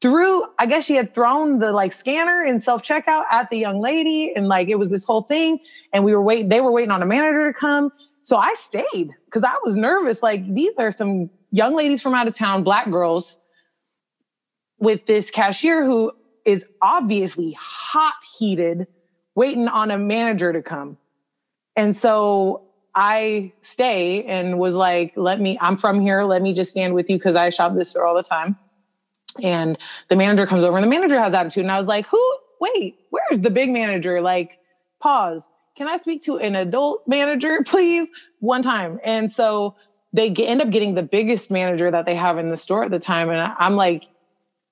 threw 0.01 0.43
i 0.59 0.65
guess 0.65 0.85
she 0.85 0.95
had 0.95 1.13
thrown 1.13 1.59
the 1.59 1.71
like 1.71 1.91
scanner 1.91 2.43
and 2.43 2.61
self 2.61 2.83
checkout 2.83 3.23
at 3.31 3.49
the 3.49 3.57
young 3.57 3.79
lady 3.79 4.33
and 4.35 4.47
like 4.47 4.67
it 4.67 4.75
was 4.75 4.89
this 4.89 5.05
whole 5.05 5.21
thing 5.21 5.57
and 5.93 6.03
we 6.03 6.11
were 6.13 6.21
waiting 6.21 6.49
they 6.49 6.61
were 6.61 6.71
waiting 6.71 6.91
on 6.91 7.01
a 7.01 7.05
manager 7.05 7.51
to 7.51 7.57
come. 7.57 7.91
So 8.23 8.37
i 8.37 8.53
stayed 8.55 9.11
because 9.25 9.43
i 9.43 9.55
was 9.63 9.75
nervous. 9.75 10.21
Like 10.21 10.47
these 10.47 10.73
are 10.77 10.91
some 10.91 11.29
young 11.51 11.75
ladies 11.75 12.01
from 12.01 12.13
out 12.13 12.27
of 12.27 12.35
town 12.35 12.63
black 12.63 12.89
girls 12.91 13.39
with 14.79 15.05
this 15.05 15.31
cashier 15.31 15.83
who 15.85 16.11
is 16.45 16.65
obviously 16.81 17.55
hot 17.59 18.13
heated 18.37 18.87
waiting 19.35 19.67
on 19.67 19.89
a 19.89 19.97
manager 19.97 20.53
to 20.53 20.61
come. 20.61 20.97
And 21.75 21.95
so 21.95 22.67
I 22.95 23.51
stay 23.61 24.23
and 24.23 24.57
was 24.57 24.75
like, 24.75 25.13
let 25.15 25.41
me, 25.41 25.57
I'm 25.59 25.77
from 25.77 25.99
here. 25.99 26.23
Let 26.23 26.41
me 26.41 26.53
just 26.53 26.71
stand 26.71 26.93
with 26.93 27.09
you 27.09 27.17
because 27.17 27.35
I 27.35 27.49
shop 27.49 27.75
this 27.75 27.89
store 27.89 28.05
all 28.05 28.15
the 28.15 28.23
time. 28.23 28.57
And 29.43 29.77
the 30.07 30.15
manager 30.15 30.47
comes 30.47 30.63
over 30.63 30.77
and 30.77 30.83
the 30.83 30.89
manager 30.89 31.19
has 31.19 31.33
attitude. 31.33 31.63
And 31.63 31.71
I 31.71 31.77
was 31.77 31.87
like, 31.87 32.07
who, 32.07 32.37
wait, 32.61 32.95
where's 33.09 33.41
the 33.41 33.49
big 33.49 33.69
manager? 33.69 34.21
Like, 34.21 34.59
pause. 35.01 35.49
Can 35.75 35.89
I 35.89 35.97
speak 35.97 36.23
to 36.23 36.37
an 36.37 36.55
adult 36.55 37.05
manager, 37.05 37.59
please? 37.65 38.07
One 38.39 38.63
time. 38.63 38.99
And 39.03 39.29
so 39.29 39.75
they 40.13 40.29
get, 40.29 40.45
end 40.45 40.61
up 40.61 40.69
getting 40.69 40.95
the 40.95 41.03
biggest 41.03 41.51
manager 41.51 41.91
that 41.91 42.05
they 42.05 42.15
have 42.15 42.37
in 42.37 42.49
the 42.49 42.57
store 42.57 42.85
at 42.85 42.91
the 42.91 42.99
time. 42.99 43.29
And 43.29 43.53
I'm 43.59 43.75
like, 43.75 44.05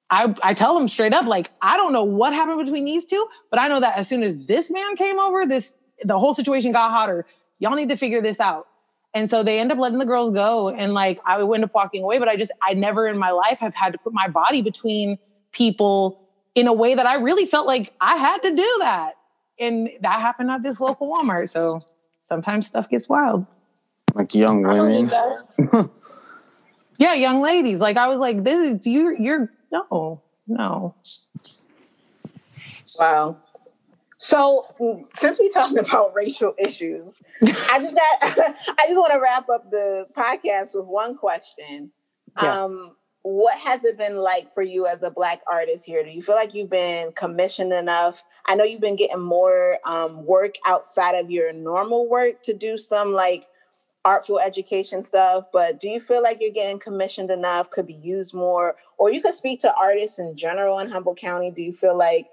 I, 0.10 0.34
I 0.43 0.54
tell 0.54 0.78
them 0.78 0.88
straight 0.88 1.14
up, 1.14 1.26
like, 1.26 1.52
I 1.62 1.76
don't 1.76 1.91
know 1.91 2.04
what 2.04 2.34
happened 2.34 2.64
between 2.64 2.86
these 2.86 3.06
two, 3.06 3.28
but 3.50 3.60
I 3.60 3.68
know 3.68 3.82
that 3.82 3.97
as 3.97 4.08
soon 4.08 4.24
as 4.24 4.45
this 4.45 4.72
man 4.72 4.95
came 4.95 5.20
over, 5.20 5.45
this, 5.45 5.76
the 6.04 6.18
whole 6.18 6.34
situation 6.34 6.72
got 6.72 6.91
hotter. 6.91 7.26
Y'all 7.64 7.76
need 7.76 7.88
to 7.88 7.95
figure 7.95 8.22
this 8.22 8.41
out. 8.41 8.68
And 9.14 9.30
so 9.30 9.41
they 9.41 9.59
end 9.59 9.72
up 9.72 9.78
letting 9.78 9.99
the 9.99 10.05
girls 10.05 10.34
go. 10.34 10.68
And 10.68 10.93
like, 10.93 11.20
I 11.26 11.41
would 11.41 11.53
end 11.55 11.64
up 11.64 11.74
walking 11.74 12.03
away, 12.03 12.20
but 12.20 12.28
I 12.28 12.36
just, 12.36 12.51
I 12.61 12.74
never 12.74 13.07
in 13.07 13.18
my 13.18 13.32
life 13.32 13.59
have 13.59 13.74
had 13.74 13.93
to 13.93 13.97
put 13.97 14.11
my 14.11 14.28
body 14.28 14.61
between 14.61 15.18
people 15.53 16.28
in 16.55 16.68
a 16.68 16.74
way 16.74 16.93
that 16.93 17.05
I 17.05 17.16
really 17.16 17.45
felt 17.45 17.66
like 17.66 17.93
I 18.01 18.18
had 18.18 18.39
to 18.43 18.53
do 18.53 18.76
that. 18.80 19.14
And 19.59 19.89
that 20.01 20.20
happened 20.20 20.51
at 20.51 20.61
this 20.61 20.82
local 20.82 21.09
Walmart. 21.09 21.49
So 21.49 21.82
sometimes 22.24 22.68
stuff 22.68 22.89
gets 22.89 23.07
wild. 23.07 23.45
Like 24.14 24.36
young 24.36 24.61
women. 24.61 25.09
Yeah, 26.97 27.14
young 27.14 27.41
ladies. 27.41 27.80
Like 27.80 27.97
I 27.97 28.07
was 28.07 28.20
like, 28.20 28.43
this 28.43 28.70
is 28.70 28.88
you 28.88 29.16
you're 29.20 29.51
no, 29.72 30.22
no. 30.47 30.95
Wow. 32.99 33.38
So 34.24 34.63
since 35.09 35.38
we 35.38 35.49
talking 35.49 35.78
about 35.86 36.13
racial 36.15 36.53
issues, 36.57 37.21
I 37.43 37.80
just 37.80 37.93
got 37.93 38.55
I 38.80 38.86
just 38.88 38.97
want 38.97 39.11
to 39.11 39.19
wrap 39.19 39.49
up 39.49 39.69
the 39.69 40.07
podcast 40.15 40.74
with 40.74 40.86
one 40.86 41.17
question. 41.17 41.91
Yeah. 42.41 42.63
Um, 42.63 42.95
what 43.24 43.57
has 43.57 43.84
it 43.84 43.97
been 43.97 44.17
like 44.17 44.53
for 44.53 44.63
you 44.63 44.86
as 44.86 45.03
a 45.03 45.09
black 45.09 45.41
artist 45.51 45.86
here? 45.86 46.03
Do 46.03 46.09
you 46.09 46.21
feel 46.21 46.36
like 46.36 46.53
you've 46.53 46.69
been 46.69 47.11
commissioned 47.11 47.74
enough? 47.74 48.24
I 48.45 48.55
know 48.55 48.63
you've 48.63 48.82
been 48.82 48.95
getting 48.95 49.21
more 49.21 49.78
um, 49.86 50.26
work 50.26 50.55
outside 50.65 51.15
of 51.15 51.30
your 51.30 51.51
normal 51.51 52.09
work 52.09 52.43
to 52.43 52.53
do 52.53 52.78
some 52.78 53.11
like 53.11 53.45
artful 54.06 54.39
education 54.39 55.01
stuff, 55.04 55.45
but 55.54 55.80
do 55.80 55.88
you 55.88 55.99
feel 55.99 56.22
like 56.22 56.38
you're 56.41 56.51
getting 56.51 56.80
commissioned 56.80 57.32
enough, 57.32 57.70
could 57.70 57.88
be 57.88 57.93
used 57.93 58.34
more? 58.34 58.76
Or 58.97 59.12
you 59.12 59.22
could 59.22 59.34
speak 59.34 59.62
to 59.62 59.74
artists 59.76 60.20
in 60.20 60.36
general 60.36 60.80
in 60.80 60.89
Humboldt 60.89 61.18
County. 61.18 61.51
Do 61.51 61.62
you 61.62 61.74
feel 61.74 61.97
like 61.97 62.28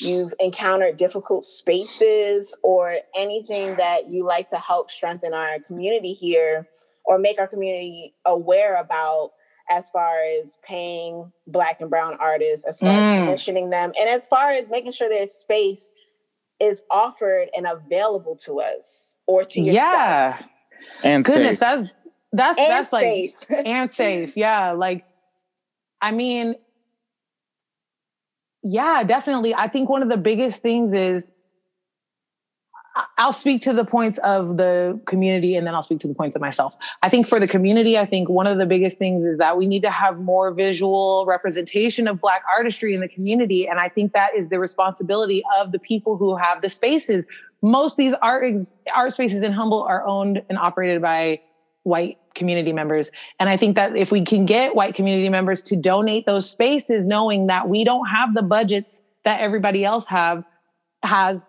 you've 0.00 0.32
encountered 0.38 0.96
difficult 0.96 1.44
spaces 1.44 2.56
or 2.62 2.98
anything 3.16 3.76
that 3.76 4.08
you 4.08 4.24
like 4.24 4.48
to 4.50 4.56
help 4.58 4.90
strengthen 4.90 5.34
our 5.34 5.58
community 5.66 6.12
here 6.12 6.68
or 7.04 7.18
make 7.18 7.38
our 7.38 7.48
community 7.48 8.14
aware 8.24 8.80
about 8.80 9.32
as 9.68 9.90
far 9.90 10.20
as 10.22 10.58
paying 10.62 11.32
black 11.48 11.80
and 11.80 11.90
brown 11.90 12.16
artists, 12.20 12.64
as 12.66 12.78
far 12.78 12.90
Mm. 12.90 12.98
as 12.98 13.24
commissioning 13.24 13.70
them, 13.70 13.92
and 13.98 14.08
as 14.08 14.28
far 14.28 14.50
as 14.50 14.68
making 14.68 14.92
sure 14.92 15.08
their 15.08 15.26
space 15.26 15.90
is 16.60 16.82
offered 16.90 17.48
and 17.56 17.66
available 17.66 18.36
to 18.36 18.60
us 18.60 19.16
or 19.26 19.44
to 19.44 19.60
yourself. 19.60 19.74
Yeah. 19.74 20.38
And 21.02 21.24
Goodness, 21.24 21.58
safe. 21.58 21.60
that's 21.60 21.90
that's 22.32 22.58
And 22.58 22.70
that's 22.70 22.92
like 22.92 23.34
and 23.66 23.92
safe. 23.92 24.36
Yeah, 24.36 24.72
like 24.72 25.04
I 26.00 26.12
mean, 26.12 26.56
yeah, 28.62 29.02
definitely. 29.04 29.54
I 29.54 29.68
think 29.68 29.88
one 29.88 30.02
of 30.02 30.08
the 30.08 30.16
biggest 30.16 30.62
things 30.62 30.92
is 30.92 31.32
I'll 33.18 33.32
speak 33.32 33.62
to 33.62 33.72
the 33.72 33.84
points 33.84 34.18
of 34.18 34.56
the 34.56 34.98
community 35.06 35.54
and 35.54 35.66
then 35.66 35.74
I'll 35.74 35.82
speak 35.82 36.00
to 36.00 36.08
the 36.08 36.14
points 36.14 36.34
of 36.34 36.42
myself. 36.42 36.74
I 37.02 37.08
think 37.08 37.28
for 37.28 37.38
the 37.38 37.46
community, 37.46 37.98
I 37.98 38.06
think 38.06 38.28
one 38.28 38.46
of 38.46 38.58
the 38.58 38.66
biggest 38.66 38.98
things 38.98 39.24
is 39.24 39.38
that 39.38 39.58
we 39.58 39.66
need 39.66 39.82
to 39.82 39.90
have 39.90 40.18
more 40.18 40.50
visual 40.52 41.24
representation 41.26 42.08
of 42.08 42.20
Black 42.20 42.42
artistry 42.50 42.94
in 42.94 43.00
the 43.00 43.08
community. 43.08 43.68
And 43.68 43.78
I 43.78 43.88
think 43.88 44.12
that 44.12 44.34
is 44.34 44.48
the 44.48 44.58
responsibility 44.58 45.42
of 45.58 45.72
the 45.72 45.78
people 45.78 46.16
who 46.16 46.36
have 46.36 46.62
the 46.62 46.70
spaces. 46.70 47.24
Most 47.62 47.92
of 47.92 47.96
these 47.98 48.14
art, 48.22 48.44
ex- 48.44 48.72
art 48.94 49.12
spaces 49.12 49.42
in 49.42 49.52
Humboldt 49.52 49.88
are 49.88 50.06
owned 50.06 50.42
and 50.48 50.58
operated 50.58 51.02
by 51.02 51.40
white 51.82 52.18
community 52.34 52.72
members. 52.72 53.10
And 53.40 53.48
I 53.48 53.56
think 53.56 53.76
that 53.76 53.96
if 53.96 54.12
we 54.12 54.24
can 54.24 54.44
get 54.44 54.74
white 54.74 54.94
community 54.94 55.28
members 55.28 55.62
to 55.62 55.76
donate 55.76 56.26
those 56.26 56.48
spaces, 56.50 57.04
knowing 57.06 57.46
that 57.46 57.68
we 57.68 57.84
don't 57.84 58.06
have 58.06 58.34
the 58.34 58.42
budgets 58.42 59.00
that 59.24 59.40
everybody 59.40 59.84
else 59.84 60.06
have 60.06 60.42
has, 61.02 61.44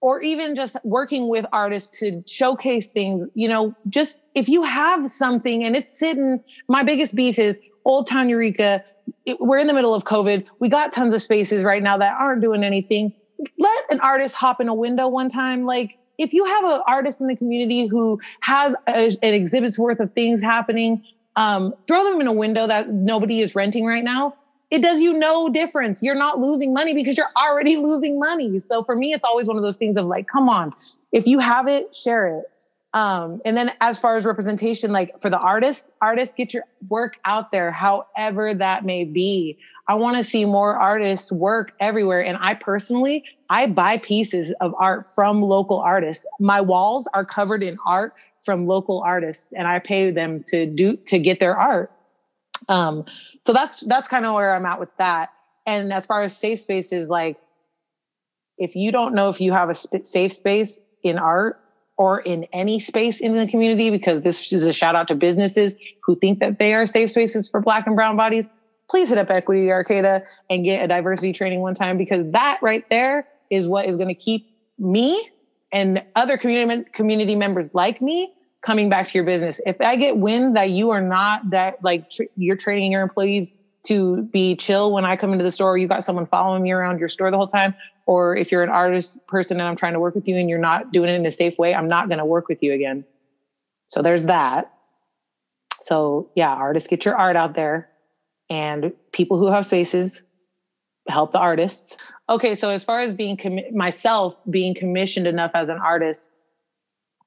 or 0.00 0.22
even 0.22 0.54
just 0.54 0.76
working 0.84 1.28
with 1.28 1.44
artists 1.52 1.98
to 1.98 2.22
showcase 2.26 2.86
things, 2.88 3.26
you 3.34 3.48
know, 3.48 3.74
just 3.88 4.18
if 4.34 4.48
you 4.48 4.62
have 4.62 5.10
something 5.10 5.64
and 5.64 5.76
it's 5.76 5.98
sitting, 5.98 6.38
my 6.68 6.82
biggest 6.82 7.14
beef 7.16 7.38
is 7.38 7.58
Old 7.84 8.06
Town 8.06 8.28
Eureka. 8.28 8.80
It, 9.26 9.38
we're 9.40 9.58
in 9.58 9.66
the 9.66 9.74
middle 9.74 9.94
of 9.94 10.04
COVID. 10.04 10.44
We 10.60 10.68
got 10.68 10.92
tons 10.92 11.14
of 11.14 11.22
spaces 11.22 11.64
right 11.64 11.82
now 11.82 11.98
that 11.98 12.14
aren't 12.20 12.42
doing 12.42 12.62
anything. 12.62 13.12
Let 13.58 13.84
an 13.90 14.00
artist 14.00 14.34
hop 14.34 14.60
in 14.60 14.68
a 14.68 14.74
window 14.74 15.08
one 15.08 15.28
time. 15.28 15.64
Like, 15.64 15.98
if 16.18 16.32
you 16.32 16.44
have 16.44 16.64
an 16.64 16.82
artist 16.86 17.20
in 17.20 17.28
the 17.28 17.36
community 17.36 17.86
who 17.86 18.20
has 18.40 18.74
a, 18.88 19.16
an 19.22 19.34
exhibit's 19.34 19.78
worth 19.78 20.00
of 20.00 20.12
things 20.12 20.42
happening, 20.42 21.02
um, 21.36 21.72
throw 21.86 22.04
them 22.04 22.20
in 22.20 22.26
a 22.26 22.32
window 22.32 22.66
that 22.66 22.90
nobody 22.90 23.40
is 23.40 23.54
renting 23.54 23.86
right 23.86 24.02
now. 24.02 24.34
It 24.70 24.82
does 24.82 25.00
you 25.00 25.12
no 25.14 25.48
difference. 25.48 26.02
You're 26.02 26.16
not 26.16 26.40
losing 26.40 26.74
money 26.74 26.92
because 26.92 27.16
you're 27.16 27.30
already 27.36 27.76
losing 27.88 28.18
money. 28.18 28.58
So 28.58 28.82
for 28.82 28.96
me, 28.96 29.12
it's 29.12 29.24
always 29.24 29.46
one 29.46 29.56
of 29.56 29.62
those 29.62 29.76
things 29.76 29.96
of 29.96 30.06
like, 30.06 30.26
come 30.26 30.48
on, 30.48 30.72
if 31.12 31.26
you 31.26 31.38
have 31.38 31.68
it, 31.68 31.94
share 31.94 32.26
it. 32.26 32.44
Um, 32.94 33.40
and 33.44 33.56
then 33.56 33.72
as 33.80 33.98
far 33.98 34.16
as 34.16 34.24
representation, 34.24 34.92
like 34.92 35.20
for 35.20 35.30
the 35.30 35.38
artist, 35.38 35.90
artists 36.00 36.34
get 36.36 36.54
your 36.54 36.64
work 36.88 37.16
out 37.24 37.50
there, 37.50 37.70
however 37.70 38.54
that 38.54 38.84
may 38.84 39.04
be. 39.04 39.58
I 39.88 39.94
want 39.94 40.18
to 40.18 40.22
see 40.22 40.44
more 40.44 40.76
artists 40.78 41.32
work 41.32 41.72
everywhere. 41.80 42.22
And 42.22 42.36
I 42.40 42.54
personally, 42.54 43.24
I 43.48 43.66
buy 43.66 43.96
pieces 43.96 44.52
of 44.60 44.74
art 44.78 45.06
from 45.06 45.40
local 45.40 45.80
artists. 45.80 46.26
My 46.38 46.60
walls 46.60 47.08
are 47.14 47.24
covered 47.24 47.62
in 47.62 47.78
art 47.86 48.12
from 48.44 48.66
local 48.66 49.00
artists 49.00 49.48
and 49.56 49.66
I 49.66 49.78
pay 49.78 50.10
them 50.10 50.44
to 50.48 50.66
do, 50.66 50.96
to 51.06 51.18
get 51.18 51.40
their 51.40 51.56
art. 51.56 51.90
Um, 52.68 53.04
so 53.40 53.54
that's, 53.54 53.80
that's 53.80 54.08
kind 54.08 54.26
of 54.26 54.34
where 54.34 54.54
I'm 54.54 54.66
at 54.66 54.78
with 54.78 54.94
that. 54.98 55.30
And 55.66 55.90
as 55.92 56.04
far 56.04 56.22
as 56.22 56.36
safe 56.36 56.60
spaces, 56.60 57.08
like 57.08 57.38
if 58.58 58.76
you 58.76 58.92
don't 58.92 59.14
know 59.14 59.30
if 59.30 59.40
you 59.40 59.52
have 59.52 59.70
a 59.70 59.74
sp- 59.74 60.04
safe 60.04 60.34
space 60.34 60.78
in 61.02 61.18
art 61.18 61.58
or 61.96 62.20
in 62.20 62.44
any 62.52 62.78
space 62.78 63.20
in 63.20 63.34
the 63.34 63.46
community, 63.46 63.90
because 63.90 64.22
this 64.22 64.52
is 64.52 64.64
a 64.64 64.72
shout 64.72 64.94
out 64.94 65.08
to 65.08 65.14
businesses 65.14 65.74
who 66.04 66.14
think 66.16 66.40
that 66.40 66.58
they 66.58 66.74
are 66.74 66.86
safe 66.86 67.10
spaces 67.10 67.48
for 67.48 67.60
black 67.60 67.86
and 67.86 67.96
brown 67.96 68.16
bodies, 68.16 68.48
please 68.90 69.08
hit 69.08 69.18
up 69.18 69.30
Equity 69.30 69.70
Arcata 69.70 70.22
and 70.48 70.64
get 70.64 70.82
a 70.82 70.88
diversity 70.88 71.32
training 71.32 71.60
one 71.60 71.74
time 71.74 71.98
because 71.98 72.30
that 72.32 72.58
right 72.62 72.84
there 72.90 73.26
is 73.50 73.68
what 73.68 73.86
is 73.86 73.96
going 73.96 74.08
to 74.08 74.14
keep 74.14 74.46
me 74.78 75.28
and 75.72 76.02
other 76.16 76.38
community 76.38 76.84
community 76.92 77.34
members 77.34 77.70
like 77.74 78.00
me 78.00 78.32
coming 78.62 78.88
back 78.88 79.06
to 79.08 79.16
your 79.16 79.24
business. 79.24 79.60
If 79.66 79.80
I 79.80 79.96
get 79.96 80.16
wind 80.16 80.56
that 80.56 80.70
you 80.70 80.90
are 80.90 81.00
not 81.00 81.50
that 81.50 81.76
like 81.82 82.08
tr- 82.10 82.24
you're 82.36 82.56
training 82.56 82.92
your 82.92 83.02
employees 83.02 83.52
to 83.86 84.22
be 84.32 84.56
chill 84.56 84.92
when 84.92 85.04
I 85.04 85.16
come 85.16 85.32
into 85.32 85.44
the 85.44 85.50
store, 85.50 85.78
you 85.78 85.86
got 85.86 86.02
someone 86.02 86.26
following 86.26 86.62
me 86.62 86.72
around 86.72 86.98
your 86.98 87.08
store 87.08 87.30
the 87.30 87.36
whole 87.36 87.46
time, 87.46 87.74
or 88.06 88.36
if 88.36 88.50
you're 88.50 88.62
an 88.62 88.68
artist 88.70 89.18
person 89.28 89.60
and 89.60 89.68
I'm 89.68 89.76
trying 89.76 89.92
to 89.92 90.00
work 90.00 90.14
with 90.14 90.26
you 90.26 90.36
and 90.36 90.48
you're 90.48 90.58
not 90.58 90.90
doing 90.90 91.10
it 91.10 91.14
in 91.14 91.24
a 91.26 91.30
safe 91.30 91.56
way, 91.58 91.74
I'm 91.74 91.88
not 91.88 92.08
going 92.08 92.18
to 92.18 92.24
work 92.24 92.48
with 92.48 92.62
you 92.62 92.72
again. 92.72 93.04
So 93.86 94.02
there's 94.02 94.24
that. 94.24 94.66
So 95.82 96.30
yeah, 96.34 96.52
artists 96.52 96.88
get 96.88 97.04
your 97.04 97.16
art 97.16 97.36
out 97.36 97.54
there 97.54 97.88
and 98.50 98.92
people 99.12 99.38
who 99.38 99.50
have 99.50 99.66
spaces 99.66 100.22
help 101.08 101.32
the 101.32 101.38
artists. 101.38 101.96
Okay, 102.28 102.54
so 102.54 102.70
as 102.70 102.84
far 102.84 103.00
as 103.00 103.14
being 103.14 103.38
myself 103.72 104.36
being 104.50 104.74
commissioned 104.74 105.26
enough 105.26 105.50
as 105.54 105.68
an 105.68 105.78
artist, 105.78 106.28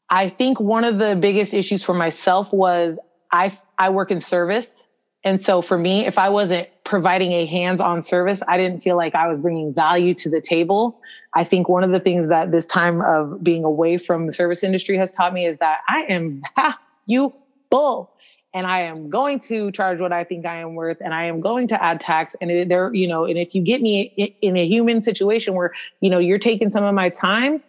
I 0.09 0.29
think 0.29 0.59
one 0.59 0.83
of 0.83 0.99
the 0.99 1.15
biggest 1.15 1.53
issues 1.53 1.83
for 1.83 1.93
myself 1.93 2.51
was 2.51 2.99
I 3.31 3.57
I 3.77 3.89
work 3.89 4.11
in 4.11 4.21
service, 4.21 4.81
and 5.23 5.41
so 5.41 5.61
for 5.61 5.77
me, 5.77 6.05
if 6.05 6.17
I 6.17 6.29
wasn't 6.29 6.67
providing 6.83 7.31
a 7.33 7.45
hands-on 7.45 8.01
service, 8.01 8.41
I 8.47 8.57
didn't 8.57 8.81
feel 8.81 8.97
like 8.97 9.15
I 9.15 9.27
was 9.27 9.39
bringing 9.39 9.73
value 9.73 10.13
to 10.15 10.29
the 10.29 10.41
table. 10.41 10.99
I 11.33 11.43
think 11.43 11.69
one 11.69 11.83
of 11.83 11.91
the 11.91 11.99
things 11.99 12.27
that 12.27 12.51
this 12.51 12.65
time 12.65 13.01
of 13.01 13.41
being 13.43 13.63
away 13.63 13.97
from 13.97 14.27
the 14.27 14.33
service 14.33 14.63
industry 14.63 14.97
has 14.97 15.13
taught 15.13 15.33
me 15.33 15.45
is 15.45 15.57
that 15.59 15.79
I 15.87 16.05
am 16.09 16.41
valuable 17.07 18.11
and 18.53 18.67
I 18.67 18.81
am 18.81 19.09
going 19.09 19.39
to 19.41 19.71
charge 19.71 20.01
what 20.01 20.11
I 20.11 20.23
think 20.23 20.45
I 20.45 20.57
am 20.57 20.75
worth, 20.75 20.97
and 21.01 21.13
I 21.13 21.25
am 21.25 21.39
going 21.39 21.67
to 21.69 21.81
add 21.81 22.01
tax. 22.01 22.35
And 22.41 22.69
there, 22.69 22.93
you 22.93 23.07
know, 23.07 23.25
and 23.25 23.37
if 23.37 23.55
you 23.55 23.61
get 23.61 23.81
me 23.81 24.35
in 24.41 24.57
a 24.57 24.65
human 24.65 25.01
situation 25.01 25.53
where 25.53 25.73
you 26.01 26.09
know 26.09 26.19
you're 26.19 26.39
taking 26.39 26.69
some 26.69 26.83
of 26.83 26.93
my 26.93 27.09
time, 27.09 27.63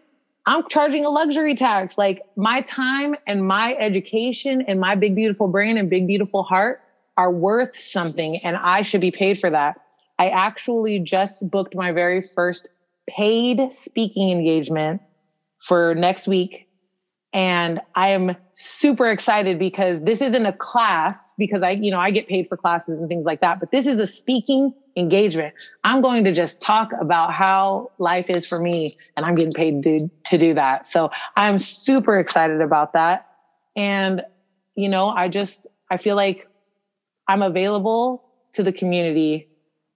I'm 0.47 0.69
charging 0.69 1.05
a 1.05 1.11
luxury 1.11 1.55
tax. 1.55 1.97
Like 1.97 2.23
my 2.37 2.63
time 2.63 3.15
and 3.27 3.47
my 3.47 3.75
education 3.79 4.63
and 4.63 4.81
my 4.81 4.95
big 4.95 5.15
beautiful 5.15 5.49
brain 5.49 5.77
and 5.77 5.89
big 5.89 6.07
beautiful 6.07 6.43
heart 6.43 6.83
are 7.17 7.31
worth 7.31 7.81
something, 7.81 8.39
and 8.39 8.57
I 8.57 8.83
should 8.83 9.01
be 9.01 9.11
paid 9.11 9.39
for 9.39 9.51
that. 9.51 9.81
I 10.19 10.29
actually 10.29 10.99
just 10.99 11.49
booked 11.51 11.75
my 11.75 11.93
very 11.93 12.23
first 12.23 12.69
paid 13.09 13.73
speaking 13.73 14.31
engagement 14.31 15.01
for 15.59 15.95
next 15.95 16.27
week 16.27 16.69
and 17.33 17.81
I 17.95 18.09
am 18.09 18.37
super 18.55 19.09
excited 19.09 19.59
because 19.59 20.03
this 20.03 20.21
isn't 20.21 20.45
a 20.45 20.53
class 20.53 21.35
because 21.39 21.63
I, 21.63 21.71
you 21.71 21.91
know, 21.91 21.99
I 21.99 22.11
get 22.11 22.27
paid 22.27 22.47
for 22.47 22.57
classes 22.57 22.99
and 22.99 23.09
things 23.09 23.25
like 23.25 23.41
that, 23.41 23.59
but 23.59 23.71
this 23.71 23.87
is 23.87 23.99
a 23.99 24.07
speaking 24.07 24.75
engagement. 24.97 25.55
I'm 25.85 26.03
going 26.03 26.25
to 26.25 26.33
just 26.33 26.61
talk 26.61 26.91
about 27.01 27.33
how 27.33 27.91
life 27.99 28.29
is 28.29 28.47
for 28.47 28.61
me 28.61 28.97
and 29.17 29.25
I'm 29.25 29.35
getting 29.35 29.53
paid 29.53 29.83
to, 29.85 30.11
to 30.27 30.39
do 30.39 30.53
that. 30.55 30.87
So 30.87 31.11
I'm 31.37 31.59
super 31.59 32.19
excited 32.19 32.61
about 32.61 32.93
that. 32.93 33.27
And, 33.75 34.23
you 34.75 34.91
know, 34.91 35.09
I 35.09 35.29
just, 35.29 35.67
I 35.91 35.97
feel 35.97 36.17
like 36.17 36.47
I'm 37.29 37.41
available 37.41 38.25
to 38.53 38.63
the 38.63 38.73
community 38.73 39.49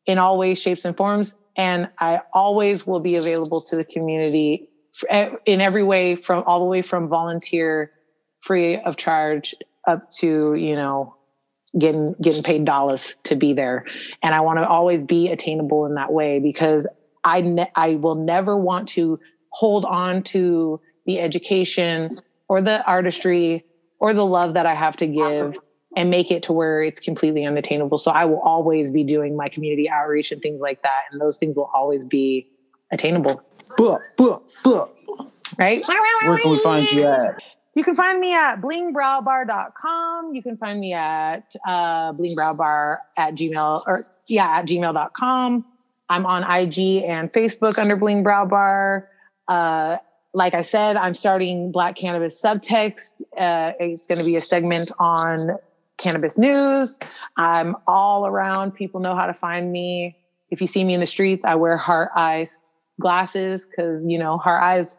in 0.06 0.16
all 0.16 0.38
ways, 0.38 0.58
shapes 0.58 0.86
and 0.86 0.96
forms. 0.96 1.36
And 1.58 1.88
I 1.98 2.20
always 2.32 2.86
will 2.86 3.00
be 3.00 3.16
available 3.16 3.60
to 3.62 3.76
the 3.76 3.84
community 3.84 4.70
in 5.10 5.60
every 5.60 5.82
way 5.82 6.16
from 6.16 6.44
all 6.46 6.60
the 6.60 6.66
way 6.66 6.82
from 6.82 7.08
volunteer 7.08 7.90
free 8.40 8.78
of 8.78 8.96
charge 8.96 9.54
up 9.86 10.08
to 10.10 10.54
you 10.56 10.76
know 10.76 11.14
getting 11.78 12.14
getting 12.22 12.42
paid 12.42 12.64
dollars 12.64 13.16
to 13.24 13.36
be 13.36 13.52
there. 13.52 13.84
And 14.22 14.34
i 14.34 14.40
want 14.40 14.58
to 14.58 14.66
always 14.66 15.04
be 15.04 15.28
attainable 15.28 15.86
in 15.86 15.94
that 15.94 16.12
way 16.12 16.38
because 16.38 16.86
i 17.24 17.40
ne- 17.40 17.70
i 17.74 17.96
will 17.96 18.14
never 18.14 18.56
want 18.56 18.88
to 18.90 19.18
hold 19.50 19.84
on 19.84 20.22
to 20.22 20.80
the 21.06 21.20
education 21.20 22.18
or 22.48 22.60
the 22.60 22.84
artistry 22.84 23.64
or 23.98 24.12
the 24.12 24.24
love 24.24 24.54
that 24.54 24.66
i 24.66 24.74
have 24.74 24.96
to 24.96 25.06
give 25.06 25.56
and 25.96 26.10
make 26.10 26.30
it 26.30 26.42
to 26.42 26.52
where 26.52 26.82
it's 26.82 27.00
completely 27.00 27.44
unattainable. 27.44 27.98
So 27.98 28.10
i 28.10 28.24
will 28.24 28.40
always 28.40 28.90
be 28.90 29.02
doing 29.02 29.36
my 29.36 29.48
community 29.48 29.88
outreach 29.88 30.30
and 30.30 30.42
things 30.42 30.60
like 30.60 30.82
that. 30.82 31.02
And 31.10 31.20
those 31.20 31.38
things 31.38 31.56
will 31.56 31.70
always 31.74 32.04
be 32.04 32.46
attainable 32.92 33.42
Buh, 33.76 33.98
buh, 34.16 34.38
buh. 34.64 34.86
right 36.22 36.28
Where 36.28 36.38
can 36.38 36.50
we 36.50 36.58
find 36.58 36.90
you 36.92 37.04
at? 37.04 37.42
You 37.74 37.84
can 37.84 37.94
find 37.94 38.18
me 38.20 38.32
at 38.32 38.62
blingbrowbar.com. 38.62 40.34
You 40.34 40.42
can 40.42 40.56
find 40.56 40.80
me 40.80 40.94
at 40.94 41.54
uh, 41.66 42.14
blingbrowbar 42.14 42.98
at 43.18 43.34
gmail 43.34 43.82
or 43.86 44.02
yeah, 44.28 44.58
at 44.58 44.66
gmail.com. 44.66 45.64
I'm 46.08 46.24
on 46.24 46.42
IG 46.42 47.04
and 47.04 47.30
Facebook 47.30 47.78
under 47.78 47.96
Bling 47.96 48.22
Brow 48.22 48.46
Bar. 48.46 49.10
Uh, 49.46 49.98
like 50.32 50.54
I 50.54 50.62
said, 50.62 50.96
I'm 50.96 51.14
starting 51.14 51.70
Black 51.70 51.96
Cannabis 51.96 52.40
Subtext. 52.42 53.22
Uh, 53.36 53.72
it's 53.78 54.06
going 54.06 54.18
to 54.18 54.24
be 54.24 54.36
a 54.36 54.40
segment 54.40 54.90
on 54.98 55.58
cannabis 55.98 56.38
news. 56.38 56.98
I'm 57.36 57.76
all 57.86 58.26
around. 58.26 58.72
People 58.72 59.00
know 59.00 59.14
how 59.14 59.26
to 59.26 59.34
find 59.34 59.70
me. 59.72 60.16
If 60.50 60.60
you 60.60 60.66
see 60.66 60.84
me 60.84 60.94
in 60.94 61.00
the 61.00 61.06
streets, 61.06 61.44
I 61.44 61.56
wear 61.56 61.76
heart 61.76 62.10
eyes 62.16 62.62
glasses 63.00 63.66
because, 63.66 64.06
you 64.06 64.18
know, 64.18 64.38
her 64.38 64.60
eyes, 64.60 64.98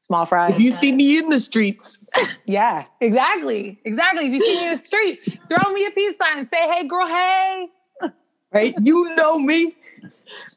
small 0.00 0.26
fries. 0.26 0.54
If 0.54 0.60
you 0.60 0.72
see 0.72 0.92
me 0.92 1.18
in 1.18 1.28
the 1.28 1.40
streets. 1.40 1.98
yeah, 2.44 2.86
exactly. 3.00 3.80
Exactly. 3.84 4.26
If 4.26 4.32
you 4.32 4.40
see 4.40 4.56
me 4.56 4.66
in 4.68 4.78
the 4.78 4.84
streets, 4.84 5.36
throw 5.48 5.72
me 5.72 5.86
a 5.86 5.90
peace 5.90 6.16
sign 6.16 6.38
and 6.38 6.48
say, 6.52 6.68
hey, 6.72 6.86
girl, 6.86 7.06
hey. 7.06 7.68
Right? 8.52 8.74
You 8.80 9.14
know 9.14 9.38
me. 9.38 9.76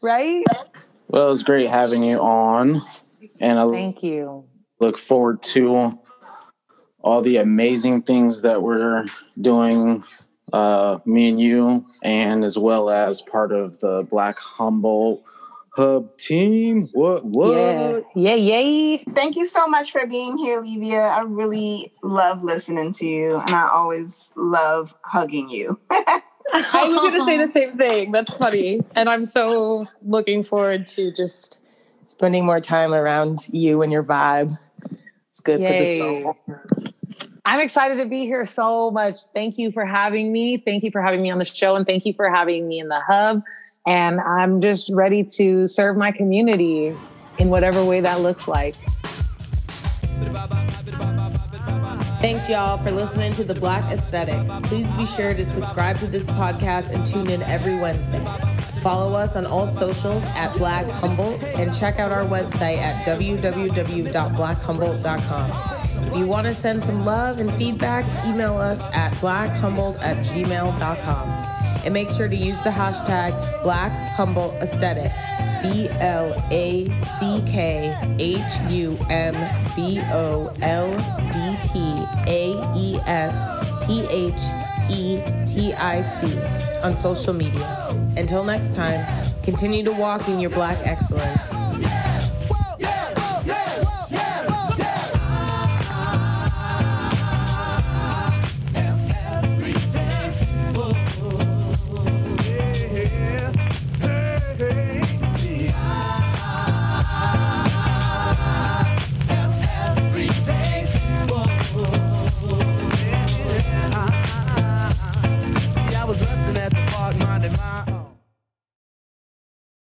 Right? 0.01 0.43
Well, 1.07 1.25
it 1.25 1.29
was 1.29 1.43
great 1.43 1.69
having 1.69 2.03
you 2.03 2.19
on. 2.19 2.81
And 3.39 3.59
I 3.59 3.67
Thank 3.67 4.01
you. 4.01 4.45
look 4.79 4.97
forward 4.97 5.43
to 5.43 5.99
all 7.01 7.21
the 7.21 7.37
amazing 7.37 8.01
things 8.01 8.41
that 8.41 8.63
we're 8.63 9.05
doing, 9.39 10.03
uh, 10.53 10.99
me 11.05 11.29
and 11.29 11.39
you, 11.39 11.85
and 12.01 12.43
as 12.43 12.57
well 12.57 12.89
as 12.89 13.21
part 13.21 13.51
of 13.51 13.79
the 13.79 14.07
Black 14.09 14.39
Humboldt 14.39 15.23
Hub 15.75 16.15
team. 16.17 16.87
What? 16.93 17.25
What? 17.25 17.55
Yeah. 17.55 17.99
Yeah, 18.15 18.35
yay. 18.35 18.97
Thank 18.97 19.35
you 19.35 19.45
so 19.45 19.67
much 19.67 19.91
for 19.91 20.05
being 20.05 20.37
here, 20.37 20.61
Levia. 20.61 21.09
I 21.09 21.21
really 21.21 21.91
love 22.03 22.43
listening 22.43 22.91
to 22.93 23.05
you, 23.07 23.39
and 23.39 23.49
I 23.49 23.69
always 23.69 24.31
love 24.35 24.93
hugging 25.01 25.49
you. 25.49 25.79
I 25.91 26.83
was 26.87 26.97
going 26.97 27.13
to 27.13 27.25
say 27.25 27.37
the 27.37 27.47
same 27.47 27.77
thing. 27.77 28.11
That's 28.11 28.37
funny. 28.37 28.81
And 28.95 29.09
I'm 29.09 29.23
so 29.23 29.85
looking 30.03 30.43
forward 30.43 30.85
to 30.87 31.11
just 31.11 31.59
spending 32.03 32.45
more 32.45 32.59
time 32.59 32.93
around 32.93 33.47
you 33.51 33.81
and 33.81 33.91
your 33.91 34.03
vibe. 34.03 34.51
It's 35.29 35.41
good 35.41 35.65
for 35.65 35.73
the 35.73 35.85
soul. 35.85 36.37
I'm 37.45 37.59
excited 37.59 37.97
to 37.97 38.05
be 38.05 38.21
here 38.21 38.45
so 38.45 38.89
much. 38.89 39.17
Thank 39.33 39.57
you 39.57 39.73
for 39.73 39.85
having 39.85 40.31
me. 40.31 40.55
Thank 40.57 40.83
you 40.83 40.91
for 40.91 41.01
having 41.01 41.21
me 41.21 41.29
on 41.29 41.39
the 41.39 41.45
show 41.45 41.75
and 41.75 41.85
thank 41.85 42.05
you 42.05 42.13
for 42.13 42.29
having 42.29 42.69
me 42.69 42.79
in 42.79 42.87
the 42.87 43.01
hub. 43.01 43.43
And 43.85 44.21
I'm 44.21 44.61
just 44.61 44.89
ready 44.93 45.25
to 45.35 45.67
serve 45.67 45.97
my 45.97 46.13
community 46.13 46.95
in 47.39 47.49
whatever 47.49 47.83
way 47.83 47.99
that 47.99 48.21
looks 48.21 48.47
like. 48.47 48.75
Thanks, 52.21 52.47
y'all, 52.49 52.81
for 52.81 52.91
listening 52.91 53.33
to 53.33 53.43
The 53.43 53.55
Black 53.55 53.83
Aesthetic. 53.91 54.47
Please 54.63 54.89
be 54.91 55.05
sure 55.05 55.33
to 55.33 55.43
subscribe 55.43 55.99
to 55.99 56.07
this 56.07 56.25
podcast 56.25 56.91
and 56.91 57.05
tune 57.05 57.29
in 57.29 57.43
every 57.43 57.75
Wednesday. 57.75 58.23
Follow 58.81 59.11
us 59.11 59.35
on 59.35 59.45
all 59.45 59.67
socials 59.67 60.25
at 60.29 60.57
Black 60.57 60.85
Humboldt 60.85 61.43
and 61.43 61.73
check 61.73 61.99
out 61.99 62.13
our 62.13 62.23
website 62.23 62.77
at 62.77 63.05
www.blackhumboldt.com. 63.05 65.82
If 66.07 66.17
you 66.17 66.27
want 66.27 66.47
to 66.47 66.53
send 66.53 66.83
some 66.83 67.05
love 67.05 67.39
and 67.39 67.53
feedback, 67.53 68.05
email 68.27 68.53
us 68.53 68.91
at 68.93 69.11
blackhumboldt 69.13 70.01
at 70.01 70.17
gmail.com. 70.17 71.83
And 71.85 71.93
make 71.93 72.09
sure 72.09 72.29
to 72.29 72.35
use 72.35 72.59
the 72.61 72.69
hashtag 72.69 73.31
Black 73.63 73.91
Humboldt 74.15 74.53
Aesthetic. 74.61 75.11
B 75.63 75.87
L 76.01 76.35
A 76.51 76.95
C 76.97 77.41
K 77.47 77.95
H 78.19 78.41
U 78.69 78.97
M 79.09 79.33
B 79.75 80.01
O 80.11 80.53
L 80.61 80.91
D 81.31 81.57
T 81.61 82.05
A 82.27 82.53
E 82.75 82.97
S 83.07 83.47
T 83.85 84.05
H 84.11 84.41
E 84.89 85.21
T 85.45 85.73
I 85.73 86.01
C 86.01 86.37
on 86.83 86.97
social 86.97 87.33
media. 87.33 87.87
Until 88.17 88.43
next 88.43 88.75
time, 88.75 89.05
continue 89.41 89.83
to 89.85 89.93
walk 89.93 90.27
in 90.27 90.39
your 90.39 90.51
black 90.51 90.77
excellence. 90.85 91.73